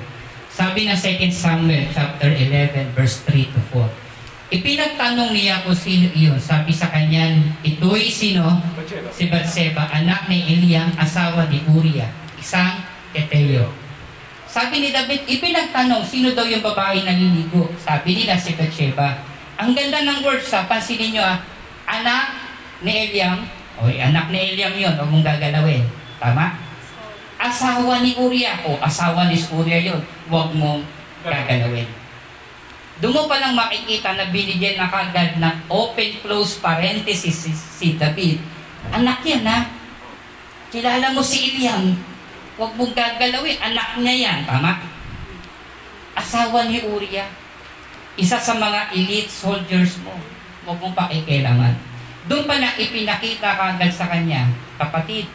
Sabi 0.52 0.86
na 0.86 0.94
2 0.94 1.30
Samuel 1.32 1.88
chapter 1.90 2.28
11 2.30 2.92
verse 2.92 3.24
3 3.26 3.48
to 3.54 3.60
4. 3.72 3.86
Ipinagtanong 4.48 5.36
niya 5.36 5.60
kung 5.60 5.76
sino 5.76 6.08
iyon. 6.16 6.40
Sabi 6.40 6.72
sa 6.72 6.88
kanya, 6.88 7.36
ito'y 7.60 8.08
sino? 8.08 8.64
Si 9.12 9.28
Batseba, 9.28 9.92
anak 9.92 10.24
ni 10.24 10.40
Eliam, 10.48 10.88
asawa 10.96 11.44
ni 11.52 11.60
Uriah, 11.68 12.08
isang 12.40 12.80
Teteo. 13.12 13.87
Sabi 14.58 14.82
ni 14.82 14.90
David, 14.90 15.22
ipinagtanong, 15.22 16.02
sino 16.02 16.34
daw 16.34 16.42
yung 16.42 16.66
babae 16.66 17.06
na 17.06 17.14
liligo? 17.14 17.70
Sabi 17.78 18.18
nila 18.18 18.34
si 18.34 18.58
Batseba. 18.58 19.22
Ang 19.54 19.70
ganda 19.70 20.02
ng 20.02 20.26
words 20.26 20.50
ha, 20.50 20.66
pansinin 20.66 21.14
nyo 21.14 21.22
ah, 21.22 21.38
anak 21.86 22.34
ni 22.82 23.06
Eliam, 23.06 23.46
oy, 23.78 24.02
anak 24.02 24.34
ni 24.34 24.50
Eliam 24.50 24.74
yun, 24.74 24.98
huwag 24.98 25.14
mong 25.14 25.22
gagalawin. 25.22 25.86
Tama? 26.18 26.58
Asawa 27.38 28.02
ni 28.02 28.18
Uriah, 28.18 28.58
o 28.66 28.74
asawa 28.82 29.30
ni 29.30 29.38
Uriah 29.38 29.94
yun, 29.94 30.02
huwag 30.26 30.50
mong 30.50 30.82
gagalawin. 31.22 31.86
Doon 32.98 33.14
mo 33.14 33.30
palang 33.30 33.54
makikita 33.54 34.18
na 34.18 34.26
binigyan 34.34 34.74
na 34.74 34.90
kagad 34.90 35.38
ng 35.38 35.70
open-close 35.70 36.58
parenthesis 36.58 37.46
si, 37.46 37.54
si 37.54 37.86
David. 37.94 38.42
Anak 38.90 39.22
yan 39.22 39.46
ha. 39.46 39.70
Kilala 40.74 41.14
mo 41.14 41.22
si 41.22 41.46
Eliam. 41.46 41.94
Huwag 42.58 42.74
mong 42.74 42.92
gagalawin. 42.92 43.56
Anak 43.62 44.02
niya 44.02 44.14
yan. 44.18 44.38
Tama? 44.42 44.82
Asawa 46.18 46.66
ni 46.66 46.82
Uriah. 46.82 47.30
Isa 48.18 48.42
sa 48.42 48.58
mga 48.58 48.90
elite 48.90 49.30
soldiers 49.30 50.02
mo. 50.02 50.12
Huwag 50.66 50.82
mong 50.82 50.98
pakikilaman. 50.98 51.78
Doon 52.28 52.44
pa 52.44 52.58
na 52.58 52.76
ipinakita 52.76 53.56
kagad 53.56 53.88
sa 53.88 54.10
kanya 54.10 54.50
Kapatid, 54.78 55.26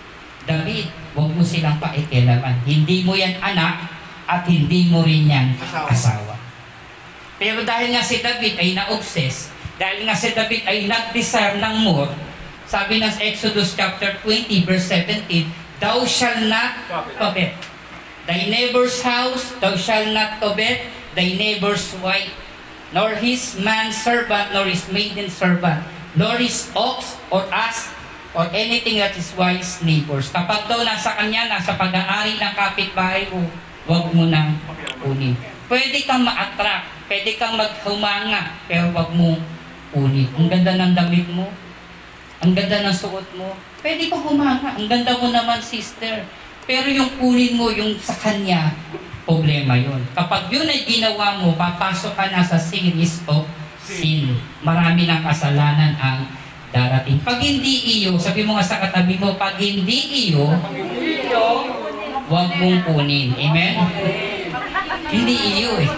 David, 0.47 0.87
huwag 1.11 1.35
mo 1.35 1.43
silang 1.43 1.75
paikilaman. 1.79 2.63
Hindi 2.63 3.03
mo 3.03 3.11
yan 3.11 3.39
anak 3.43 3.91
at 4.23 4.47
hindi 4.47 4.87
mo 4.87 5.03
rin 5.03 5.27
yan 5.27 5.55
asawa. 5.59 6.39
Pero 7.35 7.67
dahil 7.67 7.91
nga 7.91 7.99
si 7.99 8.23
David 8.23 8.55
ay 8.55 8.71
na-obsess, 8.71 9.51
dahil 9.75 10.07
nga 10.07 10.15
si 10.15 10.31
David 10.31 10.63
ay 10.63 10.87
nag-desire 10.87 11.59
ng 11.59 11.75
more, 11.83 12.11
sabi 12.63 13.03
ng 13.03 13.11
Exodus 13.19 13.75
chapter 13.75 14.15
20 14.23 14.63
verse 14.63 14.87
17, 14.95 15.62
Thou 15.83 16.07
shall 16.07 16.47
not 16.47 16.87
covet. 17.19 17.51
Thy 18.23 18.47
neighbor's 18.47 19.03
house, 19.03 19.51
thou 19.59 19.75
shall 19.75 20.07
not 20.15 20.39
covet, 20.39 20.87
thy 21.11 21.35
neighbor's 21.35 21.91
wife, 21.99 22.31
nor 22.95 23.19
his 23.19 23.59
man 23.59 23.91
servant, 23.91 24.55
nor 24.55 24.63
his 24.63 24.87
maiden 24.87 25.27
servant, 25.27 25.83
nor 26.15 26.39
his 26.39 26.71
ox 26.71 27.19
or 27.27 27.43
ass, 27.51 27.91
or 28.31 28.47
anything 28.55 28.95
that 29.03 29.11
is 29.19 29.35
wise 29.35 29.83
neighbors. 29.83 30.31
Kapag 30.31 30.71
daw 30.71 30.87
nasa 30.87 31.19
kanya, 31.19 31.51
nasa 31.51 31.75
pag-aari 31.75 32.39
ng 32.39 32.53
kapitbahay 32.55 33.27
mo, 33.27 33.43
huwag 33.83 34.07
mo 34.15 34.23
nang 34.31 34.55
kunin. 35.03 35.35
Pwede 35.67 35.99
kang 36.07 36.23
ma-attract, 36.23 37.11
pwede 37.11 37.35
kang 37.35 37.59
maghumanga, 37.59 38.55
pero 38.71 38.87
huwag 38.95 39.11
mo 39.11 39.35
kunin. 39.91 40.31
Ang 40.39 40.47
ganda 40.47 40.79
ng 40.79 40.95
damit 40.95 41.27
mo, 41.27 41.51
ang 42.39 42.55
ganda 42.55 42.87
ng 42.87 42.95
suot 42.95 43.27
mo, 43.35 43.51
pwede 43.83 44.07
ka 44.07 44.17
humanga. 44.17 44.79
Ang 44.79 44.87
ganda 44.87 45.19
mo 45.19 45.29
naman, 45.29 45.59
sister. 45.59 46.23
Pero 46.63 46.87
yung 46.87 47.11
kunin 47.19 47.59
mo, 47.59 47.67
yung 47.69 47.99
sa 47.99 48.15
kanya, 48.15 48.71
problema 49.27 49.75
yun. 49.75 49.99
Kapag 50.15 50.47
yun 50.47 50.65
ay 50.65 50.87
ginawa 50.87 51.43
mo, 51.43 51.51
papasok 51.59 52.15
ka 52.15 52.31
na 52.31 52.39
sa 52.39 52.55
series 52.55 53.19
of 53.27 53.43
sin. 53.83 54.39
Marami 54.63 55.03
ng 55.03 55.21
kasalanan 55.27 55.99
ang 55.99 56.23
darating. 56.71 57.19
Pag 57.21 57.43
hindi 57.43 58.01
iyo, 58.01 58.15
sabi 58.15 58.47
mo 58.47 58.55
nga 58.55 58.65
sa 58.65 58.79
katabi 58.79 59.19
mo, 59.19 59.35
pag 59.35 59.59
hindi 59.59 60.31
iyo, 60.31 60.55
huwag 62.31 62.49
mong 62.55 62.79
kunin. 62.87 63.35
Amen? 63.35 63.75
Hindi 65.11 65.35
iyo 65.59 65.77
eh. 65.83 65.89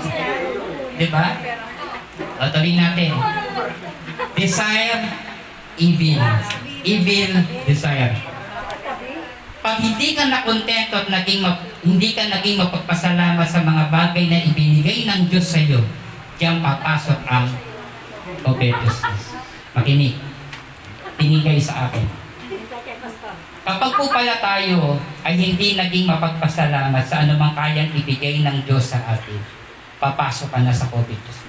Di 0.98 1.08
ba? 1.14 1.38
O, 2.42 2.50
natin. 2.52 3.12
Desire, 4.36 5.02
evil. 5.78 6.20
Evil 6.86 7.34
desire. 7.66 8.14
Pag 9.66 9.82
hindi 9.82 10.14
ka 10.14 10.30
nakontento 10.30 10.94
at 10.94 11.10
naging 11.10 11.42
map- 11.42 11.66
hindi 11.82 12.14
ka 12.14 12.30
naging 12.30 12.62
mapagpasalamat 12.62 13.48
sa 13.50 13.66
mga 13.66 13.90
bagay 13.90 14.30
na 14.30 14.46
ibinigay 14.46 15.10
ng 15.10 15.26
Diyos 15.26 15.50
sa 15.50 15.58
iyo, 15.58 15.82
diyan 16.38 16.62
papasok 16.62 17.20
ang 17.26 17.50
covetousness. 18.46 19.34
Makinig. 19.74 20.22
Tingin 21.18 21.42
kayo 21.42 21.62
sa 21.62 21.90
akin. 21.90 22.06
Kapag 23.66 23.92
po 23.98 24.06
pala 24.14 24.38
tayo 24.38 25.02
ay 25.26 25.34
hindi 25.34 25.74
naging 25.74 26.06
mapagpasalamat 26.06 27.02
sa 27.02 27.26
anumang 27.26 27.58
kayang 27.58 27.90
ibigay 27.90 28.46
ng 28.46 28.62
Diyos 28.70 28.94
sa 28.94 29.02
atin, 29.18 29.42
papasok 29.98 30.54
ka 30.54 30.62
na 30.62 30.70
sa 30.70 30.86
covetousness. 30.94 31.45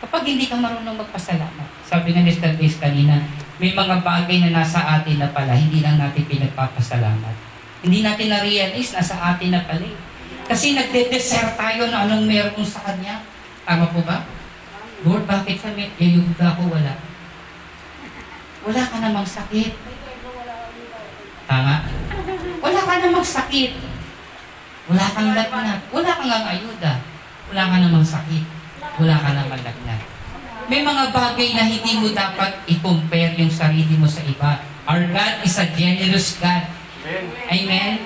Kapag 0.00 0.22
hindi 0.24 0.48
ka 0.48 0.56
marunong 0.56 0.96
magpasalamat, 0.96 1.68
sabi 1.84 2.16
nga 2.16 2.24
ni 2.24 2.32
Mr. 2.32 2.56
Days 2.56 2.80
kanina, 2.80 3.20
may 3.60 3.76
mga 3.76 4.00
bagay 4.00 4.40
na 4.40 4.64
nasa 4.64 4.80
atin 4.80 5.20
na 5.20 5.28
pala, 5.28 5.52
hindi 5.52 5.84
lang 5.84 6.00
natin 6.00 6.24
pinagpapasalamat. 6.24 7.36
Hindi 7.84 8.00
natin 8.00 8.32
na-realize 8.32 8.96
na 8.96 9.04
sa 9.04 9.36
atin 9.36 9.52
na 9.52 9.60
pala. 9.68 9.84
eh. 9.84 9.96
Kasi 10.48 10.72
nagde-desert 10.72 11.54
tayo 11.54 11.92
na 11.92 12.08
anong 12.08 12.24
meron 12.24 12.64
sa 12.64 12.80
Kanya. 12.80 13.20
Tama 13.68 13.92
po 13.92 14.00
ba? 14.02 14.24
Lord, 15.04 15.24
bakit 15.28 15.60
sa 15.60 15.72
may 15.76 15.92
yayuga 16.00 16.56
ko 16.56 16.68
wala? 16.72 16.96
Wala 18.64 18.82
ka 18.84 18.96
namang 19.00 19.24
sakit. 19.24 19.72
Tama? 21.48 21.74
Wala 22.60 22.80
ka 22.84 22.94
namang 23.00 23.24
sakit. 23.24 23.72
Wala 24.90 25.04
kang 25.12 25.32
lagnat. 25.32 25.80
Wala 25.92 26.10
kang 26.18 26.28
ang 26.28 26.46
ayuda. 26.50 26.92
Wala 27.52 27.62
ka 27.68 27.76
namang 27.80 28.04
sakit. 28.04 28.59
Wala 28.98 29.14
ka 29.20 29.30
namang 29.30 29.62
lagnat. 29.62 30.02
May 30.70 30.82
mga 30.86 31.10
bagay 31.10 31.48
na 31.54 31.66
hindi 31.66 31.98
mo 31.98 32.10
dapat 32.14 32.62
i-compare 32.66 33.34
yung 33.38 33.50
sarili 33.50 33.94
mo 33.98 34.06
sa 34.06 34.22
iba. 34.22 34.62
Our 34.86 35.06
God 35.10 35.42
is 35.46 35.54
a 35.58 35.66
generous 35.74 36.38
God. 36.38 36.66
Amen? 37.50 38.02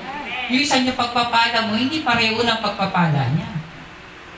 Yung 0.52 0.60
isa 0.60 0.80
niya 0.80 0.96
pagpapala 0.96 1.68
mo, 1.68 1.76
hindi 1.76 2.04
pareho 2.04 2.40
ng 2.40 2.60
pagpapala 2.60 3.32
niya. 3.32 3.48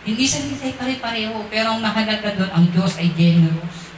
Hindi 0.06 0.22
sa 0.22 0.38
hindi 0.38 0.54
pare-pareho, 0.54 1.50
pero 1.50 1.74
ang 1.74 1.82
mahalaga 1.82 2.30
doon, 2.38 2.50
ang 2.54 2.66
Diyos 2.70 2.94
ay 2.98 3.10
generous. 3.18 3.90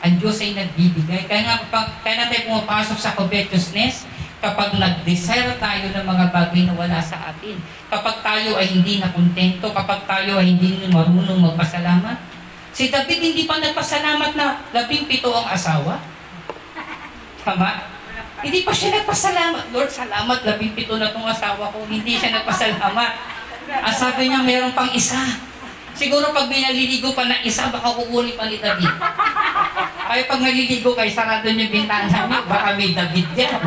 Ang 0.00 0.16
Diyos 0.16 0.40
ay 0.40 0.56
nagbibigay. 0.56 1.28
Kaya 1.28 1.44
nga, 1.44 1.56
pag, 1.68 2.00
kaya 2.00 2.24
natin 2.24 2.48
pumapasok 2.48 2.96
sa 2.96 3.12
covetousness, 3.12 4.08
kapag 4.40 4.80
nag-desire 4.80 5.52
tayo 5.60 5.92
ng 5.92 6.04
mga 6.08 6.26
bagay 6.32 6.64
na 6.64 6.72
wala 6.72 6.96
sa 6.96 7.28
atin, 7.28 7.60
kapag 7.92 8.24
tayo 8.24 8.56
ay 8.56 8.72
hindi 8.72 8.96
nakontento, 8.96 9.68
kapag 9.68 10.08
tayo 10.08 10.40
ay 10.40 10.56
hindi 10.56 10.88
marunong 10.88 11.52
magpasalamat, 11.52 12.16
si 12.72 12.88
David 12.88 13.20
hindi 13.20 13.44
pa 13.44 13.60
nagpasalamat 13.60 14.32
na 14.32 14.64
labing 14.72 15.04
pito 15.04 15.28
ang 15.28 15.44
asawa. 15.44 16.00
Tama? 17.44 17.84
Hindi 18.40 18.64
pa 18.64 18.72
siya 18.72 19.04
nagpasalamat. 19.04 19.68
Lord, 19.76 19.92
salamat, 19.92 20.38
labing 20.48 20.72
pito 20.72 20.96
na 20.96 21.12
tong 21.12 21.28
asawa 21.28 21.68
ko. 21.68 21.84
Hindi 21.84 22.16
siya 22.16 22.40
nagpasalamat. 22.40 23.12
Ang 23.68 23.96
niya, 24.24 24.40
meron 24.40 24.72
pang 24.72 24.88
isa. 24.96 25.20
Siguro 25.94 26.32
pag 26.32 26.46
may 26.48 26.64
naliligo 26.64 27.12
pa 27.12 27.28
ng 27.28 27.42
isa, 27.44 27.68
baka 27.68 27.92
kukunin 27.92 28.34
pa 28.38 28.48
ni 28.48 28.56
David. 28.62 28.94
Ay, 30.10 30.26
pag 30.26 30.42
naliligo 30.42 30.90
kayo, 30.90 31.06
sarado 31.06 31.46
yung 31.46 31.70
bintana 31.70 32.10
niyo, 32.10 32.42
baka 32.50 32.74
may 32.74 32.90
David 32.90 33.28
yan. 33.38 33.62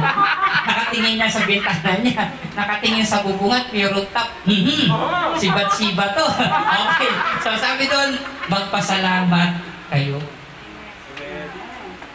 Nakatingin 0.68 1.16
niya 1.16 1.30
sa 1.32 1.42
bintana 1.48 1.92
niya. 2.04 2.24
Nakatingin 2.52 3.08
sa 3.08 3.24
bubungat, 3.24 3.72
may 3.72 3.88
rooftop. 3.88 4.28
Mhm. 4.44 4.92
Sibat-siba 5.40 6.12
to. 6.12 6.26
okay. 6.84 7.14
So 7.40 7.56
sabi 7.56 7.88
doon, 7.88 8.20
magpasalamat 8.52 9.52
kayo. 9.88 10.20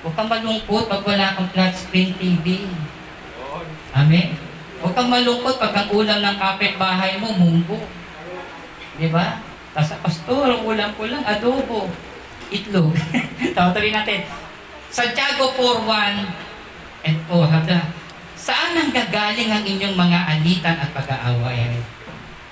Huwag 0.05 0.15
kang 0.15 0.31
malungkot 0.31 0.85
pag 0.87 1.03
wala 1.03 1.35
kang 1.35 1.49
flat 1.51 1.73
screen 1.73 2.13
TV. 2.21 2.69
Amen? 3.97 4.37
Huwag 4.85 4.93
kang 4.95 5.11
malungkot 5.11 5.57
pag 5.57 5.75
ang 5.75 5.89
ulam 5.91 6.21
ng 6.21 6.37
kapitbahay 6.37 7.17
mo, 7.17 7.33
munggo. 7.35 7.81
Di 9.01 9.09
ba? 9.09 9.41
Tapos, 9.79 9.95
pastor, 10.03 10.51
ang 10.51 10.66
ulam 10.66 10.91
ko 10.99 11.07
lang, 11.07 11.22
adobo. 11.22 11.87
Itlog. 12.51 12.91
Tawagin 13.55 13.95
natin. 13.95 14.26
Santiago 14.91 15.55
4.1 15.55 16.26
and 17.07 17.18
4. 17.31 17.47
Hada, 17.47 17.87
Saan 18.35 18.74
nang 18.74 18.91
gagaling 18.91 19.55
ang 19.55 19.62
inyong 19.62 19.95
mga 19.95 20.18
alitan 20.35 20.83
at 20.83 20.91
pag-aaway? 20.91 21.79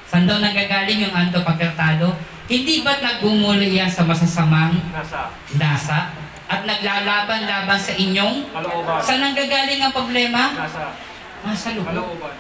Saan 0.07 0.31
daw 0.31 0.39
nanggagaling 0.39 1.03
yung 1.03 1.11
anto 1.11 1.43
pagkatalo? 1.43 2.15
Hindi 2.47 2.87
ba't 2.87 3.03
naggumuli 3.03 3.75
yan 3.75 3.91
sa 3.91 4.07
masasamang 4.07 4.79
Nasa 4.95 5.35
nasa 5.59 6.15
at 6.47 6.63
naglalaban-laban 6.63 7.75
sa 7.75 7.91
inyong? 7.91 8.55
kalooban. 8.55 9.03
Saan 9.03 9.19
nanggagaling 9.19 9.83
ang 9.83 9.91
problema? 9.91 10.55
Nasa 10.55 10.95
Nasa 11.43 11.75
loob. 11.75 11.91
kalooban. 11.91 12.35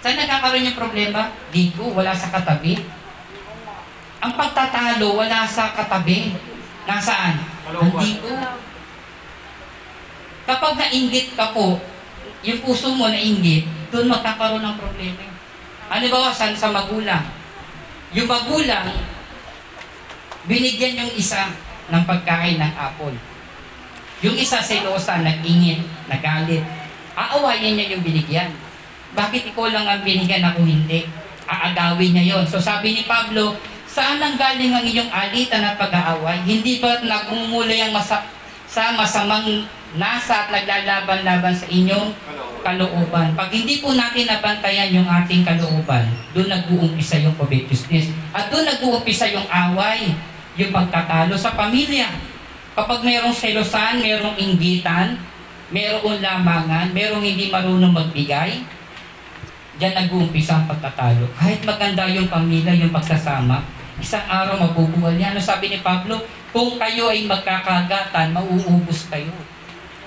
Saan 0.00 0.16
nagkakaroon 0.16 0.72
yung 0.72 0.78
problema? 0.78 1.36
Dito, 1.52 1.84
wala 1.92 2.16
sa 2.16 2.32
katabi. 2.32 2.80
Ang 4.26 4.34
pagtatalo, 4.34 5.14
wala 5.14 5.46
sa 5.46 5.70
katabi. 5.70 6.34
Nasaan? 6.82 7.38
Nandito. 7.70 8.26
Kapag 10.42 10.74
nainggit 10.74 11.38
ka 11.38 11.54
po, 11.54 11.78
yung 12.42 12.58
puso 12.58 12.90
mo 12.90 13.06
nainggit, 13.06 13.70
doon 13.94 14.10
magkakaroon 14.10 14.66
ng 14.66 14.78
problema. 14.82 15.30
Ano 15.86 16.10
ba 16.10 16.34
saan 16.34 16.58
sa 16.58 16.74
magulang? 16.74 17.22
Yung 18.18 18.26
magulang, 18.26 18.98
binigyan 20.50 21.06
yung 21.06 21.12
isa 21.14 21.54
ng 21.86 22.02
pagkain 22.02 22.58
ng 22.58 22.74
apple. 22.74 23.14
Yung 24.26 24.34
isa 24.34 24.58
selosa, 24.58 25.22
nag-ingit, 25.22 25.86
nagalit. 26.10 26.66
Aawayin 27.14 27.78
niya 27.78 27.94
yung 27.94 28.02
binigyan. 28.02 28.50
Bakit 29.14 29.54
ikaw 29.54 29.70
lang 29.70 29.86
ang 29.86 30.02
binigyan 30.02 30.42
ako 30.42 30.66
hindi? 30.66 31.06
Aagawin 31.46 32.10
niya 32.10 32.24
yon. 32.34 32.44
So 32.50 32.58
sabi 32.58 32.90
ni 32.90 33.06
Pablo, 33.06 33.54
saan 33.96 34.20
ang 34.20 34.36
galing 34.36 34.76
ang 34.76 34.84
iyong 34.84 35.08
alitan 35.08 35.64
at 35.64 35.80
pag-aaway? 35.80 36.44
Hindi 36.44 36.84
ba 36.84 37.00
nagmumulay 37.00 37.80
ang 37.88 37.96
masa 37.96 38.28
sa 38.68 38.92
masamang 38.92 39.64
nasa 39.96 40.44
at 40.44 40.48
naglalaban-laban 40.52 41.56
sa 41.56 41.64
inyong 41.64 42.12
kalooban? 42.60 43.32
Pag 43.32 43.48
hindi 43.56 43.80
po 43.80 43.96
natin 43.96 44.28
nabantayan 44.28 45.00
yung 45.00 45.08
ating 45.08 45.48
kalooban, 45.48 46.12
doon 46.36 46.52
nag-uumpisa 46.52 47.24
yung 47.24 47.32
covetousness. 47.40 48.12
At 48.36 48.52
doon 48.52 48.68
nag-uumpisa 48.68 49.32
yung 49.32 49.48
away, 49.48 50.12
yung 50.60 50.76
pagkatalo 50.76 51.32
sa 51.40 51.56
pamilya. 51.56 52.12
Kapag 52.76 53.00
mayroong 53.00 53.32
selosan, 53.32 54.04
mayroong 54.04 54.36
inggitan, 54.36 55.16
mayroong 55.72 56.20
lamangan, 56.20 56.92
mayroong 56.92 57.24
hindi 57.24 57.48
marunong 57.48 57.96
magbigay, 57.96 58.60
diyan 59.80 59.94
nag-uumpisa 60.04 60.60
ang 60.60 60.68
pagtatalo. 60.68 61.32
Kahit 61.40 61.64
maganda 61.64 62.04
yung 62.12 62.28
pamilya, 62.28 62.76
yung 62.76 62.92
pagsasama, 62.92 63.64
isang 64.00 64.24
araw 64.28 64.60
mabubuwal 64.60 65.16
yan. 65.16 65.36
Ano 65.36 65.40
sabi 65.40 65.72
ni 65.72 65.80
Pablo? 65.80 66.20
Kung 66.52 66.80
kayo 66.80 67.12
ay 67.12 67.28
magkakagatan, 67.28 68.32
mauubos 68.32 69.08
kayo. 69.12 69.32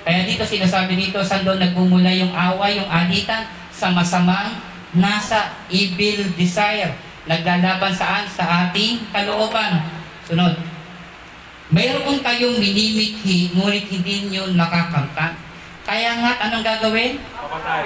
Kaya 0.01 0.25
dito 0.25 0.41
sinasabi 0.41 0.97
dito, 0.97 1.21
saan 1.21 1.45
doon 1.45 1.61
nagmumula 1.61 2.09
yung 2.09 2.33
away, 2.33 2.81
yung 2.81 2.89
alitan, 2.89 3.45
sa 3.69 3.93
masamang 3.93 4.57
nasa 4.97 5.53
evil 5.69 6.33
desire. 6.33 6.91
Naglalaban 7.29 7.93
saan? 7.93 8.25
Sa 8.25 8.67
ating 8.67 9.05
kalooban. 9.13 9.85
Sunod. 10.25 10.57
Mayroon 11.69 12.25
kayong 12.25 12.57
minimithi, 12.57 13.53
ngunit 13.53 13.85
hindi 13.93 14.33
nyo 14.33 14.49
nakakamtan. 14.57 15.37
Kaya 15.85 16.17
nga, 16.17 16.31
anong 16.49 16.65
gagawin? 16.65 17.21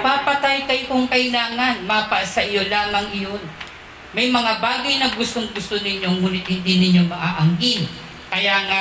Papatay 0.00 0.64
kayo 0.64 0.88
kung 0.88 1.04
kailangan. 1.08 1.84
Mapa 1.84 2.24
sa 2.24 2.40
iyo 2.40 2.64
lamang 2.68 3.12
iyon. 3.12 3.40
May 4.14 4.30
mga 4.30 4.62
bagay 4.62 5.02
na 5.02 5.10
gustong 5.10 5.50
gusto 5.50 5.74
ninyo, 5.74 6.22
ngunit 6.22 6.46
hindi 6.46 6.72
ninyo 6.86 7.10
maaanggin. 7.10 7.82
Kaya 8.30 8.62
nga, 8.70 8.80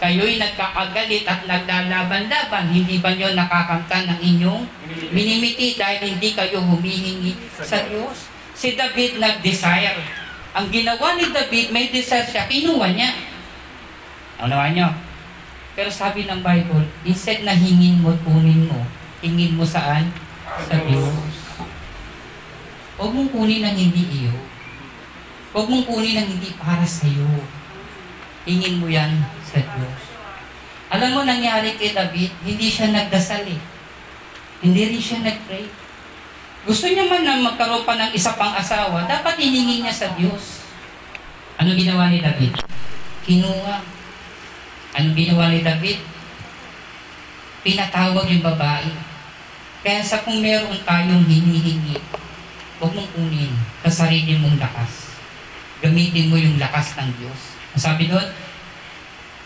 kayo'y 0.00 0.40
nagkakagalit 0.40 1.28
at 1.28 1.44
naglalaban-laban. 1.44 2.72
Hindi 2.72 2.96
ba 3.04 3.12
nyo 3.12 3.36
nakakamtan 3.36 4.08
ng 4.08 4.20
inyong 4.24 4.64
minimiti 5.12 5.76
dahil 5.76 6.16
hindi 6.16 6.32
kayo 6.32 6.64
humihingi 6.64 7.36
sa 7.60 7.84
Diyos? 7.84 8.32
Si 8.56 8.72
David 8.72 9.20
nag-desire. 9.20 10.00
Ang 10.56 10.72
ginawa 10.72 11.20
ni 11.20 11.28
David, 11.28 11.68
may 11.68 11.92
desire 11.92 12.24
siya, 12.24 12.48
kinuha 12.48 12.88
niya. 12.96 13.12
Unawa 14.40 14.72
nyo? 14.72 14.88
Pero 15.76 15.92
sabi 15.92 16.24
ng 16.24 16.40
Bible, 16.40 16.88
instead 17.04 17.44
na 17.44 17.52
hingin 17.52 18.00
mo, 18.00 18.16
kunin 18.24 18.70
mo, 18.70 18.80
hingin 19.20 19.60
mo 19.60 19.66
saan? 19.66 20.08
Sa 20.64 20.80
Diyos. 20.88 21.12
Huwag 22.94 23.10
mong 23.10 23.28
kunin 23.34 23.66
ng 23.66 23.76
hindi 23.76 24.24
iyo. 24.24 24.53
Huwag 25.54 25.70
mong 25.70 25.86
kunin 25.86 26.18
ng 26.18 26.28
hindi 26.34 26.50
para 26.58 26.82
sa 26.82 27.06
iyo. 27.06 27.30
Hingin 28.42 28.82
mo 28.82 28.90
yan 28.90 29.22
sa 29.46 29.62
Diyos. 29.62 30.00
Alam 30.90 31.10
mo, 31.14 31.20
nangyari 31.22 31.78
kay 31.78 31.94
David, 31.94 32.34
hindi 32.42 32.66
siya 32.66 32.90
nagdasal 32.90 33.46
eh. 33.46 33.62
Hindi 34.58 34.82
rin 34.90 34.98
siya 34.98 35.22
nag-pray. 35.22 35.70
Gusto 36.66 36.90
niya 36.90 37.06
man 37.06 37.22
na 37.22 37.38
magkaroon 37.38 37.86
pa 37.86 37.94
ng 37.94 38.10
isa 38.10 38.34
pang 38.34 38.50
asawa, 38.50 39.06
dapat 39.06 39.38
hiningi 39.38 39.86
niya 39.86 39.94
sa 39.94 40.10
Diyos. 40.18 40.66
Ano 41.54 41.70
ginawa 41.78 42.10
ni 42.10 42.18
David? 42.18 42.58
Kinuha. 43.22 43.78
Ano 44.98 45.06
ginawa 45.14 45.54
ni 45.54 45.62
David? 45.62 46.02
Pinatawag 47.62 48.26
yung 48.26 48.42
babae. 48.42 48.90
Kaya 49.86 50.02
sa 50.02 50.26
kung 50.26 50.42
meron 50.42 50.82
tayong 50.82 51.28
hinihingi, 51.30 52.02
huwag 52.82 52.90
mong 52.90 53.10
kunin 53.14 53.54
sa 53.86 54.02
sarili 54.02 54.34
mong 54.40 54.58
lakas. 54.58 55.03
Gamitin 55.84 56.32
mo 56.32 56.40
yung 56.40 56.56
lakas 56.56 56.96
ng 56.96 57.12
Diyos. 57.20 57.40
Sabi 57.76 58.08
doon, 58.08 58.24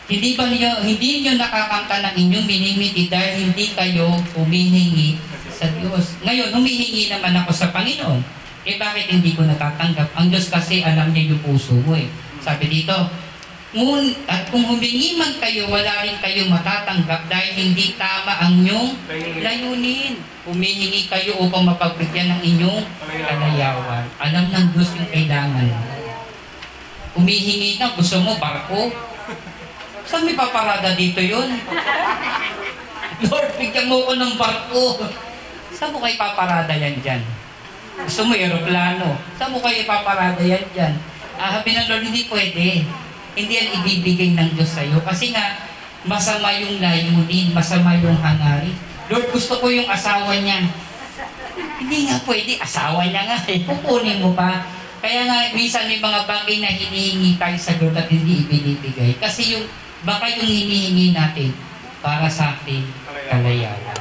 hindi 0.07 0.39
ba 0.39 0.47
niyo, 0.47 0.71
hindi 0.87 1.27
niyo 1.27 1.35
nakakamta 1.35 1.99
ng 1.99 2.15
inyong 2.15 2.47
minimiti 2.47 3.11
dahil 3.11 3.51
hindi 3.51 3.75
kayo 3.75 4.07
humihingi 4.39 5.19
sa 5.51 5.67
Diyos. 5.75 6.15
Ngayon, 6.23 6.55
humihingi 6.55 7.11
naman 7.11 7.35
ako 7.43 7.51
sa 7.51 7.75
Panginoon. 7.75 8.23
Eh 8.63 8.79
bakit 8.79 9.11
hindi 9.11 9.35
ko 9.35 9.43
natatanggap? 9.43 10.15
Ang 10.15 10.31
Diyos 10.31 10.47
kasi 10.47 10.87
alam 10.87 11.11
niya 11.11 11.35
yung 11.35 11.43
puso 11.43 11.75
mo 11.83 11.99
eh. 11.99 12.07
Sabi 12.39 12.71
dito, 12.71 12.95
Ngun, 13.69 14.25
at 14.25 14.49
kung 14.49 14.65
humingi 14.65 15.21
man 15.21 15.37
kayo, 15.37 15.69
wala 15.69 16.01
rin 16.01 16.17
kayo 16.25 16.49
matatanggap 16.49 17.29
dahil 17.29 17.53
hindi 17.53 17.93
tama 18.01 18.33
ang 18.41 18.65
inyong 18.65 18.97
layunin. 19.45 20.17
Humihingi 20.49 21.05
kayo 21.05 21.37
upang 21.37 21.69
mapagbigyan 21.69 22.33
ng 22.33 22.41
inyong 22.57 22.81
kalayawan. 23.05 24.09
Alam 24.25 24.45
ng 24.49 24.67
Diyos 24.73 24.89
yung 24.97 25.11
kailangan 25.13 25.69
mo. 25.69 26.08
Humihingi 27.19 27.83
na, 27.83 27.91
gusto 27.99 28.23
mo 28.23 28.39
barko? 28.39 28.95
Saan 30.07 30.23
may 30.23 30.39
paparada 30.39 30.95
dito 30.95 31.19
yun? 31.19 31.51
Lord, 33.27 33.51
bigyan 33.59 33.91
mo 33.91 34.07
ko 34.07 34.15
ng 34.15 34.39
barko. 34.39 35.03
Saan 35.75 35.91
mo 35.91 35.99
kayo 35.99 36.15
paparada 36.15 36.71
yan 36.79 37.03
dyan? 37.03 37.19
Gusto 38.07 38.23
mo 38.23 38.39
aeroplano? 38.39 39.19
Saan 39.35 39.51
mo 39.51 39.59
kayo 39.59 39.83
paparada 39.83 40.39
yan 40.39 40.63
dyan? 40.71 40.95
Ah, 41.35 41.59
sabi 41.59 41.75
ng 41.75 41.91
Lord, 41.91 42.07
hindi 42.07 42.31
pwede. 42.31 42.87
Hindi 43.35 43.53
yan 43.53 43.83
ibibigay 43.83 44.39
ng 44.39 44.55
Diyos 44.55 44.79
sa'yo. 44.79 45.03
Kasi 45.03 45.35
nga, 45.35 45.59
masama 46.07 46.55
yung 46.55 46.79
layunin, 46.79 47.51
masama 47.51 47.99
yung 47.99 48.15
hangarin. 48.23 48.79
Lord, 49.11 49.27
gusto 49.35 49.59
ko 49.59 49.67
yung 49.67 49.91
asawa 49.91 50.39
niya. 50.39 50.71
Hindi 51.83 51.99
nga 52.07 52.23
pwede, 52.23 52.63
asawa 52.63 53.03
niya 53.11 53.27
nga 53.27 53.39
eh. 53.51 53.67
Kukunin 53.67 54.23
mo 54.23 54.39
pa. 54.39 54.78
Kaya 54.99 55.31
nga, 55.31 55.39
minsan 55.55 55.87
may 55.87 56.03
mga 56.03 56.27
bagay 56.27 56.57
na 56.59 56.75
hinihingi 56.75 57.39
tayo 57.39 57.55
sa 57.55 57.79
Lord 57.79 57.95
at 57.95 58.11
hindi 58.11 58.43
ibinibigay. 58.43 59.15
Kasi 59.23 59.55
yung, 59.55 59.67
baka 60.03 60.27
yung 60.35 60.47
hinihingi 60.47 61.15
natin 61.15 61.55
para 62.03 62.27
sa 62.27 62.59
ating 62.59 62.83
kalayawan. 63.31 63.99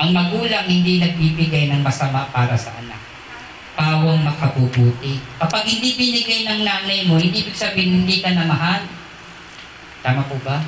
Ang 0.00 0.10
magulang 0.16 0.64
hindi 0.64 1.02
nagbibigay 1.02 1.68
ng 1.74 1.82
masama 1.82 2.30
para 2.30 2.54
sa 2.54 2.72
anak. 2.78 3.02
Pawang 3.74 4.22
makabubuti. 4.22 5.20
Kapag 5.42 5.64
hindi 5.66 5.98
binigay 5.98 6.46
ng 6.46 6.60
nanay 6.64 7.04
mo, 7.10 7.18
hindi 7.18 7.44
ibig 7.44 7.58
sabihin 7.58 8.04
hindi 8.04 8.22
ka 8.22 8.30
na 8.32 8.46
mahal. 8.46 8.80
Tama 10.00 10.24
po 10.24 10.38
ba? 10.40 10.62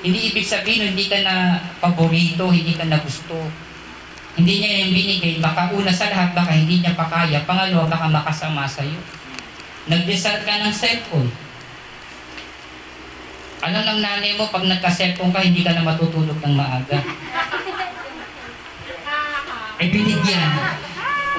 Hindi 0.00 0.32
ibig 0.32 0.48
sabihin 0.48 0.96
hindi 0.96 1.06
ka 1.06 1.20
na 1.22 1.60
paborito, 1.78 2.48
hindi 2.48 2.72
ka 2.74 2.88
na 2.88 2.98
gusto. 2.98 3.36
Hindi 4.38 4.62
niya 4.62 4.86
yung 4.86 4.92
binigay, 4.94 5.34
baka 5.42 5.74
una 5.74 5.90
sa 5.90 6.06
lahat, 6.06 6.30
baka 6.36 6.54
hindi 6.54 6.78
niya 6.78 6.94
pa 6.94 7.10
kaya. 7.10 7.42
Pangalawa, 7.42 7.90
baka 7.90 8.06
makasama 8.06 8.62
sa'yo. 8.68 9.00
Nag-desert 9.90 10.46
ka 10.46 10.62
ng 10.62 10.74
cellphone. 10.74 11.30
Alam 13.60 13.82
ng 13.84 14.00
nanay 14.00 14.38
mo, 14.38 14.46
pag 14.48 14.64
nagka-cellphone 14.64 15.34
ka, 15.34 15.42
hindi 15.42 15.66
ka 15.66 15.74
na 15.74 15.84
matutulog 15.84 16.38
ng 16.38 16.54
maaga. 16.54 16.98
Eh, 19.80 19.88
binigyan. 19.90 20.50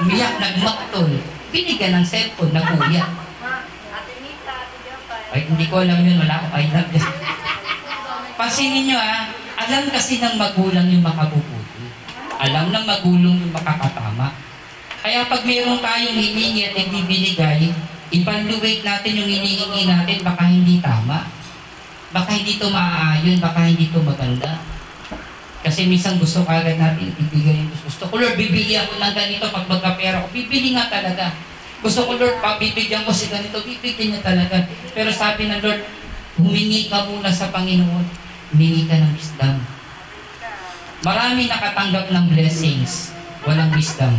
Umiyak, 0.04 0.36
nagmaktol. 0.36 1.10
Binigyan 1.50 1.98
ng 1.98 2.06
cellphone, 2.06 2.52
nakuya. 2.52 3.08
Ay, 5.32 5.48
hindi 5.48 5.64
ko 5.64 5.80
alam 5.80 6.04
yun, 6.04 6.20
wala 6.20 6.44
akong 6.44 6.60
I 6.60 6.68
love 6.68 6.92
you. 6.92 7.04
Pansinin 8.36 8.84
nyo 8.84 8.98
ha, 9.00 9.32
alam 9.64 9.88
kasi 9.88 10.20
ng 10.20 10.36
magulang 10.36 10.92
yung 10.92 11.00
makabubuti. 11.00 11.61
Alam 12.42 12.74
ng 12.74 12.84
magulang 12.86 13.38
yung 13.38 13.54
makakatama. 13.54 14.34
Kaya 15.02 15.30
pag 15.30 15.42
mayroon 15.46 15.78
tayong 15.78 16.18
hiningi 16.18 16.70
at 16.70 16.74
hindi 16.74 17.00
binigay, 17.06 17.70
evaluate 18.10 18.82
natin 18.82 19.18
yung 19.18 19.30
hinihingi 19.30 19.82
natin, 19.86 20.18
baka 20.26 20.42
hindi 20.50 20.82
tama. 20.82 21.26
Baka 22.10 22.30
hindi 22.34 22.58
to 22.58 22.68
maaayon, 22.68 23.38
baka 23.38 23.66
hindi 23.66 23.88
to 23.94 24.02
maganda. 24.02 24.58
Kasi 25.62 25.86
minsan 25.86 26.18
gusto 26.18 26.42
kagad 26.42 26.74
natin 26.74 27.14
ibigay 27.14 27.62
yung 27.62 27.70
gusto 27.70 28.10
ko. 28.10 28.18
Lord, 28.18 28.34
bibigyan 28.34 28.90
ko 28.90 28.98
ng 28.98 29.14
ganito 29.14 29.46
pag 29.46 29.66
magkapera 29.70 30.26
ko. 30.26 30.28
Bibili 30.34 30.74
nga 30.74 30.90
talaga. 30.90 31.30
Gusto 31.78 32.10
ko, 32.10 32.18
Lord, 32.18 32.42
pabibigyan 32.42 33.06
ko 33.06 33.14
si 33.14 33.30
ganito. 33.30 33.62
Bibigyan 33.62 34.18
niya 34.18 34.22
talaga. 34.26 34.66
Pero 34.90 35.14
sabi 35.14 35.46
ng 35.46 35.62
Lord, 35.62 35.82
humingi 36.42 36.90
ka 36.90 37.06
muna 37.06 37.30
sa 37.30 37.54
Panginoon. 37.54 38.06
Humingi 38.50 38.90
ka 38.90 38.98
ng 38.98 39.14
wisdom. 39.14 39.62
Marami 41.02 41.50
nakatanggap 41.50 42.14
ng 42.14 42.24
blessings. 42.30 43.10
Walang 43.42 43.74
wisdom. 43.74 44.14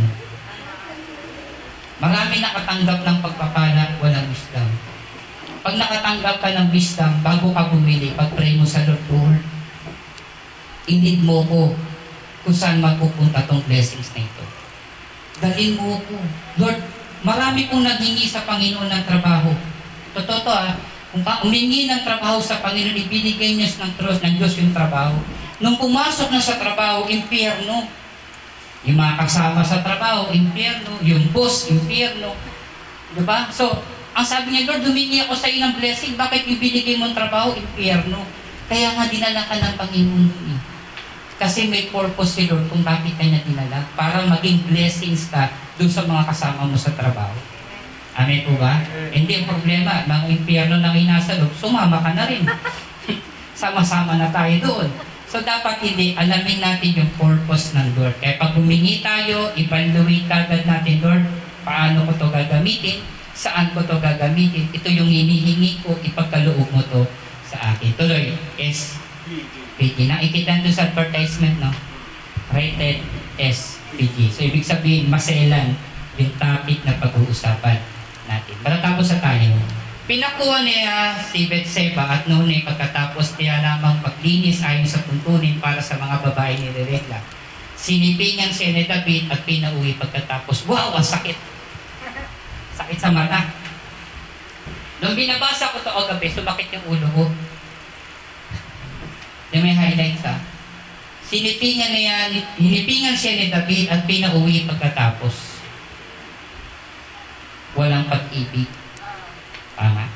Marami 1.96 2.44
nakatanggap 2.44 3.00
ng 3.08 3.18
pagpapala. 3.24 3.96
Walang 4.04 4.28
wisdom. 4.28 4.68
Pag 5.64 5.80
nakatanggap 5.80 6.44
ka 6.44 6.48
ng 6.52 6.68
wisdom, 6.68 7.08
bago 7.24 7.48
ka 7.56 7.72
bumili, 7.72 8.12
pag-pray 8.12 8.60
mo 8.60 8.68
sa 8.68 8.84
Lord, 8.84 9.00
Lord, 9.08 9.40
inid 10.84 11.24
mo 11.24 11.40
ko 11.48 11.72
kung 12.44 12.52
saan 12.52 12.84
magpupunta 12.84 13.48
tong 13.48 13.64
blessings 13.64 14.12
na 14.12 14.20
ito. 14.20 14.44
Dalhin 15.40 15.80
mo 15.80 15.96
ko. 16.04 16.20
Lord, 16.60 16.84
marami 17.24 17.64
pong 17.72 17.88
naghingi 17.88 18.28
sa 18.28 18.44
Panginoon 18.44 18.92
ng 18.92 19.04
trabaho. 19.08 19.56
Totoo 20.12 20.38
to 20.44 20.52
ah. 20.52 20.76
Kung 21.16 21.24
umingi 21.48 21.88
ng 21.88 22.04
trabaho 22.04 22.44
sa 22.44 22.60
Panginoon, 22.60 23.08
ibinigay 23.08 23.56
niya 23.56 23.72
ng 23.72 23.96
Diyos, 23.96 24.20
ng 24.20 24.34
Diyos 24.36 24.54
yung 24.60 24.76
trabaho. 24.76 25.16
Nung 25.62 25.78
pumasok 25.78 26.34
na 26.34 26.42
sa 26.42 26.58
trabaho, 26.58 27.06
impyerno. 27.06 27.86
Yung 28.84 28.98
mga 28.98 29.14
kasama 29.22 29.62
sa 29.62 29.80
trabaho, 29.80 30.34
impyerno. 30.34 30.98
Yung 31.04 31.30
boss, 31.30 31.70
impyerno. 31.70 32.34
Diba? 33.14 33.46
So, 33.54 33.82
ang 34.14 34.26
sabi 34.26 34.54
niya, 34.54 34.70
Lord, 34.70 34.86
humingi 34.86 35.22
ako 35.22 35.34
sa 35.34 35.50
iyo 35.50 35.62
ng 35.66 35.78
blessing. 35.78 36.14
Bakit 36.18 36.46
yung 36.46 36.60
binigay 36.62 36.94
mong 36.98 37.14
trabaho, 37.14 37.54
impyerno? 37.54 38.22
Kaya 38.70 38.94
nga 38.94 39.06
dinala 39.10 39.42
ka 39.46 39.54
ng 39.58 39.74
Panginoon 39.78 40.30
eh. 40.54 40.60
Kasi 41.34 41.66
may 41.66 41.90
purpose 41.90 42.38
si 42.38 42.46
Lord 42.46 42.70
kung 42.70 42.86
bakit 42.86 43.18
kanya 43.18 43.42
dinala 43.42 43.82
para 43.98 44.22
maging 44.22 44.70
blessings 44.70 45.28
ka 45.34 45.50
dun 45.74 45.90
sa 45.90 46.06
mga 46.06 46.30
kasama 46.30 46.70
mo 46.70 46.78
sa 46.78 46.94
trabaho. 46.94 47.34
Amen 48.14 48.46
po 48.46 48.54
ba? 48.54 48.78
Hindi 49.10 49.42
ang 49.42 49.50
problema, 49.50 50.06
mga 50.06 50.26
impyerno 50.30 50.78
na 50.78 50.94
inasa 50.94 51.34
loob, 51.34 51.50
sumama 51.58 51.98
ka 51.98 52.14
na 52.14 52.30
rin. 52.30 52.46
Sama-sama 53.60 54.14
na 54.14 54.30
tayo 54.30 54.54
doon. 54.62 54.88
So 55.34 55.42
dapat 55.42 55.82
hindi, 55.82 56.14
alamin 56.14 56.62
natin 56.62 56.94
yung 56.94 57.10
purpose 57.18 57.74
ng 57.74 57.98
Lord. 57.98 58.14
Kaya 58.22 58.38
pag 58.38 58.54
humingi 58.54 59.02
tayo, 59.02 59.50
evaluate 59.58 60.30
kagad 60.30 60.62
natin, 60.62 61.02
Lord, 61.02 61.26
paano 61.66 62.06
ko 62.06 62.14
to 62.14 62.26
gagamitin, 62.30 63.02
saan 63.34 63.74
ko 63.74 63.82
to 63.82 63.98
gagamitin, 63.98 64.70
ito 64.70 64.86
yung 64.86 65.10
hinihingi 65.10 65.82
ko, 65.82 65.98
ipagkaloob 66.06 66.70
mo 66.70 66.78
to 66.86 67.02
sa 67.50 67.74
akin. 67.74 67.90
Tuloy, 67.98 68.30
is 68.62 68.94
PG. 69.74 70.06
Nakikita 70.06 70.62
doon 70.62 70.70
sa 70.70 70.86
advertisement, 70.86 71.58
no? 71.58 71.74
Rated 72.54 73.02
S, 73.34 73.82
PG. 73.98 74.30
So, 74.30 74.46
ibig 74.46 74.62
sabihin, 74.62 75.10
maselan 75.10 75.74
yung 76.14 76.30
topic 76.38 76.78
na 76.86 76.94
pag-uusapan 77.02 77.82
natin. 78.30 78.54
Matatapos 78.62 79.10
sa 79.10 79.18
tayo. 79.18 79.50
Pinakuha 80.04 80.60
niya 80.60 81.16
si 81.16 81.48
Betseba 81.48 82.04
at 82.04 82.28
noon 82.28 82.52
ay 82.52 82.60
pagkatapos 82.60 83.40
niya 83.40 83.64
lamang 83.64 84.04
maglinis 84.04 84.60
ayon 84.60 84.84
sa 84.84 85.00
tuntunin 85.00 85.56
para 85.56 85.80
sa 85.80 85.96
mga 85.96 86.20
babae 86.20 86.60
ni 86.60 86.68
Rebecca. 86.76 87.24
Sinipingan 87.72 88.52
siya 88.52 88.76
ni 88.76 88.84
David 88.84 89.32
at 89.32 89.40
pinauwi 89.48 89.96
pagkatapos. 89.96 90.68
Wow, 90.68 90.92
ang 90.92 91.04
sakit! 91.04 91.36
Sakit 92.78 93.00
sa 93.00 93.08
mata. 93.08 93.48
Nung 95.00 95.16
binabasa 95.16 95.72
ko 95.72 95.80
ito 95.80 95.88
o 95.88 96.04
gabi, 96.04 96.28
sumakit 96.28 96.68
yung 96.76 97.00
ulo 97.00 97.08
ko. 97.16 97.24
Di 99.48 99.56
may 99.64 99.72
highlights 99.72 100.24
ha. 100.28 100.36
Sinipingan 101.24 101.92
niya, 101.96 102.28
hinipingan 102.60 103.16
siya 103.16 103.32
ni 103.40 103.46
David 103.48 103.88
at 103.88 104.04
pinauwi 104.04 104.68
pagkatapos. 104.68 105.64
Walang 107.72 108.04
pag-ibig. 108.12 108.68
Tama? 109.74 110.06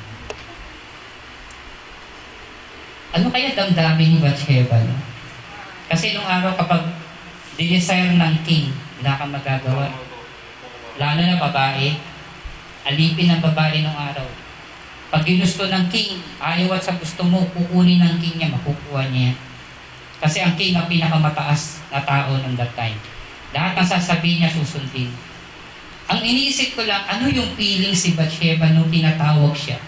Ano 3.09 3.33
kaya 3.33 3.57
damdamin 3.57 4.17
ni 4.17 4.19
Bathsheba? 4.21 4.77
No? 4.85 4.93
Kasi 5.89 6.13
nung 6.13 6.29
araw 6.29 6.53
kapag 6.53 6.85
dinesire 7.57 8.13
ng 8.13 8.35
king, 8.45 8.69
wala 9.01 9.17
kang 9.17 9.33
magagawa. 9.33 9.89
Lalo 11.01 11.21
na 11.25 11.41
babae, 11.41 11.97
alipin 12.85 13.33
ng 13.33 13.41
babae 13.41 13.81
nung 13.81 13.97
araw. 13.97 14.29
Pag 15.09 15.25
ginusto 15.25 15.65
ng 15.65 15.89
king, 15.89 16.21
ayaw 16.37 16.77
at 16.77 16.85
sa 16.85 16.93
gusto 16.93 17.25
mo, 17.25 17.41
kukunin 17.49 17.97
ng 17.97 18.21
king 18.21 18.37
niya, 18.37 18.53
makukuha 18.53 19.09
niya. 19.09 19.33
Kasi 20.21 20.45
ang 20.45 20.53
king 20.53 20.77
ang 20.77 20.85
pinakamataas 20.85 21.81
na 21.89 22.05
tao 22.05 22.37
nung 22.37 22.53
that 22.53 22.69
time. 22.77 22.99
Lahat 23.49 23.73
ng 23.73 23.89
sasabihin 23.89 24.45
niya 24.45 24.53
susundin. 24.53 25.09
Ang 26.05 26.21
iniisip 26.21 26.77
ko 26.77 26.85
lang, 26.85 27.01
ano 27.09 27.25
yung 27.25 27.57
feeling 27.57 27.97
si 27.97 28.13
Bathsheba 28.13 28.69
nung 28.69 28.93
tinatawag 28.93 29.57
siya? 29.57 29.81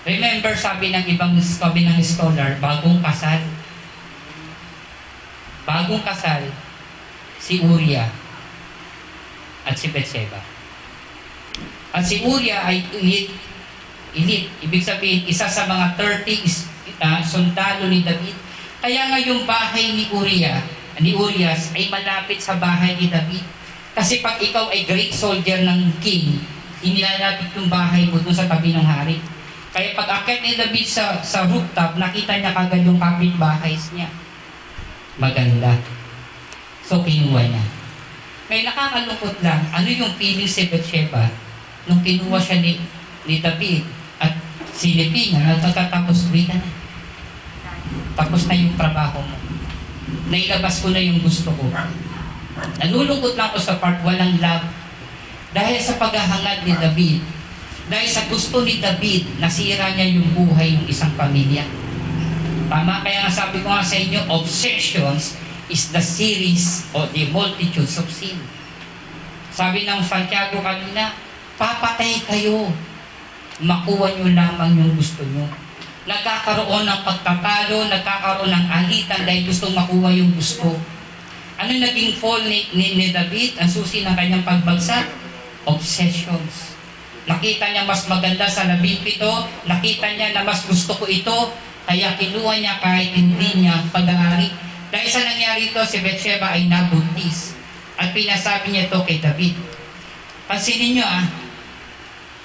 Remember, 0.00 0.56
sabi 0.56 0.96
ng 0.96 1.04
ibang 1.12 1.36
sabi 1.40 1.84
ng 1.84 2.00
scholar, 2.00 2.56
bagong 2.56 3.04
kasal. 3.04 3.40
Bagong 5.68 6.00
kasal, 6.00 6.48
si 7.36 7.60
Uriah 7.60 8.08
at 9.68 9.76
si 9.76 9.92
Bathsheba. 9.92 10.40
At 11.92 12.04
si 12.06 12.24
Uriah 12.24 12.64
ay 12.64 12.80
elite. 12.96 13.36
Elite. 14.16 14.48
Ibig 14.64 14.82
sabihin, 14.82 15.28
isa 15.28 15.44
sa 15.46 15.68
mga 15.68 15.94
30 15.94 16.48
is, 16.48 16.64
uh, 16.96 17.20
sundalo 17.20 17.86
ni 17.92 18.00
David. 18.00 18.34
Kaya 18.80 19.12
nga 19.12 19.20
yung 19.20 19.44
bahay 19.44 19.92
ni 19.92 20.08
Uriah, 20.08 20.64
ni 20.96 21.12
Urias 21.12 21.76
ay 21.76 21.92
malapit 21.92 22.40
sa 22.40 22.56
bahay 22.56 22.96
ni 22.96 23.12
David. 23.12 23.44
Kasi 23.92 24.24
pag 24.24 24.40
ikaw 24.40 24.72
ay 24.72 24.88
great 24.88 25.12
soldier 25.12 25.60
ng 25.60 26.00
king, 26.00 26.40
inilalapit 26.80 27.52
yung 27.52 27.68
bahay 27.68 28.08
mo 28.08 28.16
dun 28.16 28.32
sa 28.32 28.48
tabi 28.48 28.72
ng 28.72 28.86
hari. 28.86 29.20
Kaya 29.70 29.94
pag 29.94 30.10
akit 30.22 30.42
ni 30.42 30.58
David 30.58 30.82
sa, 30.82 31.22
sa 31.22 31.46
rooftop, 31.46 31.94
nakita 31.94 32.34
niya 32.42 32.50
kagad 32.50 32.82
yung 32.82 32.98
kapitbahay 32.98 33.78
niya. 33.94 34.10
Maganda. 35.14 35.78
So, 36.82 37.06
kinuha 37.06 37.46
niya. 37.46 37.64
May 38.50 38.66
nakakalungkot 38.66 39.38
lang, 39.46 39.62
ano 39.70 39.86
yung 39.86 40.10
feeling 40.18 40.50
si 40.50 40.66
Bathsheba 40.66 41.30
nung 41.86 42.02
kinuha 42.02 42.34
siya 42.42 42.58
ni, 42.58 42.82
ni 43.30 43.38
David 43.38 43.86
at 44.18 44.34
silipingan 44.74 45.54
at 45.54 45.62
nagtatapos, 45.62 46.34
uwi 46.34 46.50
ka 46.50 46.58
na. 46.58 46.66
Tapos 48.18 48.50
na 48.50 48.58
yung 48.58 48.74
trabaho 48.74 49.22
mo. 49.22 49.36
Nailabas 50.34 50.82
ko 50.82 50.90
na 50.90 50.98
yung 50.98 51.22
gusto 51.22 51.54
ko. 51.54 51.70
Nalulungkot 52.82 53.38
lang 53.38 53.54
ako 53.54 53.58
sa 53.62 53.78
part, 53.78 54.02
walang 54.02 54.42
love. 54.42 54.66
Dahil 55.54 55.78
sa 55.78 55.94
paghahangad 55.94 56.66
ni 56.66 56.74
David, 56.74 57.22
dahil 57.90 58.06
sa 58.06 58.30
gusto 58.30 58.62
ni 58.62 58.78
David, 58.78 59.42
nasira 59.42 59.90
niya 59.98 60.14
yung 60.14 60.30
buhay 60.30 60.78
ng 60.78 60.86
isang 60.86 61.10
pamilya. 61.18 61.66
Tama, 62.70 63.02
kaya 63.02 63.26
nga 63.26 63.32
sabi 63.34 63.66
ko 63.66 63.74
nga 63.74 63.82
sa 63.82 63.98
inyo, 63.98 64.30
obsessions 64.30 65.34
is 65.66 65.90
the 65.90 65.98
series 65.98 66.86
of 66.94 67.10
the 67.10 67.26
multitudes 67.34 67.98
of 67.98 68.06
sin. 68.06 68.38
Sabi 69.50 69.90
ng 69.90 70.06
Santiago 70.06 70.62
kanina, 70.62 71.18
papatay 71.58 72.22
kayo. 72.30 72.70
Makuha 73.58 74.14
nyo 74.14 74.38
lamang 74.38 74.70
yung 74.78 74.94
gusto 74.94 75.26
nyo. 75.26 75.50
Nagkakaroon 76.06 76.86
ng 76.86 77.00
pagtatalo, 77.02 77.90
nagkakaroon 77.90 78.54
ng 78.54 78.66
alitan 78.70 79.26
dahil 79.26 79.50
gustong 79.50 79.74
makuha 79.74 80.14
yung 80.14 80.30
gusto. 80.38 80.78
Ano 81.58 81.70
naging 81.74 82.16
fall 82.22 82.46
ni, 82.46 82.70
ni, 82.70 82.94
ni 82.94 83.06
David? 83.10 83.58
Ang 83.58 83.66
susi 83.66 84.06
ng 84.06 84.14
kanyang 84.14 84.46
pagbagsak? 84.46 85.10
Obsessions. 85.66 86.69
Nakita 87.30 87.70
niya 87.70 87.86
mas 87.86 88.10
maganda 88.10 88.50
sa 88.50 88.66
labing 88.66 89.06
pito, 89.06 89.46
nakita 89.70 90.10
niya 90.18 90.34
na 90.34 90.42
mas 90.42 90.66
gusto 90.66 90.98
ko 90.98 91.06
ito, 91.06 91.54
kaya 91.86 92.18
kinuha 92.18 92.58
niya 92.58 92.82
kahit 92.82 93.14
hindi 93.14 93.62
niya 93.62 93.86
pag-aari. 93.94 94.50
Dahil 94.90 95.06
sa 95.06 95.22
nangyari 95.22 95.70
ito, 95.70 95.78
si 95.86 96.02
Bathsheba 96.02 96.50
ay 96.50 96.66
nabuntis. 96.66 97.54
At 97.94 98.10
pinasabi 98.10 98.74
niya 98.74 98.90
ito 98.90 98.98
kay 99.06 99.22
David. 99.22 99.54
Pansinin 100.50 100.98
niyo 100.98 101.06
ah, 101.06 101.22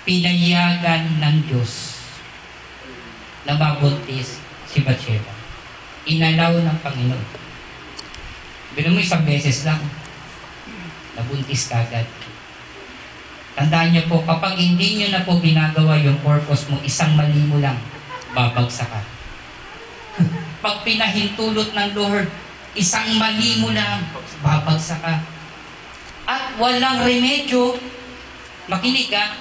pinayagan 0.05 1.17
ng 1.17 1.37
Diyos 1.49 1.97
na 3.49 3.57
mabuntis 3.57 4.37
si 4.69 4.85
Bathsheba. 4.85 5.33
Inalaw 6.05 6.61
ng 6.61 6.77
Panginoon. 6.85 7.25
Bilo 8.77 8.93
mo 8.93 9.01
isang 9.01 9.25
beses 9.25 9.65
lang, 9.65 9.81
nabuntis 11.17 11.65
ka. 11.65 11.81
Tandaan 13.55 13.95
niyo 13.95 14.03
po, 14.11 14.19
kapag 14.27 14.59
hindi 14.59 14.99
niyo 14.99 15.15
na 15.15 15.23
po 15.23 15.39
ginagawa 15.39 15.95
yung 16.03 16.19
purpose 16.19 16.67
mo, 16.67 16.75
isang 16.83 17.15
mali 17.15 17.39
mo 17.47 17.63
lang, 17.63 17.79
babagsak 18.35 18.91
ka. 18.91 19.01
Pag 20.63 20.83
pinahintulot 20.83 21.71
ng 21.71 21.89
Lord, 21.95 22.27
isang 22.75 23.15
mali 23.15 23.63
mo 23.63 23.71
lang, 23.71 24.03
babagsak 24.43 24.99
ka. 24.99 25.23
At 26.27 26.59
walang 26.59 27.07
remedyo, 27.07 27.79
makinig 28.67 29.07
ka, 29.07 29.39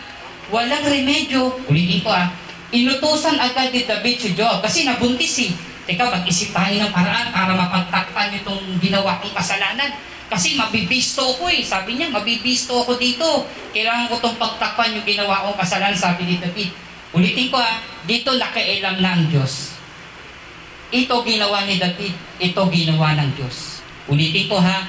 walang 0.54 0.86
remedyo, 0.86 1.58
ulitin 1.66 2.06
ko 2.06 2.14
ah, 2.14 2.30
inutusan 2.70 3.34
agad 3.42 3.74
ni 3.74 3.82
David 3.82 4.16
si 4.22 4.30
Job 4.38 4.62
kasi 4.62 4.86
nabuntis 4.86 5.34
eh. 5.42 5.52
Teka, 5.84 6.08
mag-isip 6.08 6.56
tayo 6.56 6.74
ng 6.80 6.92
paraan 6.92 7.28
para 7.28 7.52
mapagtakpan 7.52 8.32
itong 8.40 8.80
ginawa 8.80 9.20
kong 9.20 9.36
kasalanan. 9.36 9.92
Kasi 10.32 10.56
mabibisto 10.56 11.36
ako 11.36 11.52
eh. 11.52 11.60
Sabi 11.60 12.00
niya, 12.00 12.08
mabibisto 12.08 12.80
ako 12.80 12.96
dito. 12.96 13.44
Kailangan 13.76 14.08
ko 14.08 14.16
itong 14.16 14.40
pagtakpan 14.40 14.96
yung 14.96 15.04
ginawa 15.04 15.44
kong 15.44 15.60
kasalanan, 15.60 15.96
sabi 15.96 16.24
ni 16.24 16.36
David. 16.40 16.72
Ulitin 17.12 17.52
ko 17.52 17.60
ha, 17.60 17.84
dito 18.08 18.32
nakailam 18.34 18.98
na 18.98 19.14
ang 19.14 19.28
Diyos. 19.28 19.76
Ito 20.90 21.22
ginawa 21.22 21.68
ni 21.68 21.76
David, 21.78 22.14
ito 22.40 22.60
ginawa 22.72 23.14
ng 23.20 23.30
Diyos. 23.36 23.84
Ulitin 24.08 24.48
ko 24.48 24.58
ha, 24.58 24.88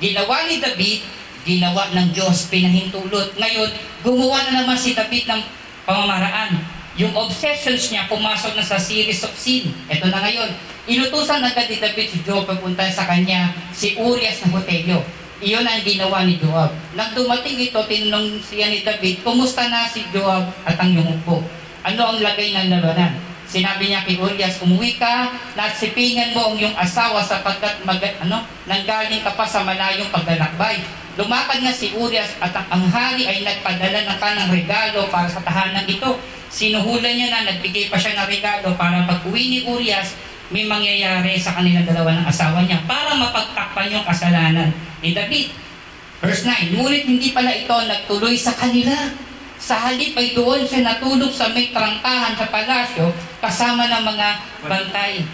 ginawa 0.00 0.48
ni 0.48 0.58
David, 0.58 1.04
ginawa 1.44 1.92
ng 1.92 2.10
Diyos, 2.10 2.48
pinahintulot. 2.48 3.36
Ngayon, 3.36 3.70
gumawa 4.00 4.40
na 4.48 4.64
naman 4.64 4.78
si 4.80 4.96
David 4.96 5.28
ng 5.28 5.42
pamamaraan. 5.84 6.58
Yung 6.94 7.10
obsessions 7.18 7.90
niya 7.90 8.06
pumasok 8.06 8.54
na 8.54 8.62
sa 8.62 8.78
series 8.78 9.26
of 9.26 9.34
sin. 9.34 9.74
Ito 9.90 10.06
na 10.06 10.22
ngayon. 10.22 10.50
Inutusan 10.86 11.42
agad 11.42 11.66
ni 11.66 11.82
David 11.82 12.06
si 12.06 12.22
Joab 12.22 12.46
papunta 12.46 12.86
sa 12.86 13.02
kanya 13.10 13.50
si 13.74 13.98
Urias 13.98 14.38
na 14.46 14.54
hotelyo. 14.54 15.02
Iyon 15.42 15.66
ang 15.66 15.82
ginawa 15.82 16.22
ni 16.22 16.38
Joab. 16.38 16.70
Nang 16.94 17.10
dumating 17.10 17.58
ito, 17.58 17.82
tinanong 17.90 18.38
siya 18.38 18.70
ni 18.70 18.86
David, 18.86 19.26
kumusta 19.26 19.66
na 19.66 19.90
si 19.90 20.06
Joab 20.14 20.54
at 20.62 20.78
ang 20.78 20.94
iyong 20.94 21.18
upo? 21.18 21.42
Ano 21.82 22.14
ang 22.14 22.18
lagay 22.22 22.54
ng 22.54 22.70
labanan? 22.70 23.18
Sinabi 23.44 23.90
niya 23.90 24.06
kay 24.06 24.14
Urias, 24.16 24.62
umuwi 24.62 24.94
ka, 24.94 25.34
nagsipingan 25.58 26.32
mo 26.32 26.54
ang 26.54 26.56
iyong 26.56 26.78
asawa 26.78 27.26
sapagkat 27.26 27.82
mag, 27.82 27.98
ano, 28.22 28.46
nanggaling 28.70 29.20
ka 29.26 29.34
pa 29.34 29.44
sa 29.44 29.66
malayong 29.66 30.08
paglalakbay. 30.14 30.80
Lumakad 31.18 31.60
na 31.60 31.74
si 31.74 31.90
Urias 31.98 32.38
at 32.38 32.54
ang, 32.54 32.66
ang 32.70 32.84
hari 32.88 33.26
ay 33.26 33.42
nagpadala 33.42 34.06
ng 34.06 34.18
kanang 34.22 34.50
regalo 34.54 35.10
para 35.10 35.26
sa 35.26 35.42
tahanan 35.42 35.90
ito. 35.90 36.18
Sinuhulan 36.54 37.18
niya 37.18 37.34
na, 37.34 37.50
nagbigay 37.50 37.90
pa 37.90 37.98
siya 37.98 38.14
ng 38.14 38.30
regalo 38.30 38.78
para 38.78 39.02
pag 39.02 39.26
uwi 39.26 39.50
ni 39.50 39.58
Urias, 39.66 40.14
may 40.54 40.70
mangyayari 40.70 41.34
sa 41.34 41.50
kanilang 41.58 41.82
dalawa 41.82 42.14
ng 42.14 42.26
asawa 42.30 42.62
niya 42.62 42.78
para 42.86 43.18
mapagtakpan 43.18 43.90
yung 43.90 44.06
kasalanan 44.06 44.70
ni 45.02 45.10
David. 45.10 45.50
Verse 46.22 46.46
9, 46.46 46.78
Ngunit 46.78 47.10
hindi 47.10 47.34
pala 47.34 47.50
ito 47.50 47.74
nagtuloy 47.74 48.38
sa 48.38 48.54
kanila. 48.54 48.94
Sa 49.58 49.74
halip 49.82 50.14
ay 50.14 50.30
doon 50.36 50.62
siya 50.62 50.86
natulog 50.86 51.34
sa 51.34 51.50
may 51.50 51.74
trangkahan 51.74 52.38
sa 52.38 52.46
palasyo 52.46 53.10
kasama 53.42 53.90
ng 53.90 54.04
mga 54.14 54.28
bantay. 54.62 55.26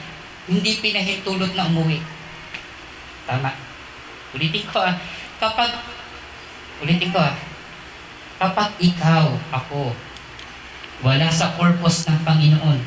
Hindi 0.48 0.72
pinahintulot 0.80 1.52
na 1.52 1.68
umuwi. 1.68 2.00
Tama. 3.28 3.52
Ulitin 4.32 4.64
ko 4.72 4.80
ah. 4.80 4.96
Kapag, 5.36 5.84
ulitin 6.80 7.12
ko 7.12 7.20
ah. 7.20 7.36
Kapag 8.40 8.72
ikaw, 8.80 9.36
ako, 9.52 9.92
wala 11.00 11.28
sa 11.32 11.56
purpose 11.56 12.04
ng 12.08 12.18
Panginoon, 12.24 12.80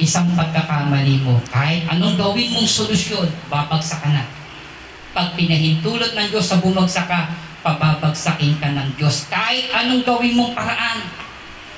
isang 0.00 0.26
pagkakamali 0.34 1.22
mo, 1.22 1.38
kahit 1.52 1.84
anong 1.92 2.16
gawin 2.16 2.50
mong 2.56 2.66
solusyon, 2.66 3.28
babagsak 3.52 4.00
ka 4.00 4.10
na. 4.10 4.24
Pag 5.14 5.38
pinahintulot 5.38 6.16
ng 6.16 6.28
Diyos 6.32 6.50
sa 6.50 6.58
bumagsak 6.58 7.06
ka, 7.06 7.30
pababagsakin 7.62 8.58
ka 8.58 8.68
ng 8.74 8.88
Diyos. 8.98 9.30
Kahit 9.30 9.70
anong 9.72 10.02
gawin 10.02 10.34
mong 10.34 10.52
paraan. 10.52 11.00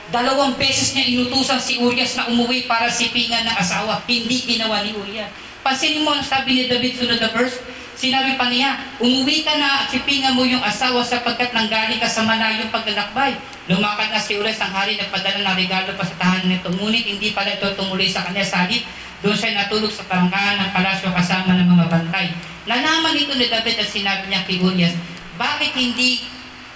Dalawang 0.07 0.55
beses 0.55 0.95
niya 0.95 1.05
inutusan 1.13 1.59
si 1.59 1.83
Urias 1.83 2.15
na 2.15 2.31
umuwi 2.31 2.71
para 2.71 2.87
sipingan 2.89 3.45
ng 3.45 3.57
asawa. 3.59 4.01
Hindi 4.07 4.57
ginawa 4.57 4.81
ni 4.87 4.95
Urias. 4.95 5.29
Pansinin 5.67 6.07
mo 6.07 6.15
ang 6.15 6.23
sabi 6.23 6.57
ni 6.57 6.63
David 6.71 6.95
sunod 6.95 7.19
na 7.19 7.29
verse, 7.35 7.59
Sinabi 7.97 8.37
pa 8.37 8.53
niya, 8.53 8.77
umuwi 9.01 9.41
ka 9.41 9.57
na 9.57 9.85
at 9.85 9.89
sipingan 9.89 10.37
mo 10.37 10.45
yung 10.45 10.61
asawa 10.61 11.01
sapagkat 11.01 11.57
nanggaling 11.57 11.97
ka 11.97 12.05
sa 12.05 12.29
malayong 12.29 12.69
paglalakbay. 12.69 13.41
Lumakad 13.73 14.13
na 14.13 14.21
si 14.21 14.37
Urias 14.37 14.61
ang 14.61 14.69
hari, 14.69 15.01
nagpadala 15.01 15.41
ng 15.41 15.57
regalo 15.57 15.97
pa 15.97 16.05
sa 16.05 16.13
tahanan 16.21 16.53
nito. 16.53 16.69
Ngunit 16.69 17.09
hindi 17.09 17.33
pala 17.33 17.57
ito 17.57 17.65
tumuloy 17.73 18.05
sa 18.05 18.29
kanya 18.29 18.45
salit. 18.45 18.85
Doon 19.25 19.33
siya 19.33 19.57
natulog 19.57 19.89
sa 19.89 20.05
tarangkahan 20.05 20.61
ng 20.61 20.71
palasyo 20.77 21.09
kasama 21.09 21.57
ng 21.57 21.73
mga 21.73 21.87
bantay. 21.89 22.37
Nalaman 22.69 23.17
ito 23.17 23.33
ni 23.33 23.49
David 23.49 23.81
at 23.81 23.89
sinabi 23.89 24.29
niya 24.29 24.45
kay 24.45 24.61
Urias, 24.61 24.93
bakit 25.41 25.73
hindi, 25.73 26.21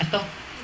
ito, 0.01 0.19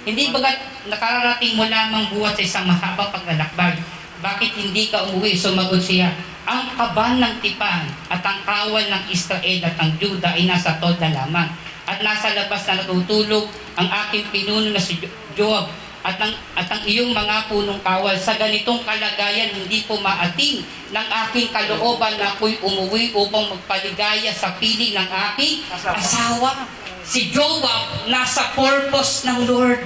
hindi 0.08 0.32
bagat 0.32 0.88
nakararating 0.88 1.52
mo 1.52 1.68
lamang 1.68 2.08
buhat 2.16 2.32
sa 2.32 2.42
isang 2.42 2.64
mahabang 2.64 3.12
paglalakbay? 3.12 3.76
Bakit 4.24 4.50
hindi 4.56 4.88
ka 4.88 5.04
umuwi? 5.12 5.36
Sumagot 5.36 5.84
siya, 5.84 6.16
ang 6.46 6.70
kaban 6.78 7.18
ng 7.18 7.42
tipan 7.42 7.90
at 8.06 8.22
ang 8.22 8.38
kawal 8.46 8.86
ng 8.86 9.04
Israel 9.10 9.60
at 9.66 9.76
ang 9.82 9.98
Juda 9.98 10.38
ay 10.38 10.46
nasa 10.46 10.78
tolda 10.78 11.10
lamang. 11.10 11.50
At 11.86 12.02
nasa 12.02 12.34
labas 12.34 12.62
na 12.66 12.82
natutulog 12.82 13.50
ang 13.74 13.88
aking 14.06 14.30
pinuno 14.30 14.70
na 14.70 14.78
si 14.78 14.98
Jo- 15.02 15.10
Joab 15.34 15.66
at 16.06 16.22
ang, 16.22 16.30
at 16.54 16.70
ang 16.70 16.82
iyong 16.86 17.10
mga 17.10 17.50
punong 17.50 17.82
kawal. 17.82 18.14
Sa 18.14 18.38
ganitong 18.38 18.86
kalagayan, 18.86 19.58
hindi 19.58 19.82
po 19.90 19.98
maating 19.98 20.62
ng 20.94 21.08
aking 21.26 21.50
kalooban 21.50 22.14
na 22.14 22.30
ako'y 22.30 22.62
umuwi 22.62 23.10
upang 23.10 23.50
magpaligaya 23.50 24.30
sa 24.30 24.54
piling 24.54 24.94
ng 24.94 25.10
aking 25.10 25.66
asawa. 25.98 26.70
Si 27.02 27.34
Joab 27.34 28.06
nasa 28.06 28.54
purpose 28.54 29.26
ng 29.26 29.50
Lord. 29.50 29.82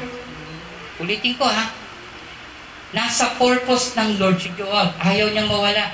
Ulitin 1.01 1.41
ko 1.41 1.49
ha. 1.49 1.73
Nasa 2.93 3.37
purpose 3.41 3.97
ng 3.97 4.21
Lord 4.21 4.37
si 4.37 4.53
Joab. 4.61 4.93
Ayaw 5.01 5.33
niyang 5.33 5.49
mawala. 5.49 5.89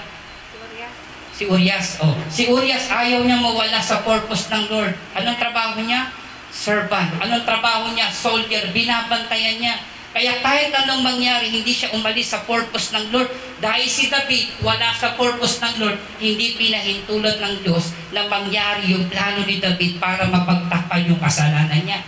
Si 1.36 1.44
Urias, 1.44 2.00
oh. 2.00 2.16
Si 2.32 2.48
Urias 2.48 2.88
ayaw 2.88 3.20
niya 3.28 3.36
mawala 3.36 3.76
sa 3.76 4.00
purpose 4.00 4.48
ng 4.48 4.72
Lord. 4.72 4.96
Anong 5.12 5.36
trabaho 5.36 5.76
niya? 5.84 6.08
Servant. 6.48 7.12
Anong 7.20 7.44
trabaho 7.44 7.92
niya? 7.92 8.08
Soldier. 8.08 8.72
Binabantayan 8.72 9.60
niya. 9.60 9.76
Kaya 10.16 10.40
kahit 10.40 10.72
anong 10.72 11.04
mangyari, 11.04 11.52
hindi 11.52 11.76
siya 11.76 11.92
umalis 11.92 12.32
sa 12.32 12.40
purpose 12.48 12.96
ng 12.96 13.12
Lord. 13.12 13.28
Dahil 13.60 13.84
si 13.84 14.08
David, 14.08 14.48
wala 14.64 14.88
sa 14.96 15.12
purpose 15.12 15.60
ng 15.60 15.76
Lord, 15.76 16.00
hindi 16.16 16.56
pinahintulot 16.56 17.36
ng 17.36 17.54
Diyos 17.60 17.92
na 18.16 18.24
mangyari 18.24 18.96
yung 18.96 19.04
plano 19.12 19.44
ni 19.44 19.60
David 19.60 20.00
para 20.00 20.24
mapagtakpan 20.24 21.04
yung 21.04 21.20
kasalanan 21.20 21.84
niya. 21.84 22.00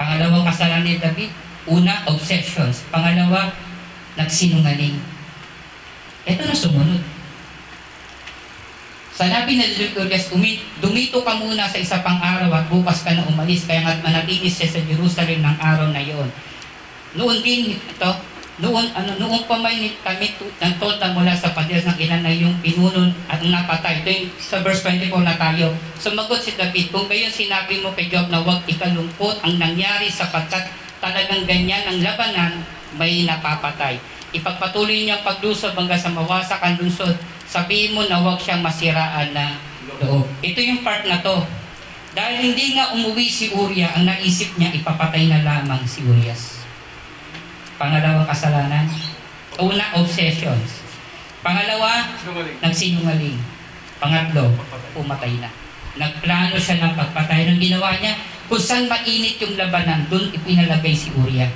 Pangalawang 0.00 0.48
kasalanan 0.48 0.88
ni 0.88 0.96
David, 0.96 1.28
una, 1.68 2.08
obsessions. 2.08 2.88
Pangalawa, 2.88 3.52
nagsinungaling. 4.16 4.96
Ito 6.24 6.40
na 6.40 6.56
sumunod. 6.56 7.15
Sanabi 9.16 9.56
na 9.56 9.64
"Umi- 10.36 10.60
dumito 10.76 11.24
ka 11.24 11.40
muna 11.40 11.64
sa 11.64 11.80
isa 11.80 12.04
pang 12.04 12.20
araw 12.20 12.52
at 12.52 12.68
bukas 12.68 13.00
ka 13.00 13.16
na 13.16 13.24
umalis, 13.24 13.64
kaya 13.64 13.80
nga't 13.80 14.04
manatili 14.04 14.44
siya 14.44 14.68
sa 14.68 14.84
Jerusalem 14.84 15.40
ng 15.40 15.56
araw 15.56 15.88
na 15.88 16.04
iyon. 16.04 16.28
Noon 17.16 17.40
din 17.40 17.80
ito, 17.80 18.10
noon 18.60 18.92
ano 18.92 19.16
noong 19.16 19.48
pa 19.48 19.56
may 19.56 19.88
kami 20.04 20.36
ng 20.36 20.74
tolda 20.76 21.16
mula 21.16 21.32
sa 21.32 21.56
pader 21.56 21.80
ng 21.80 21.96
ilan 21.96 22.20
na 22.20 22.32
yung 22.32 22.60
pinuno 22.60 23.08
at 23.32 23.40
napatay. 23.40 24.04
Ito 24.04 24.08
yung 24.12 24.28
sa 24.36 24.60
verse 24.60 24.84
24 24.84 25.24
na 25.24 25.40
tayo. 25.40 25.72
Sumagot 25.96 26.44
si 26.44 26.52
David, 26.52 26.92
kung 26.92 27.08
gayon 27.08 27.32
sinabi 27.32 27.80
mo 27.80 27.96
kay 27.96 28.12
Job 28.12 28.28
na 28.28 28.44
huwag 28.44 28.68
ikalungkot 28.68 29.40
ang 29.40 29.56
nangyari 29.56 30.12
sapagkat 30.12 30.68
talagang 31.00 31.48
ganyan 31.48 31.88
ang 31.88 32.04
labanan, 32.04 32.52
may 33.00 33.24
napapatay. 33.24 33.96
Ipagpatuloy 34.36 35.08
niya 35.08 35.20
ang 35.20 35.24
paglusob 35.24 35.72
hanggang 35.72 35.96
sa 35.96 36.12
mawasak 36.12 36.60
ang 36.60 36.76
lungsod. 36.76 37.16
Sabihin 37.46 37.94
mo 37.94 38.02
na 38.10 38.18
huwag 38.18 38.42
siyang 38.42 38.60
masiraan 38.60 39.30
na 39.30 39.62
loob. 40.02 40.26
Ito 40.42 40.58
yung 40.58 40.82
part 40.82 41.06
na 41.06 41.22
to. 41.22 41.46
Dahil 42.16 42.50
hindi 42.50 42.74
nga 42.74 42.96
umuwi 42.96 43.28
si 43.28 43.52
Uriah, 43.52 43.92
ang 43.92 44.08
naisip 44.08 44.56
niya, 44.56 44.72
ipapatay 44.72 45.28
na 45.28 45.44
lamang 45.44 45.84
si 45.84 46.00
Urias. 46.02 46.64
Pangalawang 47.76 48.24
kasalanan. 48.24 48.88
Una, 49.60 49.84
obsessions. 50.00 50.80
Pangalawa, 51.44 52.08
nagsinungaling. 52.64 53.36
Pangatlo, 54.00 54.48
pumatay 54.96 55.38
na. 55.38 55.52
Nagplano 55.96 56.56
siya 56.56 56.80
ng 56.82 56.96
pagpatay. 56.96 57.52
Nang 57.52 57.60
ginawa 57.60 57.92
niya, 58.00 58.16
kung 58.48 58.60
saan 58.64 58.88
mainit 58.88 59.36
yung 59.36 59.54
labanan, 59.60 60.08
doon 60.08 60.32
ipinalagay 60.32 60.96
si 60.96 61.12
Uriah. 61.20 61.52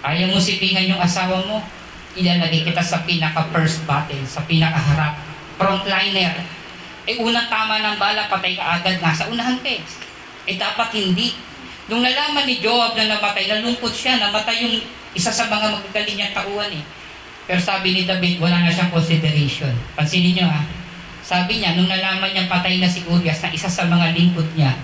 Ayaw 0.00 0.32
mo 0.32 0.40
sipingan 0.40 0.88
yung 0.88 1.02
asawa 1.04 1.44
mo, 1.44 1.60
ilalagay 2.16 2.64
kita 2.64 2.80
sa 2.80 3.04
pinaka-first 3.04 3.84
battle, 3.84 4.24
sa 4.24 4.40
pinaka-harap, 4.48 5.27
frontliner. 5.58 6.34
Eh, 7.08 7.18
unang 7.18 7.50
tama 7.50 7.82
ng 7.82 7.96
bala, 7.98 8.30
patay 8.30 8.54
ka 8.54 8.78
agad, 8.78 9.02
nasa 9.02 9.26
unahan 9.26 9.58
ka 9.58 9.68
eh. 9.68 9.82
Eh, 10.48 10.56
dapat 10.56 10.94
hindi. 10.94 11.34
Nung 11.88 12.04
nalaman 12.04 12.44
ni 12.44 12.60
Joab 12.60 12.94
na 12.94 13.16
namatay, 13.16 13.48
nalungkot 13.48 13.92
siya, 13.92 14.20
namatay 14.20 14.64
yung 14.64 14.76
isa 15.16 15.32
sa 15.32 15.48
mga 15.48 15.72
magagaling 15.72 16.16
niyang 16.20 16.36
tauhan 16.36 16.72
eh. 16.72 16.84
Pero 17.48 17.60
sabi 17.64 17.96
ni 17.96 18.02
David, 18.04 18.44
wala 18.44 18.60
na 18.60 18.68
siyang 18.68 18.92
consideration. 18.92 19.72
Pansinin 19.96 20.36
niyo 20.36 20.46
ha. 20.46 20.68
Sabi 21.24 21.60
niya, 21.60 21.80
nung 21.80 21.88
nalaman 21.88 22.28
niyang 22.28 22.48
patay 22.48 22.76
na 22.76 22.88
si 22.88 23.04
Urias 23.08 23.40
na 23.40 23.52
isa 23.52 23.72
sa 23.72 23.88
mga 23.88 24.12
lingkod 24.12 24.48
niya, 24.52 24.76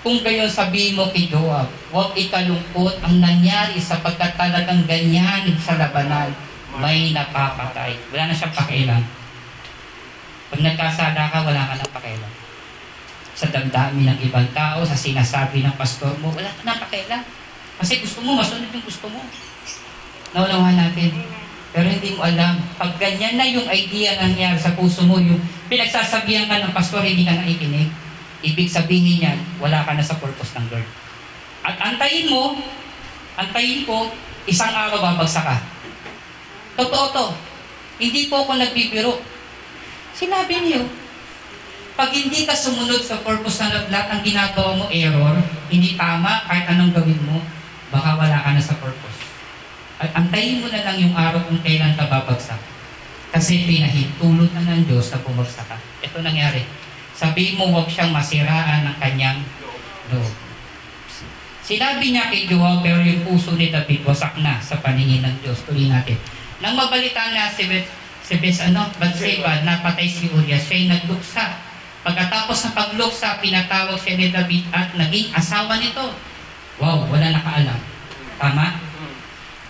kung 0.00 0.24
gayon 0.24 0.48
sabihin 0.48 0.96
mo 0.96 1.12
kay 1.12 1.28
Joab, 1.28 1.68
huwag 1.92 2.16
ikalungkot 2.16 3.04
ang 3.04 3.20
nangyari 3.20 3.76
sapagkat 3.76 4.32
talagang 4.32 4.88
ganyan 4.88 5.52
sa 5.60 5.76
labanan, 5.76 6.32
may 6.80 7.12
napapatay. 7.12 8.00
Wala 8.08 8.32
na 8.32 8.34
siyang 8.36 8.56
pakialam. 8.56 9.19
Pag 10.50 10.60
nagkasala 10.66 11.30
ka, 11.30 11.38
wala 11.46 11.62
ka 11.70 11.74
nang 11.78 11.92
pakialam. 11.94 12.32
Sa 13.38 13.46
damdamin 13.48 14.10
ng 14.10 14.18
ibang 14.26 14.50
tao, 14.50 14.82
sa 14.82 14.98
sinasabi 14.98 15.62
ng 15.62 15.74
pastor 15.78 16.12
mo, 16.18 16.34
wala 16.34 16.50
ka 16.50 16.62
nang 16.66 16.82
pakialam. 16.82 17.22
Kasi 17.78 18.02
gusto 18.02 18.20
mo, 18.20 18.36
masunod 18.36 18.68
yung 18.74 18.84
gusto 18.84 19.06
mo. 19.06 19.22
Naunawahan 20.34 20.90
natin. 20.90 21.10
Pero 21.70 21.86
hindi 21.86 22.18
mo 22.18 22.26
alam, 22.26 22.58
pag 22.74 22.98
ganyan 22.98 23.38
na 23.38 23.46
yung 23.46 23.70
idea 23.70 24.18
na 24.18 24.26
nangyari 24.26 24.58
sa 24.58 24.74
puso 24.74 25.06
mo, 25.06 25.22
yung 25.22 25.38
pinagsasabihan 25.70 26.50
ka 26.50 26.66
ng 26.66 26.74
pastor, 26.74 27.06
hindi 27.06 27.22
ka 27.22 27.38
naikinig, 27.38 27.88
ibig 28.42 28.66
sabihin 28.66 29.22
niyan, 29.22 29.38
wala 29.62 29.86
ka 29.86 29.94
na 29.94 30.02
sa 30.02 30.18
purpose 30.18 30.50
ng 30.58 30.66
Lord. 30.66 30.88
At 31.62 31.78
antayin 31.78 32.26
mo, 32.26 32.58
antayin 33.38 33.86
ko, 33.86 34.10
isang 34.50 34.74
araw 34.74 34.98
babagsak 34.98 35.46
ka. 35.46 35.56
Totoo 36.74 37.06
to. 37.14 37.26
Hindi 38.02 38.26
po 38.26 38.42
ako 38.42 38.58
nagbibiro. 38.58 39.20
Sinabi 40.20 40.68
niyo, 40.68 40.84
pag 41.96 42.12
hindi 42.12 42.44
ka 42.44 42.52
sumunod 42.52 43.00
sa 43.00 43.24
purpose 43.24 43.64
ng 43.64 43.88
lahat 43.88 44.12
ng 44.12 44.20
ginagawa 44.20 44.76
mo 44.76 44.84
error, 44.92 45.40
hindi 45.72 45.96
tama, 45.96 46.44
kahit 46.44 46.68
anong 46.76 46.92
gawin 46.92 47.24
mo, 47.24 47.40
baka 47.88 48.20
wala 48.20 48.36
ka 48.44 48.52
na 48.52 48.60
sa 48.60 48.76
purpose. 48.76 49.24
At 49.96 50.12
antayin 50.12 50.60
mo 50.60 50.68
na 50.68 50.84
lang 50.84 51.00
yung 51.00 51.16
araw 51.16 51.40
kung 51.48 51.64
kailan 51.64 51.96
ka 51.96 52.04
babagsak. 52.04 52.60
Kasi 53.32 53.64
pinahintulot 53.64 54.52
na 54.52 54.60
ng 54.60 54.84
Diyos 54.84 55.08
na 55.08 55.24
bumagsak 55.24 55.64
ka. 55.64 55.80
Ito 56.04 56.20
nangyari. 56.20 56.68
Sabihin 57.16 57.56
mo 57.56 57.72
huwag 57.72 57.88
siyang 57.88 58.12
masiraan 58.12 58.92
ng 58.92 58.96
kanyang 59.00 59.40
loob. 60.12 60.32
Sinabi 61.64 62.12
niya 62.12 62.28
kay 62.28 62.44
Joab, 62.44 62.84
pero 62.84 63.00
yung 63.00 63.24
puso 63.24 63.56
ni 63.56 63.72
David 63.72 64.04
wasak 64.04 64.36
na 64.44 64.60
sa 64.60 64.76
paningin 64.84 65.24
ng 65.24 65.36
Diyos. 65.40 65.64
Tuloy 65.64 65.88
natin. 65.88 66.20
Nang 66.60 66.76
mabalitaan 66.76 67.32
na 67.32 67.48
si 67.48 67.64
si 68.30 68.62
ano, 68.62 68.86
Bathsheba, 68.94 69.66
napatay 69.66 70.06
si 70.06 70.30
Urias, 70.30 70.70
siya'y 70.70 70.86
nagluksa. 70.86 71.58
Pagkatapos 72.06 72.70
ng 72.70 72.74
pagluksa, 72.78 73.42
pinatawag 73.42 73.98
siya 73.98 74.14
ni 74.14 74.30
David 74.30 74.62
at 74.70 74.94
naging 74.94 75.34
asawa 75.34 75.82
nito. 75.82 76.14
Wow, 76.78 77.10
wala 77.10 77.34
nakaalam. 77.34 77.80
Tama? 78.38 78.66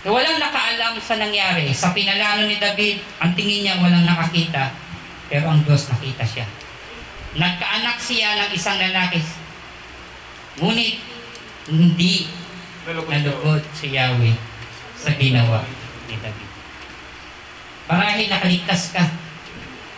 So, 0.00 0.12
walang 0.12 0.38
nakaalam 0.38 0.96
sa 1.00 1.16
nangyari. 1.16 1.72
Sa 1.72 1.92
pinalano 1.96 2.44
ni 2.46 2.60
David, 2.60 3.00
ang 3.20 3.32
tingin 3.32 3.64
niya 3.64 3.80
walang 3.80 4.04
nakakita. 4.04 4.72
Pero 5.32 5.50
ang 5.50 5.64
Diyos 5.64 5.88
nakita 5.88 6.24
siya. 6.24 6.46
Nagkaanak 7.36 7.98
siya 7.98 8.44
ng 8.44 8.50
isang 8.54 8.78
lalaki. 8.78 9.20
Ngunit, 10.60 11.00
hindi 11.70 12.28
nalugod 12.86 13.62
si 13.76 13.94
Yahweh 13.94 14.34
sa 14.96 15.14
ginawa 15.16 15.62
ni 16.08 16.16
David. 16.18 16.49
Marahil 17.90 18.30
nakaligtas 18.30 18.94
ka. 18.94 19.02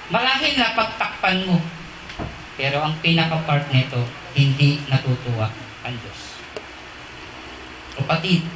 Marahil 0.09 0.57
napagtakpan 0.57 1.45
mo. 1.45 1.61
Pero 2.57 2.81
ang 2.81 2.97
pinaka-part 3.05 3.69
nito, 3.69 4.01
hindi 4.33 4.81
natutuwa 4.89 5.53
ang 5.85 5.93
Diyos. 6.01 6.41
Kapatid, 8.01 8.49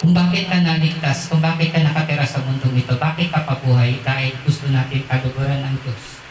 kung 0.00 0.16
bakit 0.16 0.48
ka 0.48 0.64
naligtas, 0.64 1.28
kung 1.28 1.44
bakit 1.44 1.76
ka 1.76 1.84
nakatira 1.84 2.24
sa 2.24 2.40
mundong 2.40 2.80
ito, 2.80 2.96
bakit 2.96 3.28
ka 3.28 3.44
pabuhay 3.44 4.00
dahil 4.00 4.32
gusto 4.48 4.64
natin 4.72 5.04
kaluguran 5.04 5.60
ng 5.60 5.76
Diyos. 5.84 6.24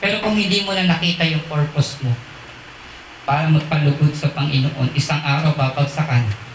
Pero 0.00 0.24
kung 0.24 0.32
hindi 0.32 0.64
mo 0.64 0.72
na 0.72 0.88
nakita 0.88 1.28
yung 1.28 1.44
purpose 1.44 2.00
mo 2.00 2.16
para 3.28 3.52
magpalugod 3.52 4.16
sa 4.16 4.32
Panginoon, 4.32 4.96
isang 4.96 5.20
araw 5.20 5.52
babagsak 5.52 6.08
ka 6.08 6.24
na. 6.24 6.49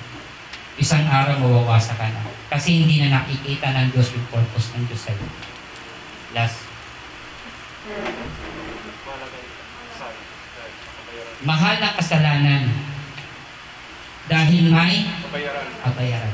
Isang 0.75 1.07
araw 1.07 1.39
mawawasa 1.39 1.95
ka 1.95 2.07
na. 2.11 2.21
Kasi 2.51 2.83
hindi 2.83 2.99
na 2.99 3.23
nakikita 3.23 3.71
ng 3.71 3.95
Diyos 3.95 4.11
yung 4.11 4.27
purpose 4.27 4.75
ng 4.75 4.83
Diyos 4.87 5.01
sa'yo. 5.07 5.27
Last. 6.35 6.59
Mahal 11.45 11.75
na 11.79 11.95
kasalanan 11.95 12.63
dahil 14.25 14.73
may 14.73 15.05
kabayaran. 15.85 16.33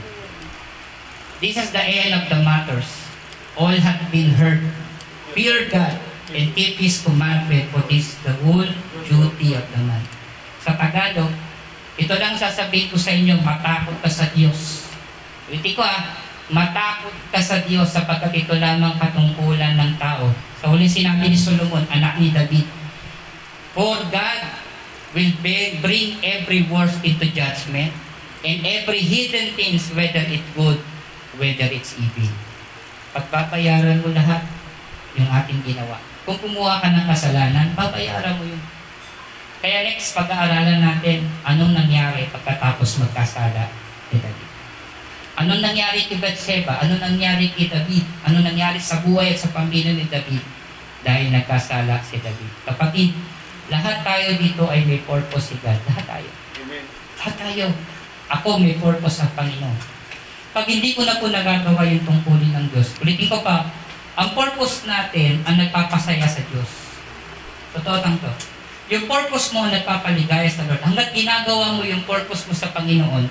This 1.41 1.57
is 1.57 1.73
the 1.73 1.81
end 1.81 2.13
of 2.15 2.29
the 2.29 2.39
matters. 2.45 2.87
All 3.57 3.73
have 3.73 4.07
been 4.13 4.37
heard. 4.37 4.61
Fear 5.33 5.73
God 5.73 5.97
and 6.31 6.53
keep 6.55 6.79
His 6.79 7.03
commandment 7.03 7.67
for 7.73 7.83
this 7.89 8.15
the 8.23 8.31
whole 8.45 8.67
duty 9.03 9.57
of 9.57 9.65
the 9.73 9.81
man. 9.83 10.03
Sa 10.63 10.77
Tagalog, 10.77 11.33
ito 11.99 12.13
lang 12.15 12.39
sasabihin 12.39 12.87
ko 12.87 12.95
sa 12.95 13.11
inyo, 13.11 13.35
matakot 13.43 13.95
ka 13.99 14.07
sa 14.07 14.31
Diyos. 14.31 14.87
Ulitin 15.51 15.75
ko 15.75 15.83
ah, 15.83 16.15
matakot 16.47 17.11
ka 17.31 17.39
sa 17.43 17.59
Diyos 17.63 17.91
sapagkat 17.91 18.31
ito 18.31 18.55
lamang 18.55 18.95
katungkulan 18.95 19.75
ng 19.75 19.99
tao. 19.99 20.31
Sa 20.63 20.71
huling 20.71 20.87
sinabi 20.87 21.27
ni 21.27 21.35
Solomon, 21.35 21.83
anak 21.91 22.21
ni 22.21 22.31
David, 22.31 22.67
For 23.71 23.97
God 24.11 24.41
will 25.15 25.33
bring 25.79 26.19
every 26.23 26.67
work 26.67 26.91
into 27.03 27.27
judgment 27.31 27.91
and 28.43 28.57
every 28.63 28.99
hidden 29.03 29.55
things, 29.55 29.91
whether 29.95 30.23
it 30.23 30.43
good, 30.55 30.79
whether 31.39 31.67
it's 31.71 31.95
evil. 31.99 32.31
Pagbabayaran 33.11 34.03
mo 34.03 34.11
lahat 34.15 34.43
yung 35.15 35.27
ating 35.27 35.59
ginawa. 35.67 35.99
Kung 36.23 36.39
kumuha 36.39 36.79
ka 36.79 36.87
ng 36.87 37.05
kasalanan, 37.07 37.75
babayaran 37.75 38.39
mo 38.39 38.43
yun. 38.47 38.61
Kaya 39.61 39.85
next, 39.85 40.17
pag-aaralan 40.17 40.81
natin 40.81 41.29
anong 41.45 41.77
nangyari 41.77 42.25
pagkatapos 42.33 42.97
magkasala 43.05 43.69
ni 44.09 44.17
David. 44.17 44.49
Anong 45.37 45.61
nangyari 45.61 46.09
kay 46.09 46.17
Bathsheba? 46.17 46.81
Anong 46.81 46.97
nangyari 46.97 47.53
kay 47.53 47.69
David? 47.69 48.01
Anong 48.25 48.41
nangyari 48.41 48.81
sa 48.81 49.05
buhay 49.05 49.37
at 49.37 49.39
sa 49.39 49.53
pamilya 49.53 49.93
ni 49.93 50.09
David? 50.09 50.41
Dahil 51.05 51.29
nagkasala 51.29 52.01
si 52.01 52.17
David. 52.17 52.51
Kapatid, 52.65 53.13
lahat 53.69 54.01
tayo 54.01 54.33
dito 54.41 54.65
ay 54.65 54.81
may 54.81 54.97
purpose 55.05 55.53
si 55.53 55.55
God. 55.61 55.77
Lahat 55.93 56.05
tayo. 56.09 56.29
Lahat 57.21 57.35
tayo. 57.37 57.65
Ako 58.33 58.57
may 58.57 58.75
purpose 58.81 59.21
ng 59.21 59.31
Panginoon. 59.37 59.77
Pag 60.51 60.65
hindi 60.67 60.97
ko 60.97 61.05
na 61.05 61.21
po 61.21 61.29
nagagawa 61.29 61.85
yung 61.85 62.03
tungkulin 62.03 62.51
ng 62.51 62.65
Diyos, 62.73 62.97
ulitin 62.97 63.29
ko 63.29 63.45
pa, 63.45 63.69
ang 64.17 64.33
purpose 64.33 64.89
natin 64.89 65.39
ang 65.45 65.55
nagpapasaya 65.55 66.25
sa 66.25 66.41
Diyos. 66.49 66.97
Totoo 67.77 67.97
lang 68.01 68.17
to. 68.19 68.31
Yung 68.91 69.07
purpose 69.07 69.55
mo 69.55 69.71
nagpapaligaya 69.71 70.51
sa 70.51 70.67
Lord. 70.67 70.83
Hanggat 70.83 71.15
ginagawa 71.15 71.79
mo 71.79 71.87
yung 71.87 72.03
purpose 72.03 72.43
mo 72.43 72.51
sa 72.51 72.75
Panginoon, 72.75 73.23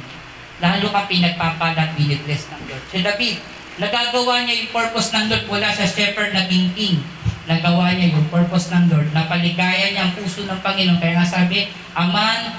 lalo 0.56 0.86
ka 0.88 1.04
pinagpapala 1.04 1.76
at 1.76 1.92
binibless 2.00 2.48
ng 2.48 2.64
Lord. 2.64 2.84
Si 2.88 3.04
David, 3.04 3.36
nagagawa 3.76 4.40
niya 4.40 4.64
yung 4.64 4.72
purpose 4.72 5.12
ng 5.12 5.28
Lord 5.28 5.44
mula 5.52 5.68
sa 5.68 5.84
shepherd 5.84 6.32
naging 6.32 6.72
king. 6.72 7.04
Nagawa 7.44 7.92
niya 7.92 8.16
yung 8.16 8.32
purpose 8.32 8.72
ng 8.72 8.88
Lord. 8.88 9.12
Napaligaya 9.12 9.92
niya 9.92 10.08
ang 10.08 10.16
puso 10.16 10.48
ng 10.48 10.60
Panginoon. 10.64 10.96
Kaya 10.96 11.20
nga 11.20 11.28
sabi, 11.28 11.68
a 11.92 12.08
man 12.08 12.56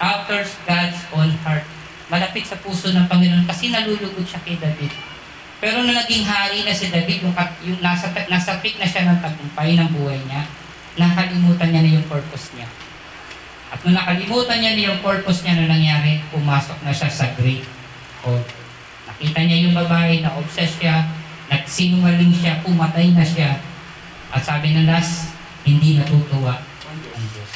after 0.00 0.40
God's 0.64 1.04
own 1.12 1.36
heart. 1.44 1.68
Malapit 2.08 2.48
sa 2.48 2.56
puso 2.56 2.88
ng 2.88 3.04
Panginoon 3.12 3.44
kasi 3.44 3.68
nalulugod 3.68 4.24
siya 4.24 4.40
kay 4.40 4.56
David. 4.56 4.88
Pero 5.60 5.84
nung 5.84 5.92
naging 5.92 6.24
hari 6.24 6.64
na 6.64 6.72
si 6.72 6.88
David, 6.88 7.28
yung, 7.28 7.36
yung 7.68 7.80
nasa, 7.84 8.08
nasa 8.32 8.56
peak 8.64 8.80
na 8.80 8.88
siya 8.88 9.04
ng 9.04 9.20
tagumpay 9.20 9.76
ng 9.76 9.90
buhay 10.00 10.16
niya, 10.24 10.48
nakalimutan 10.98 11.68
niya 11.70 11.82
na 11.86 11.94
yung 11.96 12.08
purpose 12.10 12.52
niya. 12.58 12.68
At 13.68 13.78
nung 13.84 13.94
nakalimutan 13.94 14.58
niya 14.58 14.72
na 14.74 14.82
yung 14.92 15.00
purpose 15.00 15.46
niya 15.46 15.54
na 15.62 15.70
nangyari, 15.70 16.20
pumasok 16.34 16.78
na 16.82 16.92
siya 16.92 17.08
sa 17.08 17.30
great 17.38 17.64
hall. 18.26 18.42
Nakita 19.06 19.40
niya 19.44 19.58
yung 19.68 19.74
babae 19.78 20.20
na 20.20 20.34
obsessed 20.36 20.82
siya, 20.82 21.06
nagsinungaling 21.48 22.34
siya, 22.34 22.60
pumatay 22.66 23.14
na 23.14 23.24
siya. 23.24 23.62
At 24.34 24.44
sabi 24.44 24.74
ng 24.76 24.88
last, 24.88 25.32
hindi 25.64 25.96
natutuwa 25.96 26.58
ang 26.58 27.26
Diyos. 27.32 27.52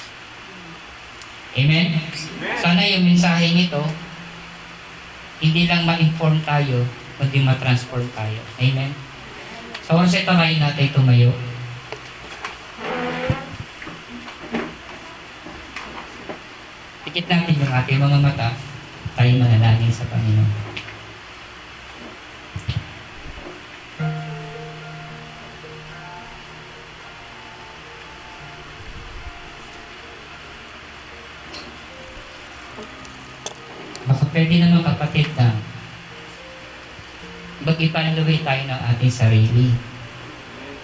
Amen? 1.53 1.87
Sana 2.61 2.81
yung 2.89 3.05
mensahe 3.05 3.53
nito, 3.53 3.81
hindi 5.43 5.69
lang 5.69 5.85
ma-inform 5.85 6.41
tayo, 6.47 6.87
kundi 7.21 7.45
ma-transform 7.45 8.07
tayo. 8.17 8.41
Amen? 8.61 8.93
So, 9.83 9.99
once 9.99 10.15
ito 10.15 10.31
kayo 10.31 10.55
natin 10.57 10.89
tumayo. 10.95 11.33
Pikit 17.13 17.29
natin 17.29 17.61
yung 17.61 17.69
ating 17.69 18.01
mga 18.01 18.25
mata, 18.25 18.57
tayo 19.13 19.37
manalangin 19.37 19.93
sa 19.93 20.09
Panginoon. 20.09 20.49
Baka 34.09 34.25
pwede 34.33 34.55
naman 34.57 34.81
kapatid 34.81 35.29
na 35.37 35.53
mag-evaluate 37.61 38.41
tayo 38.41 38.63
ng 38.73 38.81
ating 38.97 39.13
sarili. 39.13 39.69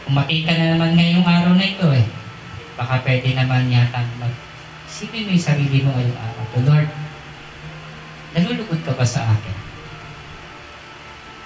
Kung 0.05 0.13
makita 0.13 0.53
na 0.61 0.77
naman 0.77 0.93
ngayong 0.93 1.25
araw 1.25 1.57
na 1.57 1.65
ito 1.73 1.89
eh, 1.89 2.05
baka 2.77 3.01
pwede 3.01 3.33
naman 3.33 3.73
yata 3.73 4.05
mag 4.21 4.48
isipin 4.99 5.31
mo 5.31 5.31
yung 5.31 5.47
sarili 5.47 5.79
mo 5.87 5.95
ngayong 5.95 6.19
araw. 6.19 6.45
To 6.51 6.59
Lord, 6.67 6.91
nalulugod 8.35 8.83
ka 8.83 8.99
ba 8.99 9.07
sa 9.07 9.31
akin? 9.31 9.57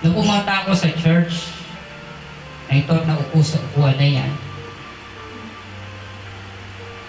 Nung 0.00 0.16
pumunta 0.16 0.64
ako 0.64 0.72
sa 0.72 0.88
church, 0.96 1.52
na 2.72 2.80
ito 2.80 2.96
na 3.04 3.12
upo 3.12 3.44
sa 3.44 3.60
upuan 3.60 4.00
na 4.00 4.08
yan, 4.08 4.32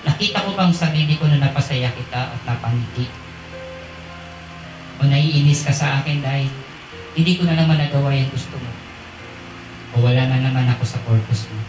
nakita 0.03 0.43
ko 0.43 0.51
bang 0.51 0.75
sarili 0.75 1.15
ko 1.15 1.31
na 1.31 1.39
napasaya 1.39 1.87
kita 1.95 2.35
at 2.35 2.41
napangiti? 2.43 3.07
O 4.99 5.07
naiinis 5.07 5.63
ka 5.63 5.71
sa 5.71 6.03
akin 6.03 6.19
dahil 6.19 6.51
hindi 7.15 7.39
ko 7.39 7.47
na 7.47 7.55
naman 7.55 7.79
nagawa 7.79 8.11
yung 8.19 8.27
gusto 8.27 8.59
mo. 8.59 8.71
O 9.95 10.03
wala 10.03 10.27
na 10.27 10.43
naman 10.43 10.67
ako 10.75 10.83
sa 10.83 10.99
purpose 11.07 11.47
mo. 11.55 11.63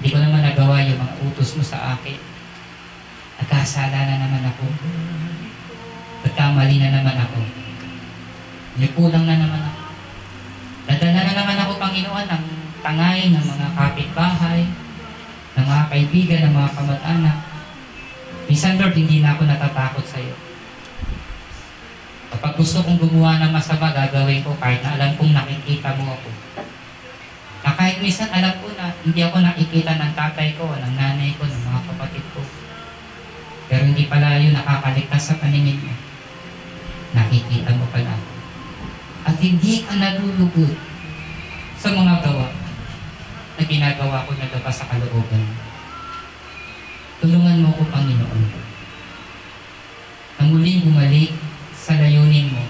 Hindi 0.00 0.08
ko 0.08 0.24
naman 0.24 0.40
nagawa 0.40 0.88
yung 0.88 0.96
mga 0.96 1.14
utos 1.28 1.52
mo 1.60 1.60
sa 1.60 2.00
akin. 2.00 2.29
Nagkasala 3.40 3.98
na 4.04 4.16
naman 4.20 4.44
ako. 4.44 4.66
Nagkamali 6.28 6.76
na 6.76 6.90
naman 7.00 7.16
ako. 7.16 7.40
May 8.76 8.88
na 8.92 9.34
naman 9.36 9.62
ako. 9.64 9.80
Nadala 10.90 11.20
na 11.24 11.32
naman 11.36 11.58
ako, 11.60 11.72
Panginoon, 11.80 12.26
ng 12.28 12.44
tangay 12.80 13.28
ng 13.32 13.44
mga 13.44 13.68
kapitbahay, 13.76 14.60
ng 15.56 15.64
mga 15.64 15.84
kaibigan, 15.92 16.40
ng 16.48 16.54
mga 16.56 16.70
kamag-anak. 16.76 17.38
Minsan, 18.48 18.80
Lord, 18.80 18.96
hindi 18.96 19.20
na 19.20 19.36
ako 19.36 19.46
natatakot 19.46 20.04
sa 20.04 20.18
iyo. 20.18 20.34
Kapag 22.30 22.56
gusto 22.56 22.80
kong 22.80 22.98
gumawa 22.98 23.42
ng 23.42 23.52
masama, 23.52 23.92
gagawin 23.92 24.40
ko 24.40 24.56
kahit 24.56 24.80
na 24.80 24.96
alam 24.96 25.12
kong 25.18 25.34
nakikita 25.34 25.92
mo 25.98 26.14
ako. 26.14 26.30
Na 27.60 27.76
kahit 27.76 28.00
minsan 28.00 28.32
alam 28.32 28.54
ko 28.64 28.72
na 28.74 28.96
hindi 29.04 29.20
ako 29.20 29.36
nakikita 29.44 29.98
ng 30.00 30.12
tatay 30.16 30.56
ko, 30.56 30.72
ng 30.72 30.94
nanay 30.96 31.36
ko, 31.36 31.44
ng. 31.44 31.59
Pero 33.70 33.86
hindi 33.86 34.10
pala 34.10 34.42
yun 34.42 34.50
nakakaligtas 34.50 35.30
sa 35.30 35.38
paningin 35.38 35.78
mo. 35.78 35.94
Nakikita 37.14 37.70
mo 37.78 37.86
pala. 37.94 38.18
At 39.22 39.38
hindi 39.38 39.86
ka 39.86 39.94
nalulugod 39.94 40.74
sa 41.78 41.94
mga 41.94 42.18
gawa 42.18 42.50
na 43.54 43.62
ginagawa 43.62 44.26
ko 44.26 44.34
na 44.34 44.50
labas 44.50 44.74
sa 44.74 44.90
kalooban. 44.90 45.44
Tulungan 47.22 47.62
mo 47.62 47.70
ko, 47.78 47.86
Panginoon. 47.94 48.42
Na 50.40 50.42
muling 50.50 50.82
bumalik 50.88 51.30
sa 51.76 51.94
layunin 51.94 52.50
mo, 52.50 52.64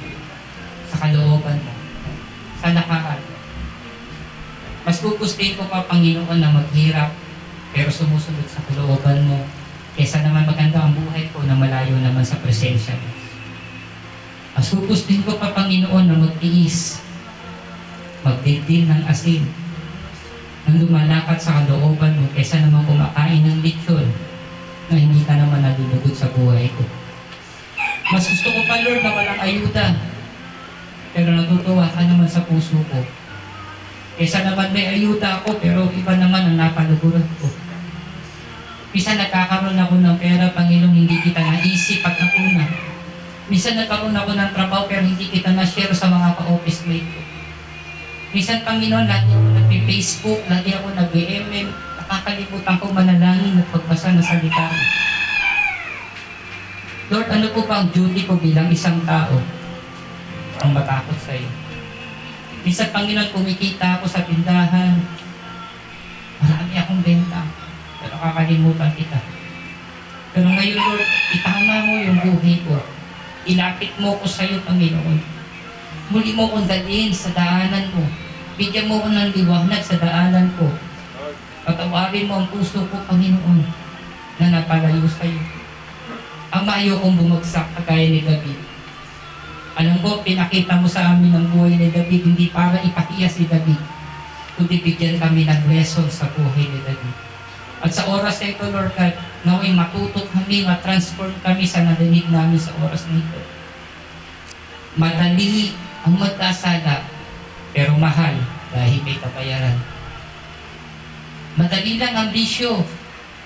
sa 0.91 1.07
kalooban 1.07 1.65
mo, 1.65 1.73
sa 2.61 2.77
nakaraan 2.77 3.25
mo. 3.25 3.37
Mas 4.85 5.01
gugustuhin 5.01 5.57
ko 5.57 5.65
pa, 5.65 5.87
Panginoon, 5.89 6.43
na 6.43 6.51
maghirap, 6.51 7.15
pero 7.73 7.89
sumusunod 7.89 8.45
sa 8.51 8.61
kalooban 8.69 9.23
mo, 9.25 9.47
kaysa 10.01 10.25
naman 10.25 10.49
maganda 10.49 10.81
ang 10.81 10.97
buhay 10.97 11.29
ko 11.29 11.45
na 11.45 11.53
malayo 11.53 11.93
naman 12.01 12.25
sa 12.25 12.41
presensya 12.41 12.97
mo. 12.97 13.13
Mas 14.57 14.73
gugustuhin 14.73 15.21
ko 15.29 15.37
pa, 15.37 15.53
Panginoon, 15.53 16.09
na 16.09 16.17
magtiis, 16.17 17.05
magdibdib 18.25 18.89
ng 18.89 19.05
asin, 19.05 19.45
nang 20.65 20.81
lumalakad 20.81 21.37
sa 21.37 21.61
kalooban 21.61 22.17
mo, 22.17 22.33
kaysa 22.33 22.65
naman 22.65 22.81
kumakain 22.89 23.45
ng 23.45 23.61
lechon, 23.61 24.09
na 24.89 24.97
hindi 24.97 25.21
ka 25.21 25.37
naman 25.37 25.61
nalulugod 25.69 26.17
sa 26.17 26.33
buhay 26.33 26.73
ko. 26.73 26.83
Mas 28.09 28.25
gusto 28.25 28.49
ko 28.57 28.61
pa, 28.65 28.81
Lord, 28.81 29.05
na 29.05 29.13
walang 29.13 29.41
ayuda. 29.45 30.01
pero 31.13 31.29
natutuwa 31.35 31.91
ka 31.93 32.09
naman 32.09 32.25
sa 32.25 32.41
puso 32.49 32.81
ko. 32.89 33.05
Kesa 34.17 34.49
naman 34.49 34.73
may 34.73 34.97
ayuda 34.97 35.45
ako, 35.45 35.61
pero 35.61 35.93
iba 35.93 36.15
naman 36.17 36.49
ang 36.49 36.57
napaluguran 36.57 37.29
ko. 37.37 37.53
Minsan 38.91 39.23
nagkakaroon 39.23 39.79
ako 39.79 40.03
ng 40.03 40.17
pera, 40.19 40.51
Panginoon, 40.51 40.91
hindi 40.91 41.15
kita 41.23 41.39
naisip 41.39 42.03
at 42.03 42.19
nakuna. 42.19 42.67
Minsan 43.47 43.79
nagkaroon 43.79 44.19
ako 44.19 44.35
ng 44.35 44.51
trabaho, 44.51 44.91
pero 44.91 45.07
hindi 45.07 45.31
kita 45.31 45.55
na-share 45.55 45.95
sa 45.95 46.11
mga 46.11 46.35
ka-office 46.35 46.91
mate 46.91 47.07
ko. 47.07 47.23
Minsan, 48.35 48.67
Panginoon, 48.67 49.07
lagi 49.07 49.31
ako 49.31 49.47
nag-Facebook, 49.63 50.41
lagi 50.51 50.75
ako 50.75 50.87
nag-MM, 50.95 51.69
nakakalimutan 52.03 52.77
ko 52.83 52.85
manalangin 52.91 53.63
at 53.63 53.67
pagbasa 53.71 54.11
ng 54.11 54.27
salita. 54.27 54.67
Lord, 57.15 57.31
ano 57.31 57.47
po 57.55 57.67
ba 57.67 57.83
ang 57.83 57.95
duty 57.95 58.27
ko 58.27 58.39
bilang 58.39 58.71
isang 58.75 59.03
tao? 59.07 59.39
Ang 60.67 60.71
matakot 60.75 61.19
sa 61.23 61.35
iyo. 61.39 61.51
Minsan, 62.67 62.91
Panginoon, 62.91 63.31
kumikita 63.31 64.03
ako 64.03 64.11
sa 64.11 64.27
tindahan. 64.27 64.99
Marami 66.43 66.75
akong 66.75 67.03
benta. 67.07 67.60
Pero 68.21 68.37
kakalimutan 68.37 68.93
kita. 69.01 69.17
Pero 70.37 70.53
ngayon, 70.53 70.77
Lord, 70.77 71.09
itama 71.33 71.89
mo 71.89 71.97
yung 71.97 72.21
buhay 72.21 72.61
ko. 72.69 72.77
Ilapit 73.49 73.97
mo 73.97 74.13
ko 74.21 74.29
sa 74.29 74.45
iyo, 74.45 74.61
Panginoon. 74.61 75.17
Muli 76.13 76.37
mo 76.37 76.53
kong 76.53 76.69
dalhin 76.69 77.17
sa 77.17 77.33
daanan 77.33 77.89
mo. 77.97 78.05
Bigyan 78.61 78.93
mo 78.93 79.01
ko 79.01 79.09
ng 79.09 79.33
liwanag 79.33 79.81
sa 79.81 79.97
daanan 79.97 80.53
ko. 80.61 80.69
Patawarin 81.65 82.29
mo 82.29 82.45
ang 82.45 82.49
puso 82.53 82.85
ko, 82.93 82.97
Panginoon, 83.09 83.65
na 84.37 84.53
napalayo 84.53 85.09
sa 85.09 85.25
iyo. 85.25 85.41
Ang 86.53 86.69
maayo 86.69 87.01
kong 87.01 87.25
bumagsak 87.25 87.73
kagaya 87.81 88.05
ni 88.05 88.21
David. 88.21 88.61
Alam 89.81 89.97
ko, 90.05 90.21
pinakita 90.21 90.77
mo 90.77 90.85
sa 90.85 91.17
amin 91.17 91.33
ang 91.33 91.49
buhay 91.57 91.73
ni 91.73 91.89
David, 91.89 92.37
hindi 92.37 92.53
para 92.53 92.85
ipahiya 92.85 93.33
si 93.33 93.49
David, 93.49 93.81
kundi 94.61 94.77
bigyan 94.85 95.17
kami 95.17 95.49
ng 95.49 95.73
lesson 95.73 96.05
sa 96.13 96.29
buhay 96.37 96.69
ni 96.69 96.85
David. 96.85 97.30
At 97.81 97.91
sa 97.97 98.05
oras 98.13 98.37
na 98.45 98.53
ito, 98.53 98.65
Lord 98.69 98.93
God, 98.93 99.15
naway 99.49 99.73
matuto 99.73 100.21
kami, 100.29 100.69
matransform 100.69 101.33
kami 101.41 101.65
sa 101.65 101.81
narinig 101.81 102.29
namin 102.29 102.61
sa 102.61 102.77
oras 102.85 103.09
na 103.09 103.17
ito. 103.17 103.41
Madali 105.01 105.73
ang 106.05 106.15
magkasala, 106.21 107.09
pero 107.73 107.97
mahal 107.97 108.37
dahil 108.69 109.01
may 109.01 109.17
kabayaran. 109.17 109.81
Madali 111.57 111.97
lang 111.97 112.15
ang 112.15 112.29
bisyo, 112.29 112.85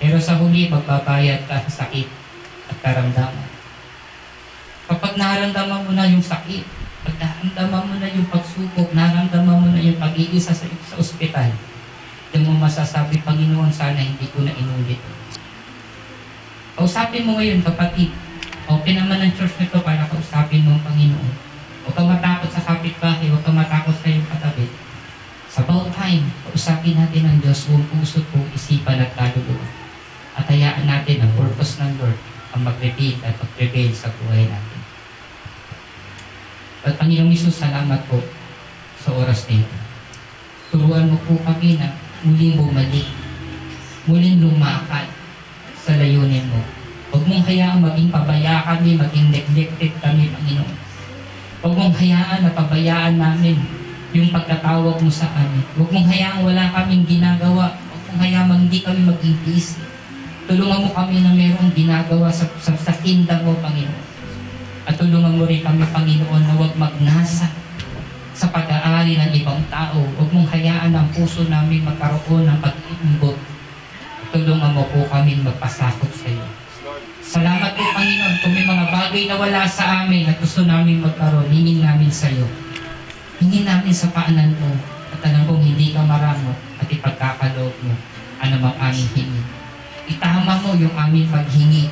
pero 0.03 0.19
sa 0.19 0.35
huli 0.35 0.67
magbabayad 0.67 1.47
ka 1.47 1.63
sa 1.71 1.87
sakit 1.87 2.07
at 2.67 2.77
karamdaman. 2.83 3.49
Kapag 4.85 5.15
naramdaman 5.15 5.85
mo 5.87 5.91
na 5.95 6.11
yung 6.11 6.21
sakit, 6.21 6.61
pag 7.07 7.15
naramdaman 7.17 7.87
mo 7.87 7.95
na 7.97 8.09
yung 8.11 8.27
pagsubok, 8.27 8.91
naramdaman 8.91 9.63
mo 9.63 9.67
na 9.71 9.81
yung 9.81 9.97
pag-iisa 9.97 10.51
sa, 10.51 10.67
sa 10.67 10.95
ospital, 10.99 11.49
doon 12.35 12.51
mo 12.51 12.67
masasabi, 12.67 13.23
Panginoon, 13.23 13.71
sana 13.71 13.95
hindi 13.95 14.27
ko 14.27 14.43
na 14.43 14.51
inulit. 14.51 14.99
Kausapin 16.75 17.23
mo 17.23 17.39
ngayon, 17.39 17.63
kapatid. 17.63 18.11
Open 18.67 18.99
naman 18.99 19.23
ang 19.23 19.31
church 19.39 19.55
nito 19.55 19.79
para 19.79 20.03
kausapin 20.11 20.67
mo 20.67 20.75
ang 20.75 20.83
Panginoon. 20.83 21.31
Huwag 21.87 21.95
kang 21.95 22.11
matakot 22.11 22.51
sa 22.51 22.59
kapitbahay, 22.67 23.31
huwag 23.31 23.39
kang 23.39 23.55
matakot 23.55 23.95
sa 23.95 24.11
iyong 24.11 24.27
katabi. 24.27 24.67
Sa 25.47 25.63
about 25.63 25.95
time, 25.95 26.27
kausapin 26.51 26.99
natin 26.99 27.23
ang 27.23 27.39
Diyos 27.39 27.71
buong 27.71 27.87
puso 27.87 28.19
po, 28.27 28.43
isipan 28.51 28.99
at 28.99 29.15
kaluluwa. 29.15 29.63
At 30.35 30.51
hayaan 30.51 30.83
natin 30.83 31.23
ang 31.23 31.31
purpose 31.39 31.79
ng 31.79 31.95
Lord 32.03 32.19
ang 32.51 32.67
mag-reveal 32.67 33.23
at 33.23 33.39
mag-prevail 33.39 33.95
sa 33.95 34.11
buhay 34.11 34.51
natin. 34.51 34.81
At 36.83 36.99
Panginoong 36.99 37.31
Isus, 37.31 37.55
salamat 37.55 38.03
po 38.11 38.19
sa 38.99 39.15
oras 39.15 39.47
na 39.47 39.63
ito. 39.63 39.77
Turuan 40.75 41.07
mo 41.07 41.15
po 41.23 41.39
kami 41.39 41.79
na 41.79 41.95
muling 42.25 42.57
bumalik, 42.57 43.07
muling 44.09 44.41
lumakad 44.41 45.05
sa 45.77 45.93
layunin 45.93 46.41
mo. 46.49 46.57
Huwag 47.13 47.23
mong 47.29 47.45
hayaan 47.45 47.85
maging 47.85 48.09
pabaya 48.09 48.65
kami, 48.65 48.97
maging 48.97 49.29
neglected 49.29 49.93
kami, 50.01 50.33
Panginoon. 50.33 50.75
Huwag 51.61 51.73
mong 51.77 51.93
hayaan 51.93 52.41
na 52.41 52.51
pabayaan 52.51 53.15
namin 53.21 53.61
yung 54.11 54.33
pagkatawag 54.33 54.97
mo 54.97 55.11
sa 55.13 55.29
amin. 55.37 55.61
Huwag 55.77 55.93
mong 55.93 56.07
hayaan 56.09 56.41
wala 56.41 56.73
kaming 56.73 57.05
ginagawa. 57.05 57.77
Huwag 57.77 58.01
mong 58.09 58.19
hayaan 58.25 58.49
hindi 58.57 58.81
kami 58.81 59.05
maging 59.05 59.37
busy. 59.45 59.85
Tulungan 60.49 60.81
mo 60.85 60.89
kami 60.93 61.21
na 61.21 61.31
mayroong 61.33 61.73
ginagawa 61.77 62.33
sa, 62.33 62.49
sa, 62.57 62.73
sa 62.73 62.93
kingdom 63.05 63.37
mo, 63.45 63.53
Panginoon. 63.61 64.05
At 64.89 64.97
tulungan 64.97 65.37
mo 65.37 65.45
rin 65.45 65.61
kami, 65.61 65.85
Panginoon, 65.93 66.41
na 66.41 66.53
huwag 66.57 66.73
magnasa 66.73 67.64
sa 68.35 68.51
pag-aari 68.51 69.15
ng 69.15 69.31
ibang 69.31 69.63
tao. 69.71 70.03
Huwag 70.19 70.29
mong 70.35 70.51
hayaan 70.51 70.91
ang 70.91 71.07
puso 71.15 71.47
namin 71.47 71.87
magkaroon 71.87 72.43
ng 72.43 72.59
pag-iimbot. 72.59 73.39
Tulungan 74.35 74.75
mo 74.75 74.83
po 74.91 75.07
kami 75.07 75.39
magpasakot 75.39 76.11
sa 76.11 76.27
iyo. 76.27 76.43
Salamat 77.23 77.71
po, 77.73 77.81
Panginoon, 77.81 78.35
kung 78.43 78.53
may 78.53 78.67
mga 78.67 78.85
bagay 78.91 79.23
na 79.31 79.35
wala 79.39 79.63
sa 79.63 80.03
amin 80.03 80.27
at 80.27 80.37
gusto 80.37 80.67
namin 80.67 80.99
magkaroon, 80.99 81.47
hingin 81.47 81.79
namin 81.79 82.11
sa 82.11 82.27
iyo. 82.27 82.45
Hingin 83.39 83.63
namin 83.63 83.95
sa 83.95 84.11
paanan 84.11 84.51
mo 84.59 84.75
at 85.15 85.19
alam 85.23 85.47
kong 85.47 85.63
hindi 85.63 85.95
ka 85.95 86.03
maramot 86.03 86.59
at 86.83 86.87
ipagkakaloob 86.91 87.75
mo 87.87 87.95
anumang 88.43 88.75
aming 88.83 89.09
hingi. 89.15 89.43
Itama 90.11 90.59
mo 90.59 90.75
yung 90.75 90.93
aming 90.93 91.31
paghingi. 91.31 91.87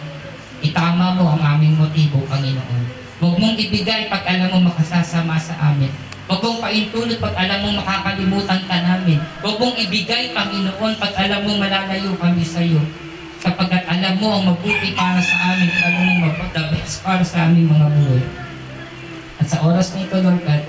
Itama 0.59 1.15
mo 1.15 1.33
ang 1.33 1.41
aming 1.55 1.79
motibo, 1.79 2.19
Panginoon. 2.27 3.02
Huwag 3.21 3.35
mong 3.37 3.57
ibigay 3.59 4.09
pag 4.09 4.25
alam 4.25 4.49
mo 4.49 4.71
makasasama 4.71 5.37
sa 5.37 5.53
amin. 5.73 5.91
Huwag 6.25 6.39
mong 6.39 6.63
paintulot 6.63 7.19
pag 7.19 7.35
alam 7.35 7.59
mong 7.61 7.77
makakalimutan 7.83 8.61
ka 8.65 8.77
namin. 8.79 9.19
Huwag 9.43 9.57
mong 9.59 9.75
ibigay, 9.77 10.31
Panginoon, 10.31 10.93
pag 10.97 11.13
alam 11.19 11.45
mong 11.45 11.59
malalayo 11.61 12.15
kami 12.17 12.41
sa 12.41 12.63
iyo. 12.63 12.81
Sapagkat 13.43 13.83
alam 13.91 14.17
mo 14.23 14.39
ang 14.39 14.43
mabuti 14.55 14.95
para 14.95 15.19
sa 15.19 15.51
amin, 15.51 15.67
alam 15.67 16.01
mong 16.07 16.21
mabuti 16.31 16.55
the 16.55 16.63
best 16.71 17.03
para 17.03 17.23
sa 17.27 17.45
aming 17.45 17.67
mga 17.67 17.87
buhay. 17.91 18.23
At 19.43 19.47
sa 19.51 19.59
oras 19.67 19.91
na 19.91 20.07
ito, 20.07 20.15
Lord 20.23 20.39
God, 20.47 20.63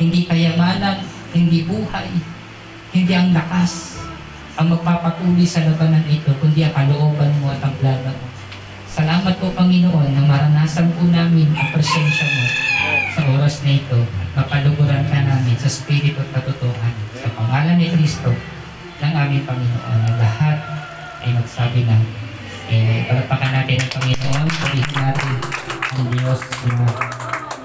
hindi 0.00 0.24
kayamanan, 0.24 1.04
hindi 1.36 1.68
buhay, 1.68 2.08
hindi 2.96 3.12
ang 3.12 3.36
lakas 3.36 4.00
ang 4.58 4.74
magpapatuloy 4.74 5.46
sa 5.46 5.62
labanan 5.62 6.02
ito, 6.10 6.34
kundi 6.42 6.66
ang 6.66 6.74
kalooban 6.74 7.30
mo 7.38 7.54
at 7.54 7.62
ang 7.62 7.74
plano 7.78 8.10
mo. 8.10 8.37
Salamat 8.98 9.38
po, 9.38 9.46
Panginoon, 9.54 10.10
na 10.10 10.26
maranasan 10.26 10.90
po 10.98 11.06
namin 11.06 11.46
ang 11.54 11.70
presensya 11.70 12.26
mo 12.34 12.44
sa 13.14 13.22
oras 13.30 13.62
na 13.62 13.78
ito 13.78 14.02
at 14.34 14.50
ka 14.50 14.58
namin 15.22 15.54
sa 15.54 15.70
Espiritu 15.70 16.18
at 16.18 16.34
katotohanan. 16.34 17.06
Sa 17.14 17.30
pangalan 17.30 17.78
ni 17.78 17.94
Kristo 17.94 18.34
ng 18.98 19.14
aming 19.14 19.46
Panginoon, 19.46 19.98
na 20.02 20.18
lahat 20.18 20.58
ay 21.22 21.30
magsabi 21.30 21.86
na, 21.86 21.94
eh, 22.74 23.06
palapakan 23.06 23.62
natin 23.62 23.86
ang 23.86 23.92
Panginoon, 24.02 24.46
sabihin 24.66 24.90
natin 24.90 25.34
ang 25.94 26.04
Diyos 26.10 26.40
na 26.66 26.86